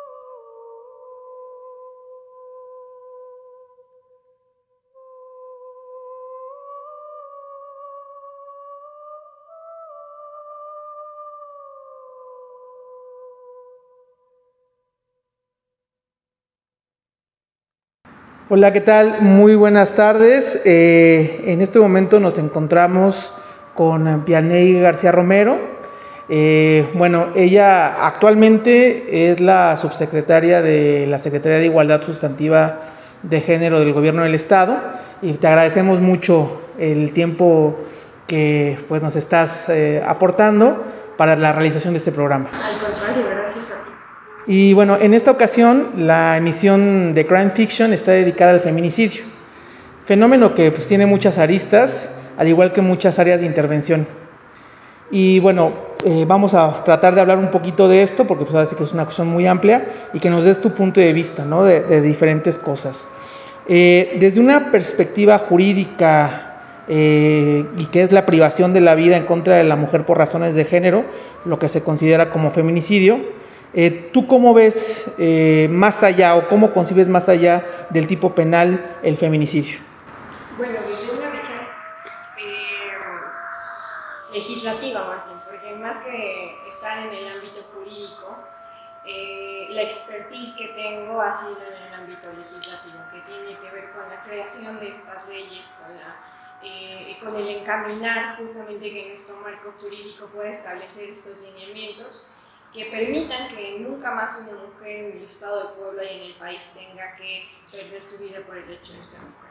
Hola, 18.49 18.73
¿qué 18.73 18.81
tal? 18.81 19.23
Muy 19.23 19.57
buenas 19.57 19.97
tardes. 19.97 20.61
Eh, 20.65 21.43
en 21.47 21.61
este 21.63 21.81
momento 21.81 22.21
nos 22.21 22.39
encontramos 22.39 23.33
con 23.75 24.25
Pianey 24.25 24.81
García 24.81 25.11
Romero. 25.11 25.59
Eh, 26.29 26.89
bueno, 26.95 27.33
ella 27.35 28.07
actualmente 28.07 29.33
es 29.33 29.41
la 29.41 29.77
subsecretaria 29.77 30.63
de 30.63 31.09
la 31.09 31.19
Secretaría 31.19 31.59
de 31.59 31.65
Igualdad 31.65 32.03
Sustantiva 32.03 32.83
de 33.25 33.41
Género 33.41 33.81
del 33.81 33.93
Gobierno 33.93 34.23
del 34.23 34.37
Estado 34.37 34.81
y 35.23 35.33
te 35.33 35.49
agradecemos 35.49 35.99
mucho 35.99 36.63
el 36.79 37.13
tiempo 37.13 37.77
que 38.29 38.79
pues, 38.87 39.03
nos 39.03 39.17
estás 39.17 39.69
eh, 39.71 40.01
aportando 40.07 40.85
para 41.17 41.35
la 41.35 41.53
realización 41.53 41.95
de 41.95 41.99
este 41.99 42.13
programa. 42.13 42.47
Al 42.53 42.81
contrario. 42.81 43.36
Y 44.47 44.75
bueno, 44.75 44.97
en 45.01 45.13
esta 45.13 45.33
ocasión 45.33 45.93
la 45.97 46.37
emisión 46.37 47.15
de 47.15 47.27
Crime 47.27 47.51
Fiction 47.51 47.93
está 47.93 48.13
dedicada 48.13 48.53
al 48.53 48.61
feminicidio, 48.61 49.25
fenómeno 50.05 50.55
que 50.55 50.71
pues, 50.71 50.87
tiene 50.87 51.05
muchas 51.05 51.39
aristas, 51.39 52.11
al 52.37 52.47
igual 52.47 52.73
que 52.73 52.81
muchas 52.81 53.19
áreas 53.19 53.41
de 53.41 53.47
intervención. 53.47 54.07
Y 55.11 55.41
bueno, 55.41 55.73
eh, 56.05 56.25
vamos 56.29 56.55
a 56.55 56.85
tratar 56.85 57.17
de 57.17 57.21
hablar 57.21 57.39
un 57.39 57.51
poquito 57.51 57.89
de 57.89 58.03
esto, 58.03 58.25
porque 58.25 58.45
pues 58.45 58.69
que 58.69 58.83
es 58.85 58.93
una 58.93 59.05
cuestión 59.05 59.27
muy 59.27 59.47
amplia, 59.47 59.89
y 60.13 60.21
que 60.21 60.31
nos 60.31 60.45
des 60.45 60.61
tu 60.61 60.73
punto 60.73 61.01
de 61.01 61.13
vista 61.13 61.45
¿no? 61.45 61.65
de, 61.65 62.01
diferentes 62.01 62.59
cosas. 62.59 63.09
Eh, 63.69 64.17
desde 64.21 64.39
una 64.39 64.71
perspectiva 64.71 65.39
jurídica 65.39 66.85
eh, 66.87 67.65
y 67.77 67.87
que 67.87 68.03
es 68.03 68.13
la 68.13 68.25
privación 68.27 68.73
de 68.73 68.81
la 68.81 68.95
vida 68.95 69.17
en 69.17 69.25
contra 69.25 69.57
de 69.57 69.65
la 69.65 69.75
mujer 69.75 70.07
por 70.07 70.19
razones 70.19 70.55
de 70.55 70.65
género, 70.65 71.05
lo 71.45 71.59
que 71.59 71.69
se 71.69 71.83
considera 71.83 72.31
como 72.31 72.51
feminicidio, 72.51 73.19
eh, 73.73 74.11
¿Tú 74.13 74.27
cómo 74.27 74.55
ves 74.55 75.13
eh, 75.19 75.69
más 75.71 76.03
allá 76.03 76.37
o 76.37 76.49
cómo 76.49 76.73
concibes 76.73 77.09
más 77.09 77.29
allá 77.29 77.67
del 77.91 78.07
tipo 78.07 78.35
penal 78.35 78.99
el 79.03 79.17
feminicidio? 79.17 79.79
Bueno, 80.57 80.79
desde 80.81 81.19
una 81.19 81.31
visión 81.31 81.59
eh, 82.39 84.33
legislativa 84.33 85.05
más 85.05 85.27
bien, 85.27 85.41
porque 85.45 85.75
más 85.75 86.05
que 86.05 86.69
estar 86.69 87.07
en 87.07 87.13
el 87.13 87.37
ámbito 87.37 87.63
jurídico, 87.75 88.39
la 89.71 89.83
expertise 89.83 90.57
que 90.57 90.69
tengo 90.69 91.21
ha 91.21 91.35
sido 91.35 91.59
en 91.61 91.83
el 91.83 91.95
ámbito 91.95 92.33
legislativo, 92.33 93.05
que 93.13 93.21
tiene 93.31 93.59
que 93.59 93.71
ver 93.75 93.91
con 93.93 94.09
la 94.09 94.23
creación 94.25 94.81
de 94.81 94.89
estas 94.97 95.29
leyes, 95.29 95.81
con, 97.21 97.31
con 97.31 97.41
el 97.43 97.49
encaminar 97.59 98.39
justamente 98.39 98.91
que 98.91 99.11
nuestro 99.11 99.37
marco 99.41 99.75
jurídico 99.79 100.27
pueda 100.27 100.49
establecer 100.49 101.11
estos 101.11 101.37
lineamientos 101.39 102.37
que 102.77 102.85
permitan 102.85 103.49
que 103.49 103.79
nunca 103.79 104.15
más 104.15 104.47
una 104.47 104.61
mujer 104.61 104.97
en 104.97 105.17
el 105.17 105.25
estado 105.25 105.61
de 105.61 105.75
Puebla 105.77 106.05
y 106.05 106.17
en 106.17 106.23
el 106.25 106.35
país 106.35 106.75
tenga 106.75 107.17
que 107.17 107.49
perder 107.73 108.05
su 108.05 108.23
vida 108.23 108.41
por 108.47 108.59
el 108.59 108.71
hecho 108.71 108.93
de 108.93 109.03
ser 109.03 109.31
mujer. 109.31 109.47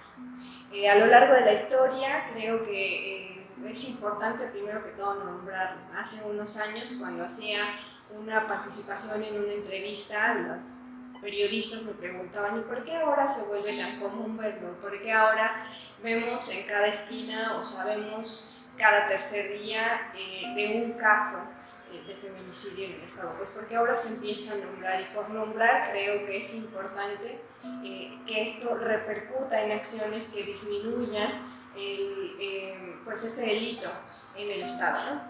Eh, 0.72 0.88
a 0.88 0.96
lo 0.96 1.08
largo 1.08 1.34
de 1.34 1.42
la 1.42 1.54
historia 1.54 2.30
creo 2.34 2.64
que 2.64 3.32
eh, 3.32 3.46
es 3.68 3.90
importante 3.90 4.46
primero 4.50 4.84
que 4.84 4.92
todo 4.92 5.24
nombrar 5.24 5.76
hace 5.98 6.24
unos 6.30 6.56
años 6.58 6.98
cuando 7.00 7.26
hacía 7.26 7.66
una 8.12 8.48
participación 8.48 9.24
en 9.24 9.44
una 9.44 9.54
entrevista, 9.54 10.36
los 10.36 11.20
periodistas 11.20 11.82
me 11.82 11.94
preguntaban, 11.94 12.60
¿y 12.60 12.62
por 12.62 12.86
qué 12.86 12.96
ahora 12.96 13.28
se 13.28 13.48
vuelve 13.48 13.76
tan 13.76 14.00
común 14.00 14.38
verlo? 14.38 14.74
¿Por 14.80 15.02
qué 15.02 15.12
ahora 15.12 15.66
vemos 16.04 16.56
en 16.56 16.68
cada 16.68 16.88
esquina 16.88 17.58
o 17.58 17.66
sabemos 17.66 18.60
cada 18.78 19.08
tercer 19.08 19.60
día 19.60 20.12
eh, 20.16 20.54
de 20.56 20.84
un 20.84 20.92
caso 20.94 21.55
de 22.04 22.16
feminicidio 22.16 22.86
en 22.86 22.94
el 22.94 23.02
Estado? 23.04 23.34
Pues 23.38 23.50
porque 23.52 23.76
ahora 23.76 23.96
se 23.96 24.16
empieza 24.16 24.54
a 24.54 24.66
nombrar 24.66 25.02
y 25.02 25.16
por 25.16 25.30
nombrar 25.30 25.92
creo 25.92 26.26
que 26.26 26.40
es 26.40 26.56
importante 26.56 27.40
eh, 27.84 28.20
que 28.28 28.44
esto 28.44 28.76
repercuta 28.78 29.62
en 29.62 29.72
acciones 29.72 30.30
que 30.30 30.44
disminuyan 30.44 31.56
el, 31.76 32.36
eh, 32.40 32.96
pues 33.04 33.24
este 33.24 33.42
delito 33.42 33.90
en 34.36 34.50
el 34.50 34.62
Estado. 34.64 35.16
¿no? 35.16 35.22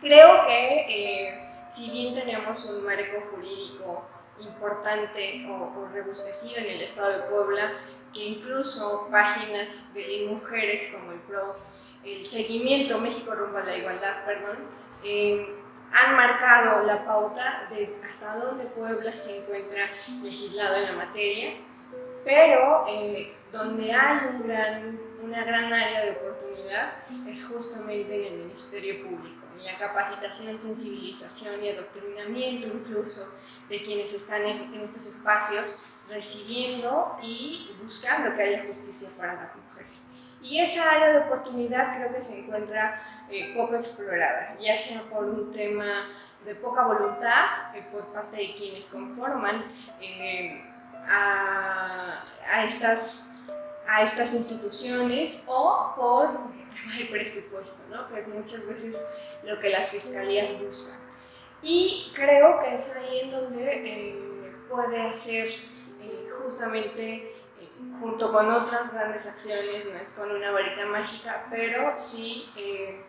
Creo 0.00 0.46
que 0.46 0.86
eh, 0.88 1.50
si 1.72 1.90
bien 1.90 2.14
tenemos 2.14 2.70
un 2.70 2.84
marco 2.84 3.20
jurídico 3.30 4.08
importante 4.40 5.46
o, 5.48 5.80
o 5.80 5.88
rebusquecido 5.92 6.58
en 6.58 6.74
el 6.74 6.82
Estado 6.82 7.12
de 7.12 7.18
Puebla, 7.30 7.72
que 8.12 8.24
incluso 8.24 9.08
páginas 9.10 9.94
de 9.94 10.26
mujeres 10.30 10.96
como 10.96 11.12
el 11.12 11.18
PRO, 11.20 11.56
el 12.04 12.26
seguimiento 12.26 12.98
México 12.98 13.34
rumbo 13.34 13.58
a 13.58 13.64
la 13.64 13.76
igualdad, 13.76 14.24
perdón, 14.24 14.56
eh, 15.02 15.54
han 15.94 16.16
marcado 16.16 16.84
la 16.84 17.04
pauta 17.04 17.68
de 17.70 17.96
hasta 18.08 18.36
dónde 18.36 18.64
Puebla 18.64 19.16
se 19.16 19.42
encuentra 19.42 19.88
legislado 20.22 20.76
en 20.76 20.84
la 20.86 20.92
materia, 20.92 21.52
pero 22.24 22.84
eh, 22.88 23.32
donde 23.52 23.92
hay 23.92 24.26
un 24.26 24.42
gran, 24.42 24.98
una 25.22 25.44
gran 25.44 25.72
área 25.72 26.04
de 26.04 26.10
oportunidad 26.12 26.94
es 27.28 27.46
justamente 27.46 28.26
en 28.26 28.32
el 28.32 28.38
Ministerio 28.46 29.04
Público, 29.04 29.46
en 29.56 29.64
la 29.64 29.78
capacitación, 29.78 30.60
sensibilización 30.60 31.62
y 31.62 31.70
adoctrinamiento 31.70 32.66
incluso 32.66 33.36
de 33.68 33.82
quienes 33.82 34.12
están 34.12 34.42
en 34.42 34.80
estos 34.80 35.06
espacios 35.06 35.84
recibiendo 36.08 37.16
y 37.22 37.70
buscando 37.82 38.34
que 38.34 38.42
haya 38.42 38.64
justicia 38.66 39.08
para 39.16 39.34
las 39.34 39.56
mujeres. 39.56 40.10
Y 40.42 40.60
esa 40.60 40.90
área 40.90 41.12
de 41.12 41.18
oportunidad 41.20 41.96
creo 41.96 42.14
que 42.14 42.24
se 42.24 42.40
encuentra 42.40 43.00
eh, 43.30 43.52
poco 43.54 43.76
explorada, 43.76 44.56
ya 44.60 44.78
sea 44.78 45.00
por 45.10 45.24
un 45.24 45.52
tema 45.52 46.08
de 46.44 46.54
poca 46.56 46.86
voluntad 46.86 47.74
eh, 47.74 47.84
por 47.90 48.04
parte 48.12 48.36
de 48.36 48.54
quienes 48.54 48.90
conforman 48.90 49.64
eh, 50.00 50.62
a, 51.08 52.22
a, 52.50 52.64
estas, 52.64 53.42
a 53.88 54.02
estas 54.02 54.34
instituciones 54.34 55.44
o 55.46 55.92
por 55.96 56.28
un 56.28 56.68
tema 56.70 56.98
de 56.98 57.04
presupuesto, 57.06 57.96
¿no? 57.96 58.08
que 58.08 58.20
es 58.20 58.28
muchas 58.28 58.66
veces 58.66 59.18
lo 59.42 59.58
que 59.60 59.70
las 59.70 59.88
fiscalías 59.88 60.50
buscan. 60.60 60.98
Y 61.62 62.12
creo 62.14 62.60
que 62.60 62.74
es 62.74 62.96
ahí 62.96 63.20
en 63.20 63.30
donde 63.30 64.54
puede 64.68 65.00
hacer 65.00 65.48
justamente 66.42 67.34
junto 68.00 68.32
con 68.32 68.50
otras 68.52 68.92
grandes 68.92 69.26
acciones, 69.26 69.86
no 69.86 69.98
es 69.98 70.12
con 70.12 70.30
una 70.30 70.50
varita 70.50 70.86
mágica, 70.86 71.46
pero 71.50 71.94
sí 71.98 72.50
eh, 72.56 73.02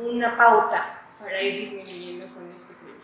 una 0.00 0.36
pauta 0.36 1.00
para 1.20 1.42
ir 1.42 1.60
disminuyendo 1.60 2.26
con 2.34 2.44
este 2.58 2.74
crimen, 2.80 3.02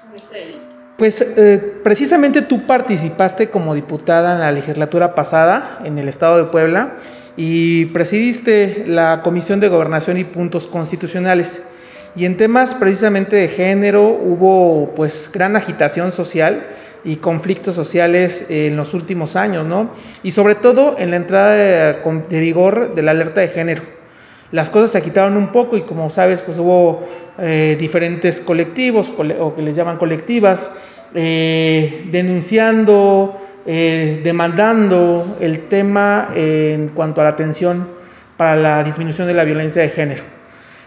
con 0.00 0.32
delito. 0.32 0.82
Pues 0.98 1.20
eh, 1.20 1.80
precisamente 1.82 2.42
tú 2.42 2.66
participaste 2.66 3.50
como 3.50 3.74
diputada 3.74 4.34
en 4.34 4.40
la 4.40 4.52
legislatura 4.52 5.14
pasada 5.14 5.80
en 5.84 5.98
el 5.98 6.08
estado 6.08 6.38
de 6.38 6.44
Puebla 6.44 6.94
y 7.36 7.86
presidiste 7.86 8.84
la 8.86 9.22
Comisión 9.22 9.58
de 9.60 9.68
Gobernación 9.68 10.18
y 10.18 10.24
Puntos 10.24 10.66
Constitucionales. 10.66 11.62
Y 12.14 12.26
en 12.26 12.36
temas 12.36 12.74
precisamente 12.74 13.36
de 13.36 13.48
género 13.48 14.06
hubo 14.08 14.94
pues 14.94 15.30
gran 15.32 15.56
agitación 15.56 16.12
social 16.12 16.66
y 17.04 17.16
conflictos 17.16 17.74
sociales 17.74 18.46
en 18.50 18.76
los 18.76 18.92
últimos 18.92 19.34
años, 19.34 19.66
¿no? 19.66 19.90
Y 20.22 20.32
sobre 20.32 20.54
todo 20.54 20.94
en 20.98 21.10
la 21.10 21.16
entrada 21.16 21.52
de, 21.54 21.96
de 22.28 22.40
vigor 22.40 22.94
de 22.94 23.02
la 23.02 23.12
alerta 23.12 23.40
de 23.40 23.48
género. 23.48 24.01
Las 24.52 24.70
cosas 24.70 24.90
se 24.90 25.02
quitaron 25.02 25.36
un 25.36 25.50
poco 25.50 25.76
y 25.76 25.82
como 25.82 26.10
sabes, 26.10 26.42
pues 26.42 26.58
hubo 26.58 27.02
eh, 27.38 27.76
diferentes 27.80 28.40
colectivos 28.40 29.10
o 29.40 29.54
que 29.54 29.62
les 29.62 29.74
llaman 29.74 29.96
colectivas 29.96 30.70
eh, 31.14 32.08
denunciando, 32.10 33.38
eh, 33.66 34.22
demandando 34.24 35.36
el 35.40 35.68
tema 35.68 36.30
en 36.34 36.88
cuanto 36.88 37.20
a 37.20 37.24
la 37.24 37.30
atención 37.30 37.86
para 38.38 38.56
la 38.56 38.82
disminución 38.82 39.26
de 39.26 39.34
la 39.34 39.44
violencia 39.44 39.82
de 39.82 39.90
género. 39.90 40.22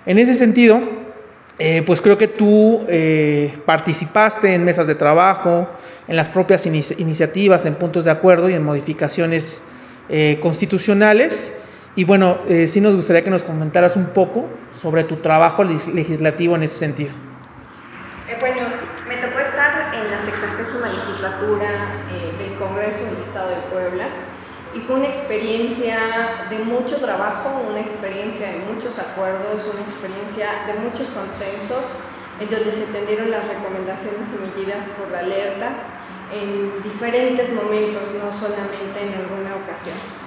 En 0.07 0.18
ese 0.18 0.34
sentido, 0.34 0.82
eh, 1.59 1.84
pues 1.86 2.01
creo 2.01 2.18
que 2.18 2.28
tú 2.28 2.88
participaste 3.66 4.55
en 4.55 4.66
mesas 4.66 4.88
de 4.88 4.95
trabajo, 4.95 5.70
en 6.07 6.16
las 6.16 6.30
propias 6.30 6.66
inici 6.66 6.95
iniciativas, 6.97 7.66
en 7.66 7.76
puntos 7.76 8.05
de 8.05 8.11
acuerdo 8.11 8.49
y 8.49 8.53
en 8.53 8.63
modificaciones 8.63 9.61
constitucionales. 10.41 11.51
Y 11.98 12.04
bueno, 12.04 12.39
eh, 12.48 12.68
sí 12.68 12.82
nos 12.82 12.93
gustaría 12.93 13.24
que 13.24 13.30
nos 13.30 13.43
comentaras 13.43 13.96
un 13.96 14.08
poco 14.08 14.48
sobre 14.74 15.06
tu 15.06 15.18
trabajo 15.18 15.64
legislativo 15.64 16.56
en 16.58 16.64
ese 16.64 16.78
sentido. 16.78 17.12
Eh, 18.28 18.36
bueno, 18.39 18.68
me 19.08 19.16
tocó 19.16 19.39
estar 19.39 19.93
en 19.96 20.12
la 20.12 20.20
60 20.20 20.88
legislatura 20.88 22.04
del 22.38 22.58
Congreso 22.60 23.06
del 23.06 23.22
Estado 23.24 23.50
de 23.50 23.62
Puebla 23.72 24.08
y 24.76 24.80
fue 24.82 24.98
una 24.98 25.08
experiencia 25.08 26.48
de 26.50 26.60
mucho 26.60 26.98
trabajo, 26.98 27.64
una 27.70 27.80
experiencia 27.80 28.48
de 28.52 28.60
muchos 28.74 29.00
acuerdos, 29.00 29.64
una 29.72 29.84
experiencia 29.88 30.68
de 30.68 30.74
muchos 30.84 31.08
consensos, 31.16 32.04
en 32.41 32.50
donde 32.50 32.74
se 32.74 32.91
tendieron 32.91 33.32
las 33.32 33.48
recomendaciones 33.48 34.36
emitidas 34.36 34.84
por 35.00 35.12
la 35.12 35.20
alerta 35.20 35.70
en 36.34 36.84
diferentes 36.84 37.54
momentos, 37.54 38.04
no 38.20 38.34
solamente 38.34 39.00
en 39.00 39.14
alguna 39.14 39.56
ocasión. 39.64 40.25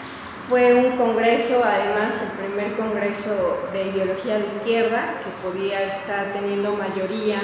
Fue 0.48 0.72
un 0.72 0.96
congreso, 0.96 1.62
además, 1.62 2.14
el 2.22 2.46
primer 2.46 2.74
congreso 2.78 3.68
de 3.70 3.88
ideología 3.88 4.38
de 4.38 4.46
izquierda 4.46 5.20
que 5.22 5.46
podía 5.46 5.94
estar 5.94 6.32
teniendo 6.32 6.72
mayoría 6.72 7.42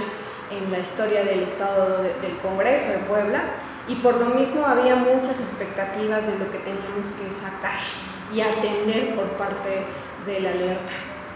en 0.51 0.73
la 0.73 0.79
historia 0.79 1.23
del 1.23 1.43
Estado 1.43 2.03
de, 2.03 2.15
del 2.15 2.39
Congreso 2.39 2.93
de 2.93 2.99
Puebla 3.01 3.43
y 3.89 3.97
por 3.97 4.17
lo 4.17 4.35
mismo 4.35 4.65
había 4.65 4.97
muchas 4.97 5.39
expectativas 5.39 6.27
de 6.27 6.39
lo 6.39 6.51
que 6.51 6.59
teníamos 6.61 7.13
que 7.13 7.35
sacar 7.35 7.81
y 8.33 8.41
atender 8.41 9.15
por 9.15 9.27
parte 9.33 9.85
de 10.25 10.41
la 10.41 10.51
alerta. 10.53 10.93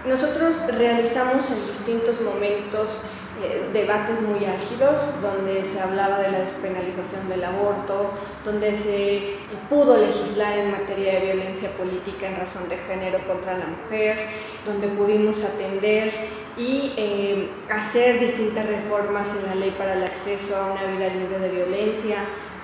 Nosotros 0.06 0.56
realizamos 0.74 1.50
en 1.50 1.66
distintos 1.66 2.18
momentos 2.22 3.04
eh, 3.42 3.68
debates 3.72 4.20
muy 4.22 4.44
álgidos 4.44 5.22
donde 5.22 5.64
se 5.64 5.80
hablaba 5.80 6.18
de 6.20 6.30
la 6.32 6.40
despenalización 6.40 7.28
del 7.28 7.44
aborto, 7.44 8.10
donde 8.44 8.76
se 8.76 9.36
pudo 9.68 9.96
legislar 9.96 10.58
en 10.58 10.72
materia 10.72 11.14
de 11.14 11.26
violencia 11.26 11.70
política 11.76 12.28
en 12.28 12.36
razón 12.36 12.68
de 12.68 12.76
género 12.76 13.18
contra 13.26 13.58
la 13.58 13.66
mujer, 13.66 14.16
donde 14.64 14.88
pudimos 14.88 15.44
atender 15.44 16.12
y 16.56 16.92
eh, 16.96 17.48
hacer 17.70 18.18
distintas 18.18 18.66
reformas 18.66 19.28
en 19.36 19.46
la 19.46 19.54
ley 19.54 19.74
para 19.78 19.94
el 19.94 20.04
acceso 20.04 20.56
a 20.56 20.72
una 20.72 20.84
vida 20.96 21.08
libre 21.14 21.38
de 21.38 21.48
violencia. 21.48 22.16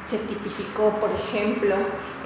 Se 0.02 0.18
tipificó, 0.18 0.90
por 1.00 1.10
ejemplo, 1.12 1.76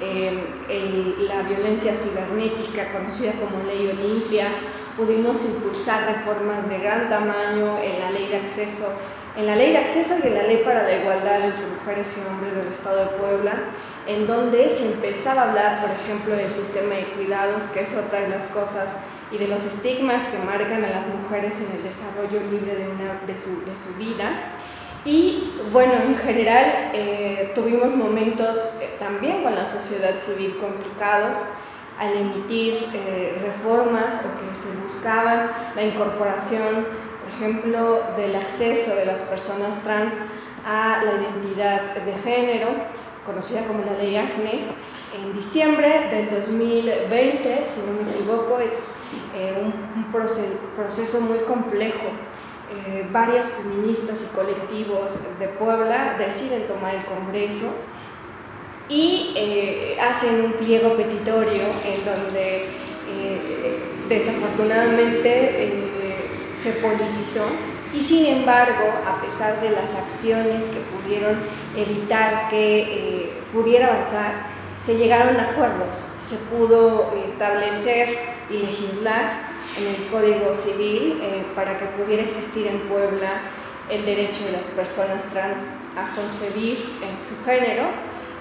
eh, 0.01 1.15
la 1.19 1.43
violencia 1.43 1.93
cibernética, 1.93 2.91
conocida 2.91 3.33
como 3.33 3.63
Ley 3.63 3.87
Olimpia. 3.87 4.47
Pudimos 4.99 5.45
impulsar 5.45 6.13
reformas 6.13 6.67
de 6.67 6.77
gran 6.79 7.07
tamaño 7.07 7.79
en 7.81 8.01
la 8.01 8.11
ley 8.11 8.27
de 8.27 8.35
acceso, 8.35 8.99
en 9.37 9.47
la 9.47 9.55
ley 9.55 9.71
de 9.71 9.77
acceso 9.77 10.15
y 10.21 10.27
en 10.27 10.33
la 10.33 10.43
ley 10.43 10.61
para 10.65 10.83
la 10.83 10.97
igualdad 10.97 11.39
entre 11.41 11.67
mujeres 11.67 12.17
y 12.17 12.27
hombres 12.27 12.53
del 12.53 12.67
Estado 12.67 13.05
de 13.05 13.17
Puebla, 13.17 13.53
en 14.07 14.27
donde 14.27 14.75
se 14.75 14.91
empezaba 14.91 15.43
a 15.43 15.49
hablar, 15.51 15.79
por 15.79 15.91
ejemplo, 15.91 16.35
del 16.35 16.51
sistema 16.51 16.95
de 16.95 17.05
cuidados, 17.15 17.63
que 17.73 17.83
es 17.83 17.95
otra 17.95 18.19
de 18.19 18.27
las 18.27 18.47
cosas 18.47 18.89
y 19.31 19.37
de 19.37 19.47
los 19.47 19.63
estigmas 19.63 20.27
que 20.27 20.37
marcan 20.39 20.83
a 20.83 20.89
las 20.89 21.07
mujeres 21.07 21.53
en 21.61 21.77
el 21.77 21.83
desarrollo 21.83 22.41
libre 22.51 22.75
de, 22.75 22.89
una, 22.89 23.21
de, 23.25 23.39
su, 23.39 23.63
de 23.63 23.77
su 23.77 23.97
vida. 23.97 24.57
Y 25.05 25.53
bueno, 25.71 25.93
en 25.93 26.17
general 26.17 26.91
eh, 26.93 27.53
tuvimos 27.55 27.95
momentos 27.95 28.77
eh, 28.81 28.97
también 28.99 29.43
con 29.43 29.55
la 29.55 29.65
sociedad 29.65 30.19
civil 30.19 30.57
complicados 30.59 31.37
al 31.99 32.15
emitir 32.15 32.89
eh, 32.93 33.37
reformas 33.41 34.15
o 34.25 34.39
que 34.39 34.55
se 34.57 34.75
buscaban 34.77 35.51
la 35.75 35.83
incorporación, 35.83 36.87
por 37.21 37.33
ejemplo, 37.33 38.01
del 38.15 38.35
acceso 38.35 38.95
de 38.95 39.05
las 39.05 39.19
personas 39.23 39.83
trans 39.83 40.13
a 40.65 41.03
la 41.03 41.11
identidad 41.21 41.95
de 41.95 42.13
género, 42.23 42.69
conocida 43.25 43.65
como 43.65 43.83
la 43.83 44.01
ley 44.01 44.15
Agnes. 44.15 44.81
En 45.13 45.35
diciembre 45.35 46.07
del 46.09 46.29
2020, 46.29 47.65
si 47.65 47.81
no 47.81 48.03
me 48.03 48.11
equivoco, 48.11 48.59
es 48.59 48.83
eh, 49.35 49.53
un, 49.61 50.11
proceso, 50.11 51.21
muy 51.21 51.39
complejo. 51.39 52.07
Eh, 52.71 53.07
varias 53.11 53.49
feministas 53.49 54.21
y 54.21 54.35
colectivos 54.35 55.11
de 55.39 55.47
Puebla 55.47 56.15
deciden 56.17 56.67
tomar 56.67 56.95
el 56.95 57.05
Congreso 57.05 57.73
y 58.89 59.33
eh, 59.35 59.97
hacen 60.01 60.45
un 60.45 60.53
pliego 60.53 60.95
petitorio 60.97 61.63
en 61.85 62.05
donde 62.05 62.65
eh, 62.65 63.79
desafortunadamente 64.09 65.73
se 66.57 66.71
politizó 66.73 67.45
y 67.93 68.01
sin 68.01 68.25
embargo, 68.25 68.85
a 69.07 69.21
pesar 69.21 69.61
de 69.61 69.71
las 69.71 69.95
acciones 69.95 70.63
que 70.65 70.79
pudieron 70.97 71.39
evitar 71.75 72.49
que 72.49 73.31
pudiera 73.53 73.87
avanzar, 73.87 74.49
se 74.79 74.97
llegaron 74.97 75.37
a 75.37 75.51
acuerdos, 75.51 75.97
se 76.17 76.37
pudo 76.55 77.13
establecer 77.25 78.17
y 78.49 78.57
legislar 78.57 79.49
en 79.77 79.87
el 79.87 80.07
Código 80.09 80.53
Civil 80.53 81.19
eh, 81.21 81.43
para 81.55 81.77
que 81.77 81.85
pudiera 81.85 82.23
existir 82.23 82.67
en 82.67 82.79
Puebla 82.81 83.41
el 83.89 84.05
derecho 84.05 84.45
de 84.45 84.53
las 84.53 84.63
personas 84.63 85.23
trans 85.33 85.57
a 85.97 86.15
concebir 86.15 86.97
en 87.01 87.23
su 87.23 87.43
género 87.43 87.89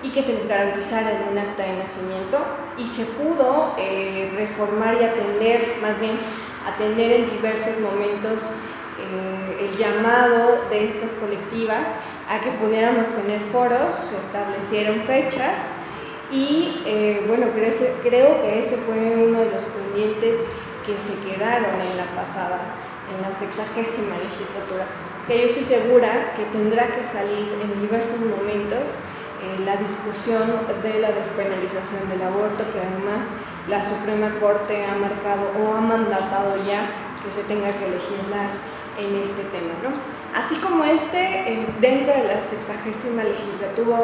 y 0.03 0.11
que 0.11 0.23
se 0.23 0.33
les 0.33 0.49
garantizara 0.49 1.11
en 1.11 1.29
un 1.33 1.39
acta 1.39 1.65
de 1.65 1.77
nacimiento 1.77 2.39
y 2.77 2.87
se 2.87 3.05
pudo 3.05 3.75
eh, 3.79 4.31
reformar 4.37 4.97
y 5.01 5.05
atender, 5.05 5.77
más 5.83 5.99
bien 6.01 6.19
atender 6.67 7.13
en 7.13 7.31
diversos 7.31 7.81
momentos 7.81 8.43
eh, 9.01 9.69
el 9.69 9.77
llamado 9.77 10.69
de 10.71 10.85
estas 10.85 11.13
colectivas 11.13 12.01
a 12.29 12.41
que 12.41 12.51
pudiéramos 12.53 13.11
tener 13.11 13.41
foros, 13.53 13.97
se 13.97 14.17
establecieron 14.17 15.01
fechas 15.03 15.79
y 16.31 16.83
eh, 16.85 17.25
bueno, 17.27 17.47
creo, 17.55 17.73
creo 18.03 18.43
que 18.43 18.61
ese 18.61 18.77
fue 18.77 19.17
uno 19.17 19.41
de 19.41 19.51
los 19.51 19.63
pendientes 19.63 20.45
que 20.85 20.95
se 21.01 21.19
quedaron 21.27 21.75
en 21.81 21.97
la 21.97 22.07
pasada, 22.15 22.61
en 23.15 23.23
la 23.23 23.37
sexagésima 23.37 24.15
legislatura, 24.17 24.87
que 25.27 25.39
yo 25.39 25.45
estoy 25.47 25.65
segura 25.65 26.35
que 26.37 26.45
tendrá 26.57 26.87
que 26.87 27.05
salir 27.05 27.53
en 27.63 27.81
diversos 27.81 28.21
momentos 28.21 28.89
eh, 29.43 29.59
la 29.65 29.77
discusión 29.77 30.43
de 30.83 31.01
la 31.01 31.13
despenalización 31.13 32.09
del 32.11 32.23
aborto, 32.23 32.65
que 32.73 32.81
además 32.81 33.29
la 33.69 33.85
Suprema 33.85 34.35
Corte 34.41 34.85
ha 34.85 34.95
marcado 34.97 35.51
o 35.61 35.75
ha 35.75 35.81
mandatado 35.81 36.57
ya 36.67 36.81
que 37.23 37.31
se 37.31 37.43
tenga 37.45 37.69
que 37.69 37.89
legislar 37.89 38.51
en 38.99 39.23
este 39.23 39.43
tema. 39.45 39.75
¿no? 39.83 39.91
Así 40.35 40.57
como 40.57 40.85
este, 40.85 41.53
eh, 41.53 41.67
dentro 41.81 42.15
de 42.15 42.25
la 42.25 42.43
sexagésima 42.43 43.25
legislatura, 43.25 43.99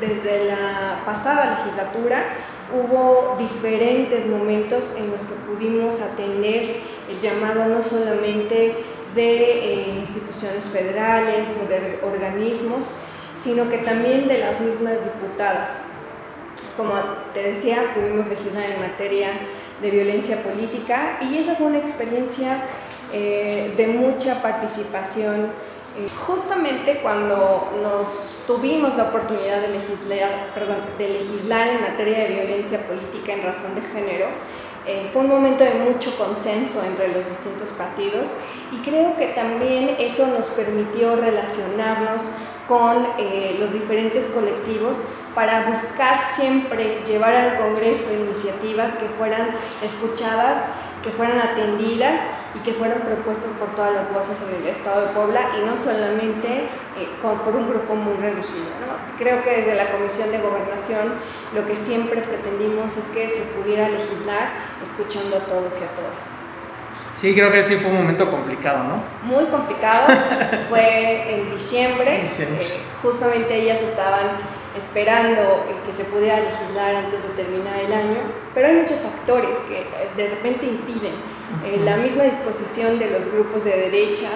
desde 0.00 0.44
la 0.44 1.02
pasada 1.04 1.58
legislatura, 1.58 2.24
hubo 2.72 3.36
diferentes 3.38 4.26
momentos 4.26 4.94
en 4.96 5.10
los 5.10 5.20
que 5.22 5.34
pudimos 5.46 6.00
atender 6.00 6.80
el 7.08 7.20
llamado 7.20 7.66
no 7.66 7.82
solamente 7.82 8.76
de 9.14 9.42
eh, 9.42 9.94
instituciones 9.98 10.64
federales 10.64 11.50
o 11.62 11.68
de 11.68 12.00
organismos, 12.02 12.94
sino 13.40 13.68
que 13.68 13.78
también 13.78 14.28
de 14.28 14.38
las 14.38 14.60
mismas 14.60 15.04
diputadas. 15.04 15.82
Como 16.76 16.94
te 17.34 17.52
decía, 17.52 17.92
pudimos 17.94 18.28
legislar 18.28 18.70
en 18.70 18.80
materia 18.80 19.28
de 19.80 19.90
violencia 19.90 20.42
política 20.42 21.18
y 21.22 21.38
esa 21.38 21.56
fue 21.56 21.66
una 21.66 21.78
experiencia 21.78 22.62
eh, 23.12 23.72
de 23.76 23.86
mucha 23.88 24.40
participación. 24.42 25.46
Eh, 25.98 26.08
justamente 26.26 27.00
cuando 27.02 27.72
nos 27.82 28.42
tuvimos 28.46 28.96
la 28.96 29.04
oportunidad 29.04 29.62
de 29.62 29.68
legislar, 29.68 30.54
de 30.98 31.08
legislar 31.08 31.68
en 31.68 31.80
materia 31.80 32.18
de 32.20 32.28
violencia 32.28 32.86
política 32.86 33.32
en 33.32 33.42
razón 33.42 33.74
de 33.74 33.80
género, 33.82 34.26
eh, 34.86 35.08
fue 35.12 35.22
un 35.22 35.28
momento 35.28 35.62
de 35.64 35.74
mucho 35.74 36.16
consenso 36.16 36.82
entre 36.84 37.08
los 37.08 37.28
distintos 37.28 37.68
partidos 37.70 38.30
y 38.72 38.78
creo 38.78 39.16
que 39.16 39.28
también 39.28 39.96
eso 39.98 40.26
nos 40.26 40.46
permitió 40.46 41.16
relacionarnos 41.16 42.22
con 42.66 43.06
eh, 43.18 43.56
los 43.58 43.72
diferentes 43.72 44.26
colectivos 44.26 44.96
para 45.34 45.68
buscar 45.68 46.20
siempre 46.34 47.02
llevar 47.06 47.34
al 47.34 47.58
Congreso 47.58 48.14
iniciativas 48.14 48.96
que 48.96 49.06
fueran 49.18 49.50
escuchadas, 49.82 50.72
que 51.02 51.10
fueran 51.10 51.40
atendidas 51.40 52.22
y 52.54 52.58
que 52.60 52.74
fueran 52.74 53.00
propuestas 53.02 53.52
por 53.52 53.68
todas 53.74 53.94
las 53.94 54.12
voces 54.12 54.38
en 54.48 54.62
el 54.62 54.68
Estado 54.68 55.06
de 55.06 55.12
Puebla 55.12 55.40
y 55.58 55.66
no 55.66 55.78
solamente 55.78 56.68
eh, 56.98 57.08
por 57.22 57.54
un 57.54 57.68
grupo 57.68 57.94
muy 57.94 58.14
reducido. 58.16 58.66
Creo 59.18 59.42
que 59.44 59.50
desde 59.50 59.74
la 59.74 59.86
Comisión 59.92 60.30
de 60.32 60.38
Gobernación 60.38 61.12
lo 61.54 61.66
que 61.66 61.76
siempre 61.76 62.22
pretendimos 62.22 62.96
es 62.96 63.06
que 63.06 63.30
se 63.30 63.42
pudiera 63.54 63.88
legislar 63.88 64.50
escuchando 64.82 65.36
a 65.36 65.40
todos 65.40 65.72
y 65.80 65.84
a 65.84 65.88
todas. 65.96 66.40
Sí, 67.14 67.34
creo 67.34 67.52
que 67.52 67.62
sí 67.64 67.76
fue 67.76 67.90
un 67.90 67.98
momento 67.98 68.30
complicado, 68.30 68.84
¿no? 68.84 69.02
Muy 69.22 69.44
complicado. 69.46 70.06
fue 70.70 71.34
en 71.34 71.50
diciembre. 71.52 72.24
Eh, 72.24 72.80
justamente 73.02 73.54
ellas 73.54 73.82
estaban 73.82 74.38
esperando 74.76 75.64
que 75.86 75.92
se 75.92 76.04
pudiera 76.04 76.40
legislar 76.40 76.94
antes 76.94 77.22
de 77.22 77.42
terminar 77.42 77.80
el 77.80 77.92
año, 77.92 78.20
pero 78.54 78.68
hay 78.68 78.76
muchos 78.76 78.98
factores 78.98 79.58
que 79.68 79.80
eh, 79.80 80.08
de 80.16 80.28
repente 80.28 80.66
impiden. 80.66 81.14
Eh, 81.64 81.80
la 81.84 81.96
misma 81.96 82.24
disposición 82.24 82.98
de 82.98 83.10
los 83.10 83.30
grupos 83.32 83.64
de 83.64 83.70
derecha, 83.70 84.28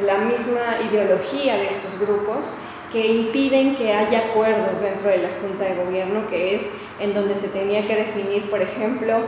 la 0.00 0.18
misma 0.18 0.80
ideología 0.90 1.56
de 1.56 1.68
estos 1.68 2.00
grupos, 2.00 2.46
que 2.92 3.06
impiden 3.06 3.74
que 3.76 3.92
haya 3.92 4.30
acuerdos 4.30 4.80
dentro 4.80 5.10
de 5.10 5.18
la 5.18 5.28
Junta 5.40 5.64
de 5.64 5.84
Gobierno, 5.84 6.26
que 6.28 6.56
es 6.56 6.72
en 7.00 7.12
donde 7.12 7.36
se 7.36 7.48
tenía 7.48 7.86
que 7.86 7.96
definir, 7.96 8.48
por 8.48 8.62
ejemplo, 8.62 9.18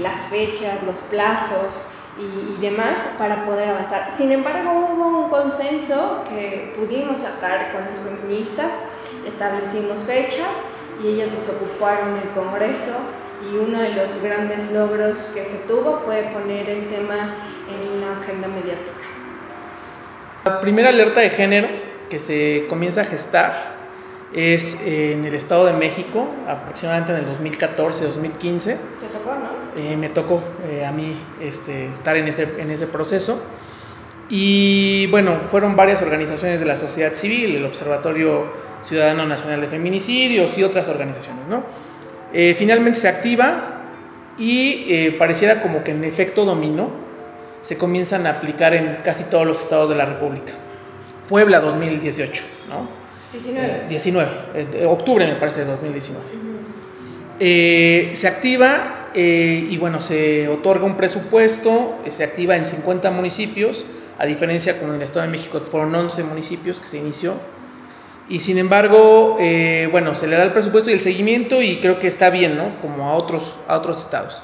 las 0.00 0.26
fechas, 0.26 0.82
los 0.82 0.98
plazos, 1.08 1.86
y, 2.18 2.60
demás 2.60 3.14
para 3.18 3.46
poder 3.46 3.70
avanzar. 3.70 4.12
Sin 4.16 4.32
embargo, 4.32 4.88
hubo 4.92 5.24
un 5.24 5.30
consenso 5.30 6.24
que 6.28 6.74
pudimos 6.76 7.18
sacar 7.18 7.72
con 7.72 7.84
las 7.86 7.98
feministas, 7.98 8.72
establecimos 9.26 10.02
fechas 10.02 10.72
y 11.02 11.08
ellas 11.08 11.28
desocuparon 11.32 12.18
el 12.18 12.28
Congreso 12.30 12.98
y 13.50 13.56
uno 13.56 13.80
de 13.80 13.90
los 13.90 14.22
grandes 14.22 14.72
logros 14.72 15.16
que 15.34 15.44
se 15.44 15.58
tuvo 15.66 16.00
fue 16.04 16.30
poner 16.32 16.68
el 16.68 16.88
tema 16.88 17.34
en 17.68 18.00
la 18.00 18.18
agenda 18.20 18.48
mediática. 18.48 18.92
La 20.44 20.60
primera 20.60 20.88
alerta 20.90 21.20
de 21.20 21.30
género 21.30 21.68
que 22.08 22.18
se 22.18 22.66
comienza 22.68 23.02
a 23.02 23.04
gestar 23.04 23.72
es 24.32 24.78
en 24.84 25.24
el 25.24 25.34
Estado 25.34 25.66
de 25.66 25.72
México, 25.72 26.28
aproximadamente 26.48 27.12
en 27.12 27.18
el 27.18 27.26
2014-2015. 27.26 28.62
Te 28.62 28.76
tocó, 29.12 29.34
¿no? 29.34 29.62
Eh, 29.76 29.96
me 29.96 30.08
tocó 30.08 30.42
eh, 30.64 30.86
a 30.86 30.92
mí 30.92 31.16
este, 31.40 31.86
estar 31.86 32.16
en 32.16 32.28
ese, 32.28 32.48
en 32.58 32.70
ese 32.70 32.86
proceso. 32.86 33.42
Y 34.28 35.06
bueno, 35.08 35.40
fueron 35.44 35.76
varias 35.76 36.00
organizaciones 36.00 36.60
de 36.60 36.66
la 36.66 36.76
sociedad 36.76 37.12
civil, 37.12 37.54
el 37.56 37.64
Observatorio 37.66 38.46
Ciudadano 38.84 39.26
Nacional 39.26 39.60
de 39.60 39.68
Feminicidios 39.68 40.56
y 40.58 40.62
otras 40.62 40.88
organizaciones, 40.88 41.46
¿no? 41.48 41.62
Eh, 42.32 42.54
finalmente 42.56 42.98
se 42.98 43.08
activa 43.08 43.80
y 44.38 45.10
pareciera 45.18 45.60
como 45.60 45.84
que 45.84 45.90
en 45.90 46.04
efecto 46.04 46.46
dominó 46.46 46.90
se 47.60 47.76
comienzan 47.76 48.26
a 48.26 48.30
aplicar 48.30 48.72
en 48.74 48.96
casi 49.04 49.24
todos 49.24 49.46
los 49.46 49.60
estados 49.60 49.90
de 49.90 49.96
la 49.96 50.06
República. 50.06 50.54
Puebla 51.28 51.60
2018, 51.60 52.44
¿no? 52.68 52.88
19. 53.32 53.86
19, 53.88 54.86
octubre 54.86 55.26
me 55.26 55.34
parece 55.36 55.60
de 55.60 55.66
2019. 55.66 56.24
se 58.16 58.26
activa 58.26 59.02
eh, 59.14 59.66
y 59.68 59.76
bueno, 59.76 60.00
se 60.00 60.48
otorga 60.48 60.86
un 60.86 60.96
presupuesto, 60.96 61.98
eh, 62.04 62.10
se 62.10 62.24
activa 62.24 62.56
en 62.56 62.64
50 62.64 63.10
municipios, 63.10 63.84
a 64.18 64.24
diferencia 64.24 64.80
con 64.80 64.94
el 64.94 65.02
Estado 65.02 65.26
de 65.26 65.32
México 65.32 65.60
fueron 65.60 65.94
11 65.94 66.24
municipios 66.24 66.78
que 66.78 66.86
se 66.86 66.98
inició. 66.98 67.34
Y 68.28 68.40
sin 68.40 68.58
embargo, 68.58 69.36
eh, 69.40 69.88
bueno, 69.90 70.14
se 70.14 70.26
le 70.26 70.36
da 70.36 70.44
el 70.44 70.52
presupuesto 70.52 70.90
y 70.90 70.94
el 70.94 71.00
seguimiento 71.00 71.60
y 71.60 71.78
creo 71.80 71.98
que 71.98 72.06
está 72.06 72.30
bien, 72.30 72.56
¿no? 72.56 72.80
Como 72.80 73.08
a 73.08 73.14
otros, 73.14 73.56
a 73.68 73.76
otros 73.76 73.98
estados. 73.98 74.42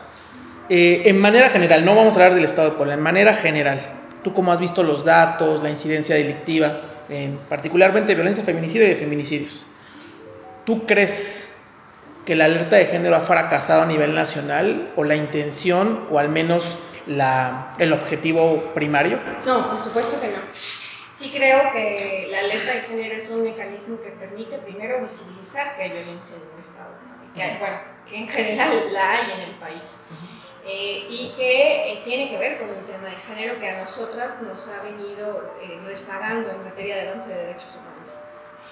en 0.69 1.19
manera 1.19 1.49
general, 1.49 1.85
no 1.85 1.95
vamos 1.95 2.15
a 2.15 2.21
hablar 2.21 2.35
del 2.35 2.45
estado 2.45 2.71
de 2.71 2.77
Puebla, 2.77 2.95
en 2.95 3.01
manera 3.01 3.33
general, 3.33 3.81
tú 4.23 4.35
cómo 4.35 4.53
has 4.53 4.61
visto 4.61 4.83
los 4.83 5.05
datos, 5.05 5.63
la 5.63 5.71
incidencia 5.71 6.15
delictiva, 6.17 6.81
en, 7.09 7.39
particularmente 7.49 8.15
violencia 8.15 8.45
feminicidio 8.45 8.87
y 8.87 8.91
de 8.91 8.97
feminicidios. 8.97 9.67
¿Tú 10.65 10.87
crees 10.87 11.57
que 12.27 12.37
la 12.37 12.45
alerta 12.45 12.77
de 12.77 12.87
género 12.87 13.17
ha 13.17 13.21
fracasado 13.21 13.83
a 13.83 13.87
nivel 13.87 14.15
nacional 14.15 14.93
o 14.97 15.05
la 15.05 15.17
intención 15.17 16.07
o 16.11 16.19
al 16.19 16.29
menos 16.29 16.77
la, 17.07 17.73
el 17.79 17.93
objetivo 17.93 18.73
primario? 18.75 19.19
No, 19.47 19.71
por 19.71 19.83
supuesto 19.83 20.21
que 20.21 20.29
no. 20.29 20.39
Sí 21.19 21.31
creo 21.31 21.73
que 21.73 22.29
la 22.31 22.39
alerta 22.39 22.75
de 22.75 22.81
género 22.83 23.17
es 23.17 23.29
un 23.31 23.43
mecanismo 23.43 24.01
que 24.01 24.11
permite 24.11 24.57
primero 24.59 25.01
visibilizar 25.01 25.75
que 25.75 25.83
hay 25.83 25.91
violencia 25.91 26.37
en 26.37 26.55
un 26.55 26.61
Estado, 26.61 26.91
que, 27.35 27.59
bueno, 27.59 27.79
que 28.09 28.17
en 28.19 28.29
general 28.29 28.93
la 28.93 29.11
hay 29.11 29.33
en 29.33 29.41
el 29.41 29.55
país. 29.57 30.05
Eh, 30.65 31.09
y 31.11 31.35
que 31.37 31.93
eh, 31.93 32.03
tiene 32.05 32.31
que 32.31 32.39
ver 32.39 32.61
con 32.61 32.69
un 32.71 32.85
tema 32.85 33.07
de 33.07 33.17
género 33.17 33.59
que 33.59 33.69
a 33.69 33.81
nosotras 33.81 34.43
nos 34.43 34.69
ha 34.69 34.85
venido 34.85 35.55
eh, 35.61 35.81
rezagando 35.85 36.51
en 36.53 36.63
materia 36.63 36.95
de 36.95 37.09
avance 37.09 37.31
de 37.31 37.47
derechos 37.47 37.75
humanos. 37.75 38.17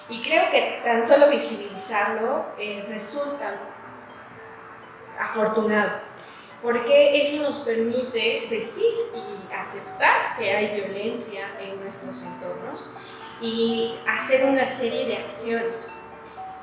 Y 0.07 0.23
creo 0.23 0.49
que 0.49 0.79
tan 0.85 1.05
solo 1.05 1.29
visibilizarlo 1.29 2.45
resulta 2.87 3.59
afortunado, 5.19 5.99
porque 6.67 7.21
eso 7.21 7.41
nos 7.43 7.59
permite 7.59 8.45
decir 8.49 8.91
y 9.15 9.53
aceptar 9.53 10.35
que 10.37 10.51
hay 10.51 10.81
violencia 10.81 11.49
en 11.61 11.81
nuestros 11.81 12.25
entornos 12.25 12.93
y 13.39 13.95
hacer 14.05 14.43
una 14.43 14.69
serie 14.69 15.05
de 15.05 15.15
acciones. 15.15 16.09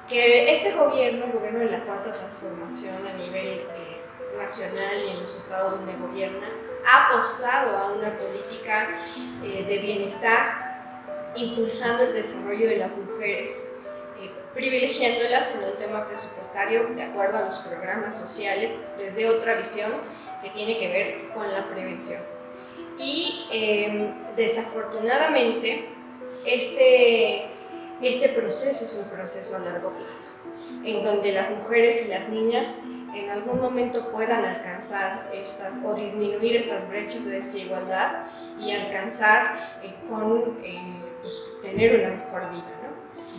Que 0.07 0.53
este 0.53 0.73
gobierno, 0.73 1.25
el 1.25 1.33
gobierno 1.33 1.61
de 1.61 1.71
la 1.71 1.87
Cuarta 1.87 2.13
Transformación 2.13 3.07
a 3.07 3.15
nivel 3.15 3.61
eh, 3.61 4.03
nacional 4.37 5.05
y 5.07 5.11
en 5.13 5.21
los 5.23 5.39
estados 5.39 5.73
donde 5.73 5.95
gobierna, 5.97 6.49
ha 6.87 7.07
apostado 7.07 7.75
a 7.75 7.93
una 7.93 8.19
política 8.19 8.91
eh, 9.43 9.65
de 9.67 9.79
bienestar 9.79 11.33
impulsando 11.35 12.03
el 12.03 12.13
desarrollo 12.13 12.69
de 12.69 12.77
las 12.77 12.95
mujeres, 12.95 13.79
privilegiándolas 14.55 15.57
en 15.57 15.71
un 15.71 15.79
tema 15.79 16.09
presupuestario 16.09 16.87
de 16.95 17.03
acuerdo 17.03 17.39
a 17.39 17.43
los 17.43 17.57
programas 17.59 18.19
sociales 18.19 18.79
desde 18.97 19.29
otra 19.29 19.55
visión 19.57 19.91
que 20.43 20.51
tiene 20.51 20.79
que 20.79 20.89
ver 20.89 21.33
con 21.35 21.51
la 21.53 21.67
prevención. 21.69 22.21
Y 22.99 23.47
eh, 23.51 24.15
desafortunadamente, 24.37 25.89
este, 26.47 27.47
este 28.01 28.29
proceso 28.29 28.85
es 28.85 29.05
un 29.05 29.17
proceso 29.17 29.57
a 29.57 29.59
largo 29.61 29.91
plazo, 29.91 30.31
en 30.85 31.03
donde 31.03 31.33
las 31.33 31.51
mujeres 31.51 32.07
y 32.07 32.11
las 32.11 32.29
niñas 32.29 32.83
en 33.15 33.31
algún 33.31 33.61
momento 33.61 34.11
puedan 34.11 34.45
alcanzar 34.45 35.31
estas 35.33 35.85
o 35.85 35.95
disminuir 35.95 36.57
estas 36.57 36.89
brechas 36.89 37.25
de 37.25 37.39
desigualdad 37.39 38.27
y 38.59 38.73
alcanzar 38.73 39.81
eh, 39.83 39.93
con 40.09 40.59
eh, 40.63 40.81
pues, 41.23 41.43
tener 41.63 42.01
una 42.01 42.25
mejor 42.25 42.51
vida. 42.51 42.84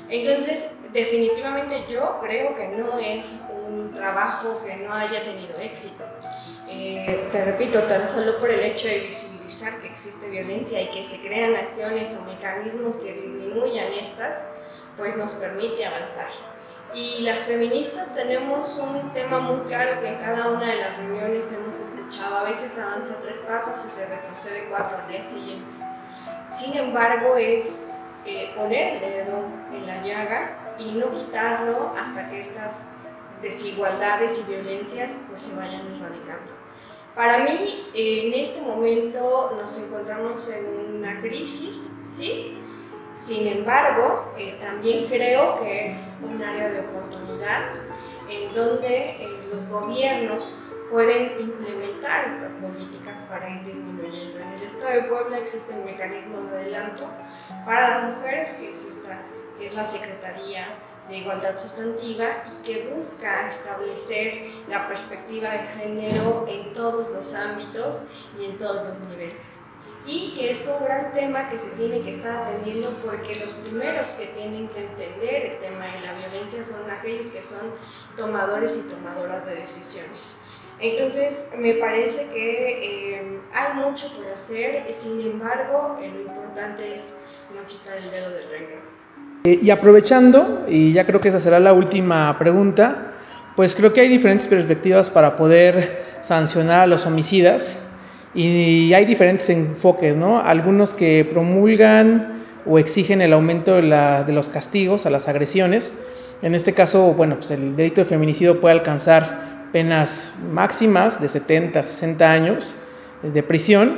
Entonces, 0.09 0.89
definitivamente 0.93 1.85
yo 1.89 2.19
creo 2.21 2.55
que 2.55 2.67
no 2.69 2.99
es 2.99 3.45
un 3.65 3.93
trabajo 3.93 4.61
que 4.65 4.75
no 4.77 4.93
haya 4.93 5.23
tenido 5.23 5.57
éxito. 5.57 6.05
Eh, 6.67 7.27
te 7.31 7.45
repito, 7.45 7.79
tan 7.83 8.07
solo 8.07 8.37
por 8.39 8.49
el 8.49 8.61
hecho 8.61 8.87
de 8.87 9.01
visibilizar 9.01 9.81
que 9.81 9.87
existe 9.87 10.29
violencia 10.29 10.81
y 10.81 10.89
que 10.89 11.03
se 11.03 11.19
crean 11.21 11.55
acciones 11.55 12.19
o 12.19 12.25
mecanismos 12.31 12.97
que 12.97 13.13
disminuyan 13.13 13.93
estas, 13.93 14.51
pues 14.97 15.15
nos 15.17 15.33
permite 15.33 15.85
avanzar. 15.85 16.29
Y 16.93 17.21
las 17.21 17.45
feministas 17.45 18.13
tenemos 18.15 18.77
un 18.77 19.11
tema 19.13 19.39
muy 19.39 19.67
claro 19.67 19.99
que 19.99 20.07
en 20.07 20.15
cada 20.15 20.49
una 20.49 20.65
de 20.65 20.75
las 20.77 20.97
reuniones 20.97 21.51
hemos 21.51 21.79
escuchado. 21.79 22.37
A 22.37 22.43
veces 22.43 22.77
avanza 22.79 23.21
tres 23.21 23.39
pasos 23.39 23.85
y 23.85 23.89
se 23.89 24.05
retrocede 24.05 24.67
cuatro 24.69 24.97
al 24.97 25.07
día 25.09 25.23
siguiente. 25.25 25.75
Sin 26.53 26.77
embargo, 26.77 27.35
es 27.35 27.89
eh, 28.26 28.51
poner 28.55 28.95
el 28.95 28.99
dedo 29.01 29.45
en 29.73 29.88
la 29.88 30.01
llaga 30.03 30.76
y 30.80 30.91
no 30.93 31.11
quitarlo 31.11 31.93
hasta 31.97 32.30
que 32.30 32.41
estas 32.41 32.93
desigualdades 33.41 34.47
y 34.47 34.51
violencias 34.53 35.26
pues 35.30 35.43
se 35.43 35.59
vayan 35.59 35.82
erradicando. 35.95 36.53
Para 37.15 37.39
mí, 37.45 37.88
en 37.93 38.34
este 38.34 38.61
momento 38.61 39.55
nos 39.57 39.82
encontramos 39.82 40.49
en 40.49 40.95
una 40.97 41.21
crisis, 41.21 42.01
¿sí? 42.07 42.57
Sin 43.15 43.47
embargo, 43.47 44.26
eh, 44.38 44.57
también 44.59 45.07
creo 45.07 45.57
que 45.61 45.86
es 45.86 46.26
un 46.30 46.43
área 46.43 46.69
de 46.69 46.82
oportunidad 46.82 47.69
en 48.30 48.53
donde 48.53 49.11
eh, 49.11 49.30
los 49.51 49.69
gobiernos 49.69 50.61
pueden 50.91 51.39
implementar 51.39 52.26
estas 52.26 52.55
políticas 52.55 53.21
para 53.30 53.49
ir 53.49 53.63
disminuyendo. 53.63 54.44
Estado 54.66 54.93
de 54.93 55.03
Puebla 55.03 55.38
existe 55.38 55.74
un 55.74 55.86
mecanismo 55.86 56.41
de 56.49 56.57
adelanto 56.57 57.07
para 57.66 57.89
las 57.89 58.16
mujeres 58.16 58.55
que 58.55 58.70
exista, 58.70 59.22
que 59.57 59.68
es 59.68 59.76
la 59.76 59.86
Secretaría 59.86 60.68
de 61.07 61.18
Igualdad 61.18 61.59
Sustantiva 61.59 62.43
y 62.51 62.66
que 62.66 62.93
busca 62.95 63.49
establecer 63.49 64.49
la 64.68 64.88
perspectiva 64.88 65.51
de 65.51 65.68
género 65.68 66.45
en 66.47 66.74
todos 66.74 67.09
los 67.09 67.36
ámbitos 67.36 68.11
y 68.39 68.45
en 68.45 68.57
todos 68.57 68.88
los 68.88 68.99
niveles. 69.07 69.68
Y 70.07 70.34
que 70.36 70.51
es 70.51 70.68
un 70.68 70.86
gran 70.86 71.13
tema 71.13 71.49
que 71.49 71.59
se 71.59 71.70
tiene 71.78 72.01
que 72.01 72.11
estar 72.11 72.36
atendiendo 72.36 72.97
porque 73.03 73.36
los 73.36 73.53
primeros 73.53 74.09
que 74.13 74.28
tienen 74.28 74.68
que 74.70 74.86
entender 74.86 75.45
el 75.45 75.59
tema 75.59 75.86
de 75.93 76.01
la 76.01 76.13
violencia 76.13 76.63
son 76.63 76.89
aquellos 76.89 77.28
que 77.28 77.41
son 77.41 77.74
tomadores 78.18 78.86
y 78.86 78.93
tomadoras 78.93 79.45
de 79.45 79.55
decisiones. 79.55 80.44
Entonces, 80.80 81.55
me 81.59 81.73
parece 81.73 82.28
que 82.34 83.15
eh, 83.17 83.21
hay 83.53 83.73
mucho 83.76 84.11
por 84.17 84.34
hacer, 84.34 84.86
sin 84.93 85.21
embargo, 85.21 85.97
lo 85.99 86.05
importante 86.05 86.93
es 86.93 87.21
no 87.55 87.65
quitar 87.67 87.97
el 87.97 88.11
dedo 88.11 88.30
del 88.32 88.49
renglón. 88.49 88.95
Eh, 89.45 89.59
y 89.61 89.69
aprovechando, 89.69 90.65
y 90.67 90.91
ya 90.91 91.05
creo 91.05 91.21
que 91.21 91.30
esa 91.30 91.39
será 91.39 91.59
la 91.59 91.73
última 91.73 92.38
pregunta, 92.38 93.13
pues 93.55 93.73
creo 93.73 93.93
que 93.93 94.01
hay 94.01 94.09
diferentes 94.09 94.47
perspectivas 94.47 95.09
para 95.09 95.38
poder 95.38 96.03
sancionar 96.21 96.82
a 96.82 96.88
los 96.88 97.05
homicidas 97.05 97.78
y 98.34 98.91
hay 98.93 99.05
diferentes 99.05 99.49
enfoques, 99.49 100.17
¿no? 100.17 100.41
Algunos 100.41 100.93
que 100.93 101.23
promulgan 101.23 102.43
o 102.65 102.80
exigen 102.80 103.21
el 103.21 103.32
aumento 103.32 103.76
de, 103.76 103.84
la, 103.84 104.23
de 104.26 104.34
los 104.34 104.49
castigos 104.49 105.05
a 105.05 105.09
las 105.09 105.30
agresiones. 105.30 105.93
En 106.41 106.53
este 106.53 106.73
caso, 106.73 107.13
bueno, 107.13 107.36
pues 107.38 107.51
el 107.51 107.78
delito 107.78 108.01
de 108.01 108.05
feminicidio 108.05 108.59
puede 108.59 108.73
alcanzar 108.73 109.55
penas 109.76 110.32
máximas 110.53 111.19
de 111.19 111.28
70, 111.28 111.84
60 111.84 112.32
años 112.32 112.78
de 113.21 113.43
prisión. 113.43 113.97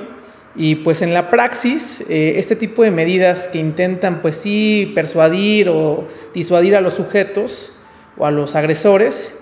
Y 0.56 0.78
pues 0.78 1.04
en 1.04 1.14
la 1.14 1.30
praxis, 1.30 2.04
eh, 2.10 2.34
este 2.38 2.56
tipo 2.56 2.82
de 2.82 2.90
medidas 2.90 3.48
que 3.48 3.60
intentan 3.60 4.24
pues 4.24 4.38
sí 4.38 4.92
persuadir 4.96 5.70
o 5.70 6.08
disuadir 6.34 6.76
a 6.76 6.82
los 6.82 6.96
sujetos 6.96 7.74
o 8.18 8.26
a 8.26 8.32
los 8.32 8.56
agresores, 8.56 9.36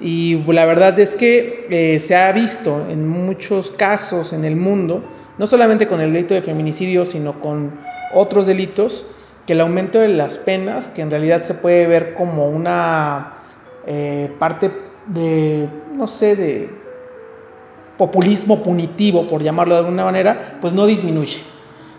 y 0.00 0.42
la 0.52 0.64
verdad 0.64 0.98
es 0.98 1.14
que 1.14 1.68
eh, 1.70 2.00
se 2.00 2.16
ha 2.16 2.32
visto 2.32 2.84
en 2.90 3.06
muchos 3.06 3.70
casos 3.70 4.32
en 4.32 4.44
el 4.44 4.56
mundo, 4.56 5.04
no 5.38 5.46
solamente 5.46 5.86
con 5.86 6.00
el 6.00 6.12
delito 6.12 6.34
de 6.34 6.42
feminicidio, 6.42 7.06
sino 7.06 7.40
con 7.40 7.78
otros 8.12 8.48
delitos, 8.48 9.06
que 9.46 9.52
el 9.52 9.60
aumento 9.60 10.00
de 10.00 10.08
las 10.08 10.38
penas, 10.38 10.88
que 10.88 11.02
en 11.02 11.12
realidad 11.12 11.44
se 11.44 11.54
puede 11.54 11.86
ver 11.86 12.14
como 12.14 12.50
una 12.50 13.34
eh, 13.86 14.32
parte 14.40 14.85
de, 15.06 15.68
no 15.94 16.06
sé, 16.06 16.36
de 16.36 16.70
populismo 17.96 18.62
punitivo, 18.62 19.26
por 19.26 19.42
llamarlo 19.42 19.74
de 19.74 19.80
alguna 19.80 20.04
manera, 20.04 20.58
pues 20.60 20.72
no 20.72 20.86
disminuye, 20.86 21.38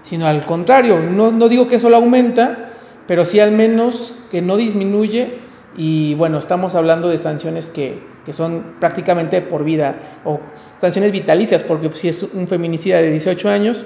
sino 0.04 0.28
al 0.28 0.46
contrario, 0.46 1.00
no, 1.00 1.32
no 1.32 1.50
digo 1.50 1.68
que 1.68 1.78
eso 1.78 1.90
lo 1.90 1.98
aumenta, 1.98 2.72
pero 3.08 3.26
sí 3.26 3.40
al 3.40 3.52
menos 3.52 4.14
que 4.30 4.42
no 4.42 4.58
disminuye 4.58 5.40
y 5.76 6.16
bueno, 6.16 6.38
estamos 6.40 6.76
hablando 6.76 7.10
de 7.10 7.18
sanciones 7.18 7.70
que, 7.70 8.02
que 8.26 8.34
son 8.34 8.76
prácticamente 8.80 9.42
por 9.42 9.64
vida 9.64 10.00
o 10.24 10.40
sanciones 10.80 11.12
vitalicias, 11.12 11.64
porque 11.64 11.90
si 11.96 12.10
es 12.10 12.24
un 12.24 12.48
feminicida 12.48 12.98
de 12.98 13.12
18 13.12 13.50
años, 13.50 13.86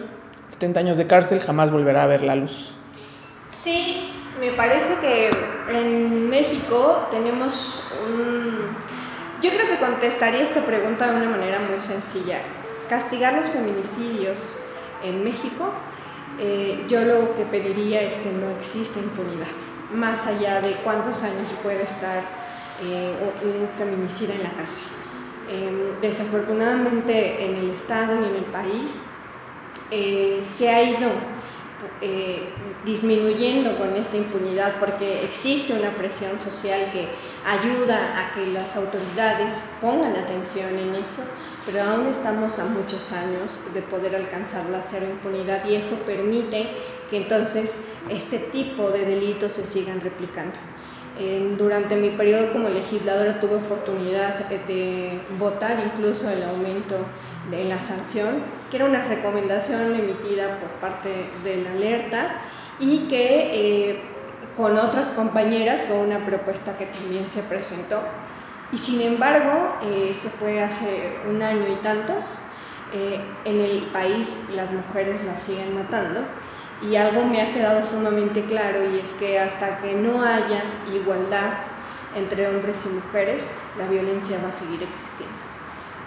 70 0.50 0.80
años 0.80 0.98
de 0.98 1.08
cárcel, 1.08 1.40
jamás 1.40 1.72
volverá 1.72 2.04
a 2.04 2.08
ver 2.08 2.24
la 2.24 2.36
luz. 2.36 2.74
Sí, 3.64 4.10
me 4.40 4.52
parece 4.52 4.96
que 5.02 5.30
en 5.78 6.30
México 6.30 7.08
tenemos 7.12 7.84
un 8.08 9.01
yo 9.42 9.50
creo 9.50 9.68
que 9.68 9.78
contestaría 9.78 10.44
esta 10.44 10.64
pregunta 10.66 11.12
de 11.12 11.22
una 11.22 11.32
manera 11.32 11.60
muy 11.60 11.80
sencilla. 11.80 12.40
Castigar 12.90 13.34
los 13.34 13.48
feminicidios 13.48 14.62
en 15.04 15.24
México, 15.24 15.72
eh, 16.40 16.86
yo 16.88 17.02
lo 17.02 17.36
que 17.36 17.46
pediría 17.46 18.02
es 18.02 18.16
que 18.18 18.32
no 18.32 18.52
exista 18.58 19.00
impunidad, 19.00 19.48
más 19.94 20.28
allá 20.28 20.62
de 20.62 20.76
cuántos 20.84 21.24
años 21.24 21.48
puede 21.64 21.84
estar 21.84 22.22
eh, 22.84 23.16
un 23.44 23.68
feminicida 23.78 24.34
en 24.36 24.44
la 24.44 24.52
cárcel. 24.52 25.02
Em, 25.50 26.00
desafortunadamente 26.02 27.44
en 27.44 27.56
el 27.56 27.72
Estado 27.72 28.14
y 28.22 28.30
en 28.30 28.36
el 28.36 28.46
país 28.46 28.96
eh, 29.90 30.40
se 30.44 30.70
ha 30.70 30.82
ido 30.84 31.10
eh, 32.02 32.50
disminuyendo 32.86 33.78
con 33.78 33.96
esta 33.96 34.18
impunidad 34.18 34.80
porque 34.80 35.24
existe 35.24 35.74
una 35.74 35.92
presión 35.92 36.40
social 36.42 36.92
que 36.92 37.08
ayuda 37.46 38.20
a 38.20 38.34
que 38.34 38.48
las 38.48 38.76
autoridades 38.76 39.64
pongan 39.80 40.16
atención 40.16 40.78
en 40.78 40.96
eso, 40.96 41.24
pero 41.66 41.84
aún 41.84 42.08
estamos 42.08 42.60
a 42.60 42.66
muchos 42.66 43.12
años 43.12 43.62
de 43.74 43.82
poder 43.82 44.16
alcanzar 44.16 44.70
la 44.70 44.82
cero 44.82 45.08
impunidad 45.10 45.66
y 45.66 45.76
eso 45.76 45.96
permite 46.06 46.70
que 47.10 47.18
entonces 47.18 47.92
este 48.10 48.40
tipo 48.40 48.90
de 48.92 49.06
delitos 49.06 49.54
se 49.54 49.66
sigan 49.66 50.02
replicando. 50.02 50.60
durante 51.58 51.96
mi 51.96 52.12
periodo 52.12 52.54
como 52.54 52.70
legisladora 52.70 53.40
tuve 53.40 53.56
oportunidad 53.56 54.50
de 54.50 55.20
votar 55.38 55.78
incluso 55.86 56.30
el 56.30 56.42
aumento 56.44 56.96
de 57.50 57.66
la 57.66 57.80
sanción, 57.82 58.61
que 58.72 58.78
era 58.78 58.86
una 58.86 59.04
recomendación 59.04 59.94
emitida 59.94 60.58
por 60.60 60.70
parte 60.80 61.28
de 61.44 61.62
la 61.62 61.72
alerta 61.72 62.42
y 62.80 63.10
que 63.10 63.90
eh, 63.90 64.02
con 64.56 64.78
otras 64.78 65.10
compañeras 65.10 65.84
fue 65.84 65.98
una 65.98 66.26
propuesta 66.26 66.78
que 66.78 66.86
también 66.86 67.30
se 67.30 67.44
presentó. 67.44 68.02
Y 68.72 68.78
sin 68.78 69.02
embargo, 69.02 69.76
eh, 69.84 70.12
eso 70.12 70.30
fue 70.30 70.64
hace 70.64 71.20
un 71.30 71.44
año 71.44 71.68
y 71.68 71.76
tantos, 71.84 72.40
eh, 72.94 73.22
en 73.46 73.60
el 73.60 73.84
país 73.94 74.50
las 74.56 74.72
mujeres 74.72 75.24
las 75.26 75.42
siguen 75.42 75.76
matando 75.76 76.22
y 76.82 76.96
algo 76.96 77.26
me 77.26 77.42
ha 77.42 77.54
quedado 77.54 77.84
sumamente 77.84 78.44
claro 78.46 78.90
y 78.90 79.00
es 79.00 79.14
que 79.14 79.40
hasta 79.40 79.78
que 79.80 79.94
no 79.94 80.24
haya 80.24 80.64
igualdad 80.92 81.54
entre 82.16 82.48
hombres 82.48 82.86
y 82.86 82.90
mujeres, 82.90 83.54
la 83.78 83.88
violencia 83.88 84.38
va 84.44 84.50
a 84.50 84.52
seguir 84.52 84.84
existiendo. 84.84 85.51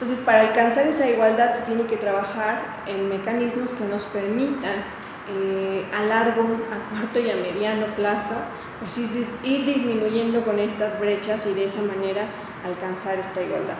Entonces, 0.04 0.26
para 0.26 0.42
alcanzar 0.42 0.86
esa 0.86 1.08
igualdad 1.08 1.54
se 1.54 1.62
tiene 1.62 1.84
que 1.84 1.96
trabajar 1.96 2.60
en 2.86 3.08
mecanismos 3.08 3.72
que 3.72 3.84
nos 3.86 4.02
permitan 4.02 4.84
eh, 5.30 5.82
a 5.96 6.02
largo, 6.02 6.42
a 6.42 6.94
corto 6.94 7.20
y 7.20 7.30
a 7.30 7.36
mediano 7.36 7.86
plazo, 7.96 8.34
pues 8.80 8.98
ir, 8.98 9.64
disminuyendo 9.64 10.44
con 10.44 10.58
estas 10.58 11.00
brechas 11.00 11.46
y 11.46 11.54
de 11.54 11.64
esa 11.64 11.80
manera 11.80 12.26
alcanzar 12.66 13.18
esta 13.18 13.40
igualdad. 13.40 13.78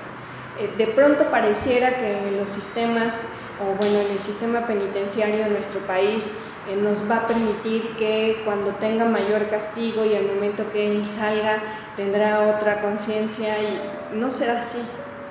Eh, 0.59 0.73
de 0.79 0.87
pronto 0.87 1.31
pareciera 1.31 1.99
que 1.99 2.17
en 2.17 2.39
los 2.39 2.49
sistemas, 2.49 3.29
o 3.61 3.77
bueno, 3.79 3.99
en 3.99 4.13
el 4.13 4.19
sistema 4.19 4.67
penitenciario 4.67 5.45
de 5.45 5.51
nuestro 5.51 5.81
país, 5.81 6.33
eh, 6.71 6.77
nos 6.77 7.01
va 7.11 7.17
a 7.17 7.27
permitir 7.27 7.97
que 7.99 8.41
cuando 8.47 8.71
tenga 8.77 9.05
mayor 9.05 9.51
castigo 9.51 10.07
y 10.07 10.15
al 10.15 10.25
momento 10.25 10.73
que 10.73 10.91
él 10.91 11.05
salga 11.05 11.59
tendrá 11.97 12.49
otra 12.57 12.81
conciencia 12.81 13.59
y 13.63 13.79
no 14.15 14.31
será 14.31 14.61
así. 14.61 14.79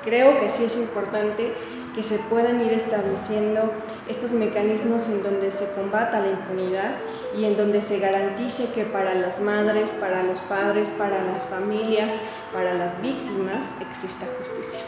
Creo 0.03 0.39
que 0.39 0.49
sí 0.49 0.65
es 0.65 0.75
importante 0.75 1.53
que 1.95 2.03
se 2.03 2.17
puedan 2.17 2.59
ir 2.65 2.73
estableciendo 2.73 3.71
estos 4.09 4.31
mecanismos 4.31 5.07
en 5.07 5.21
donde 5.21 5.51
se 5.51 5.71
combata 5.73 6.19
la 6.19 6.31
impunidad 6.31 6.95
y 7.37 7.45
en 7.45 7.55
donde 7.55 7.81
se 7.81 7.99
garantice 7.99 8.67
que 8.73 8.83
para 8.83 9.13
las 9.13 9.39
madres, 9.39 9.91
para 9.99 10.23
los 10.23 10.39
padres, 10.39 10.89
para 10.97 11.23
las 11.23 11.45
familias, 11.47 12.13
para 12.51 12.73
las 12.73 13.01
víctimas 13.01 13.77
exista 13.79 14.25
justicia. 14.39 14.81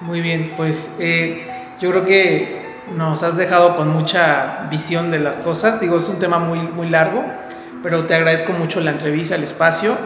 Muy 0.00 0.20
bien, 0.20 0.54
pues 0.56 0.96
eh, 1.00 1.44
yo 1.80 1.90
creo 1.90 2.04
que 2.04 2.70
nos 2.94 3.22
has 3.22 3.36
dejado 3.36 3.76
con 3.76 3.88
mucha 3.88 4.68
visión 4.70 5.10
de 5.10 5.18
las 5.18 5.38
cosas. 5.38 5.80
Digo, 5.80 5.98
es 5.98 6.08
un 6.08 6.18
tema 6.18 6.38
muy, 6.38 6.60
muy 6.60 6.88
largo, 6.88 7.24
pero 7.82 8.04
te 8.04 8.14
agradezco 8.14 8.52
mucho 8.52 8.80
la 8.80 8.92
entrevista, 8.92 9.34
el 9.34 9.44
espacio. 9.44 9.96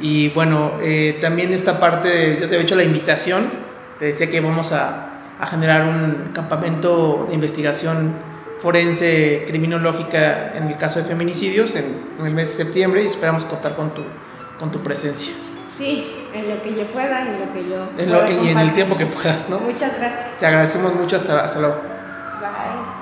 Y 0.00 0.28
bueno, 0.30 0.72
eh, 0.80 1.18
también 1.20 1.52
esta 1.52 1.80
parte, 1.80 2.38
yo 2.40 2.48
te 2.48 2.56
he 2.56 2.60
hecho 2.60 2.76
la 2.76 2.84
invitación, 2.84 3.67
te 3.98 4.06
decía 4.06 4.30
que 4.30 4.40
vamos 4.40 4.72
a, 4.72 5.36
a 5.38 5.46
generar 5.46 5.86
un 5.88 6.30
campamento 6.32 7.26
de 7.28 7.34
investigación 7.34 8.14
forense 8.58 9.44
criminológica 9.46 10.56
en 10.56 10.64
el 10.64 10.76
caso 10.76 10.98
de 10.98 11.04
feminicidios 11.04 11.76
en, 11.76 11.84
en, 12.18 12.26
el 12.26 12.34
mes 12.34 12.48
de 12.48 12.64
septiembre 12.64 13.04
y 13.04 13.06
esperamos 13.06 13.44
contar 13.44 13.76
con 13.76 13.94
tu, 13.94 14.02
con 14.58 14.70
tu 14.70 14.82
presencia. 14.82 15.32
Sí, 15.70 16.26
en 16.34 16.48
lo 16.48 16.60
que 16.62 16.74
yo 16.74 16.84
pueda, 16.88 17.22
en 17.22 17.40
lo 17.40 17.52
que 17.52 17.68
yo 17.68 17.88
en 17.96 18.12
lo, 18.12 18.44
Y 18.44 18.48
en 18.48 18.58
el 18.58 18.72
tiempo 18.72 18.96
que 18.96 19.06
puedas, 19.06 19.48
¿no? 19.48 19.60
Muchas 19.60 19.96
gracias. 19.96 20.36
Te 20.38 20.46
agradecemos 20.46 20.94
mucho, 20.94 21.16
hasta, 21.16 21.44
hasta 21.44 21.60
luego. 21.60 21.76
Bye. 22.40 22.98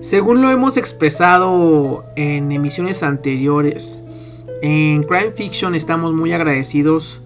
Según 0.00 0.42
lo 0.42 0.50
hemos 0.50 0.76
expresado 0.76 2.04
en 2.16 2.50
emisiones 2.50 3.04
anteriores, 3.04 4.02
en 4.60 5.04
Crime 5.04 5.30
Fiction 5.30 5.76
estamos 5.76 6.12
muy 6.12 6.32
agradecidos 6.32 7.20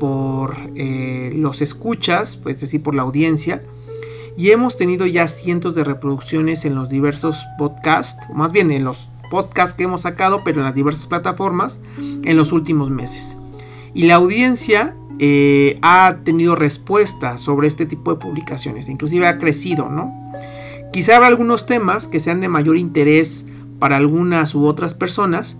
por 0.00 0.56
eh, 0.74 1.32
los 1.36 1.62
escuchas, 1.62 2.36
pues, 2.36 2.56
es 2.56 2.62
decir, 2.62 2.82
por 2.82 2.96
la 2.96 3.02
audiencia, 3.02 3.62
y 4.36 4.50
hemos 4.50 4.76
tenido 4.76 5.06
ya 5.06 5.28
cientos 5.28 5.76
de 5.76 5.84
reproducciones 5.84 6.64
en 6.64 6.74
los 6.74 6.88
diversos 6.88 7.44
podcasts, 7.58 8.20
más 8.34 8.50
bien 8.50 8.72
en 8.72 8.82
los 8.84 9.10
podcasts 9.30 9.76
que 9.76 9.84
hemos 9.84 10.00
sacado, 10.00 10.42
pero 10.44 10.60
en 10.60 10.64
las 10.64 10.74
diversas 10.74 11.06
plataformas 11.06 11.80
en 11.98 12.36
los 12.36 12.50
últimos 12.52 12.90
meses. 12.90 13.36
Y 13.94 14.06
la 14.06 14.14
audiencia 14.14 14.96
eh, 15.18 15.78
ha 15.82 16.16
tenido 16.24 16.56
respuesta 16.56 17.38
sobre 17.38 17.68
este 17.68 17.86
tipo 17.86 18.12
de 18.12 18.18
publicaciones, 18.18 18.88
inclusive 18.88 19.28
ha 19.28 19.38
crecido, 19.38 19.88
¿no? 19.88 20.12
Quizá 20.92 21.16
habrá 21.16 21.28
algunos 21.28 21.66
temas 21.66 22.08
que 22.08 22.18
sean 22.18 22.40
de 22.40 22.48
mayor 22.48 22.76
interés 22.76 23.46
para 23.78 23.96
algunas 23.96 24.54
u 24.54 24.64
otras 24.64 24.94
personas, 24.94 25.58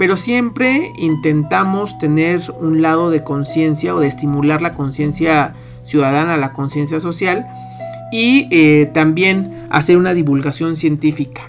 pero 0.00 0.16
siempre 0.16 0.94
intentamos 0.96 1.98
tener 1.98 2.54
un 2.58 2.80
lado 2.80 3.10
de 3.10 3.22
conciencia 3.22 3.94
o 3.94 4.00
de 4.00 4.06
estimular 4.06 4.62
la 4.62 4.72
conciencia 4.72 5.56
ciudadana, 5.84 6.38
la 6.38 6.54
conciencia 6.54 7.00
social 7.00 7.44
y 8.10 8.48
eh, 8.50 8.90
también 8.94 9.66
hacer 9.68 9.98
una 9.98 10.14
divulgación 10.14 10.76
científica 10.76 11.42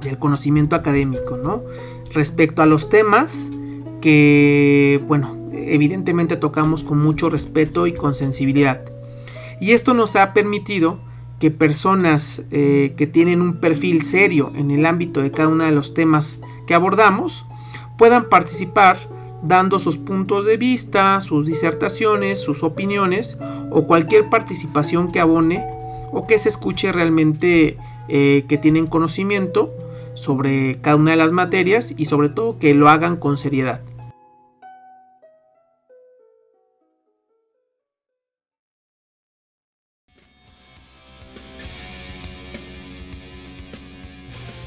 del 0.00 0.16
conocimiento 0.16 0.76
académico, 0.76 1.36
¿no? 1.36 1.64
Respecto 2.14 2.62
a 2.62 2.66
los 2.66 2.88
temas 2.88 3.50
que, 4.00 5.02
bueno, 5.08 5.36
evidentemente 5.52 6.36
tocamos 6.36 6.84
con 6.84 7.02
mucho 7.02 7.30
respeto 7.30 7.88
y 7.88 7.94
con 7.94 8.14
sensibilidad. 8.14 8.80
Y 9.60 9.72
esto 9.72 9.92
nos 9.92 10.14
ha 10.14 10.32
permitido 10.34 11.00
que 11.40 11.50
personas 11.50 12.44
eh, 12.52 12.94
que 12.96 13.08
tienen 13.08 13.40
un 13.40 13.56
perfil 13.56 14.02
serio 14.02 14.52
en 14.54 14.70
el 14.70 14.86
ámbito 14.86 15.20
de 15.20 15.32
cada 15.32 15.48
uno 15.48 15.64
de 15.64 15.72
los 15.72 15.94
temas 15.94 16.38
que 16.68 16.74
abordamos 16.74 17.44
puedan 17.96 18.28
participar 18.28 18.98
dando 19.42 19.80
sus 19.80 19.98
puntos 19.98 20.46
de 20.46 20.56
vista, 20.56 21.20
sus 21.20 21.46
disertaciones, 21.46 22.38
sus 22.38 22.62
opiniones 22.62 23.36
o 23.70 23.86
cualquier 23.86 24.30
participación 24.30 25.10
que 25.10 25.20
abone 25.20 25.64
o 26.12 26.26
que 26.26 26.38
se 26.38 26.48
escuche 26.48 26.92
realmente 26.92 27.76
eh, 28.08 28.44
que 28.48 28.58
tienen 28.58 28.86
conocimiento 28.86 29.70
sobre 30.14 30.78
cada 30.80 30.96
una 30.96 31.12
de 31.12 31.16
las 31.16 31.32
materias 31.32 31.94
y 31.96 32.04
sobre 32.04 32.28
todo 32.28 32.58
que 32.58 32.74
lo 32.74 32.88
hagan 32.88 33.16
con 33.16 33.38
seriedad. 33.38 33.80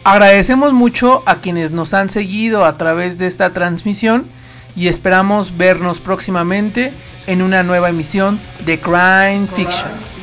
Agradecemos 0.06 0.72
mucho 0.72 1.24
a 1.26 1.38
quienes 1.38 1.72
nos 1.72 1.96
han 1.96 2.10
seguido 2.10 2.64
a 2.64 2.78
través 2.78 3.18
de 3.18 3.26
esta 3.26 3.50
transmisión 3.50 4.28
y 4.76 4.88
esperamos 4.88 5.58
vernos 5.58 6.00
próximamente 6.00 6.94
en 7.26 7.42
una 7.42 7.64
nueva 7.64 7.90
emisión 7.90 8.40
de 8.68 8.80
Crime 8.80 9.48
Fiction. 9.56 10.15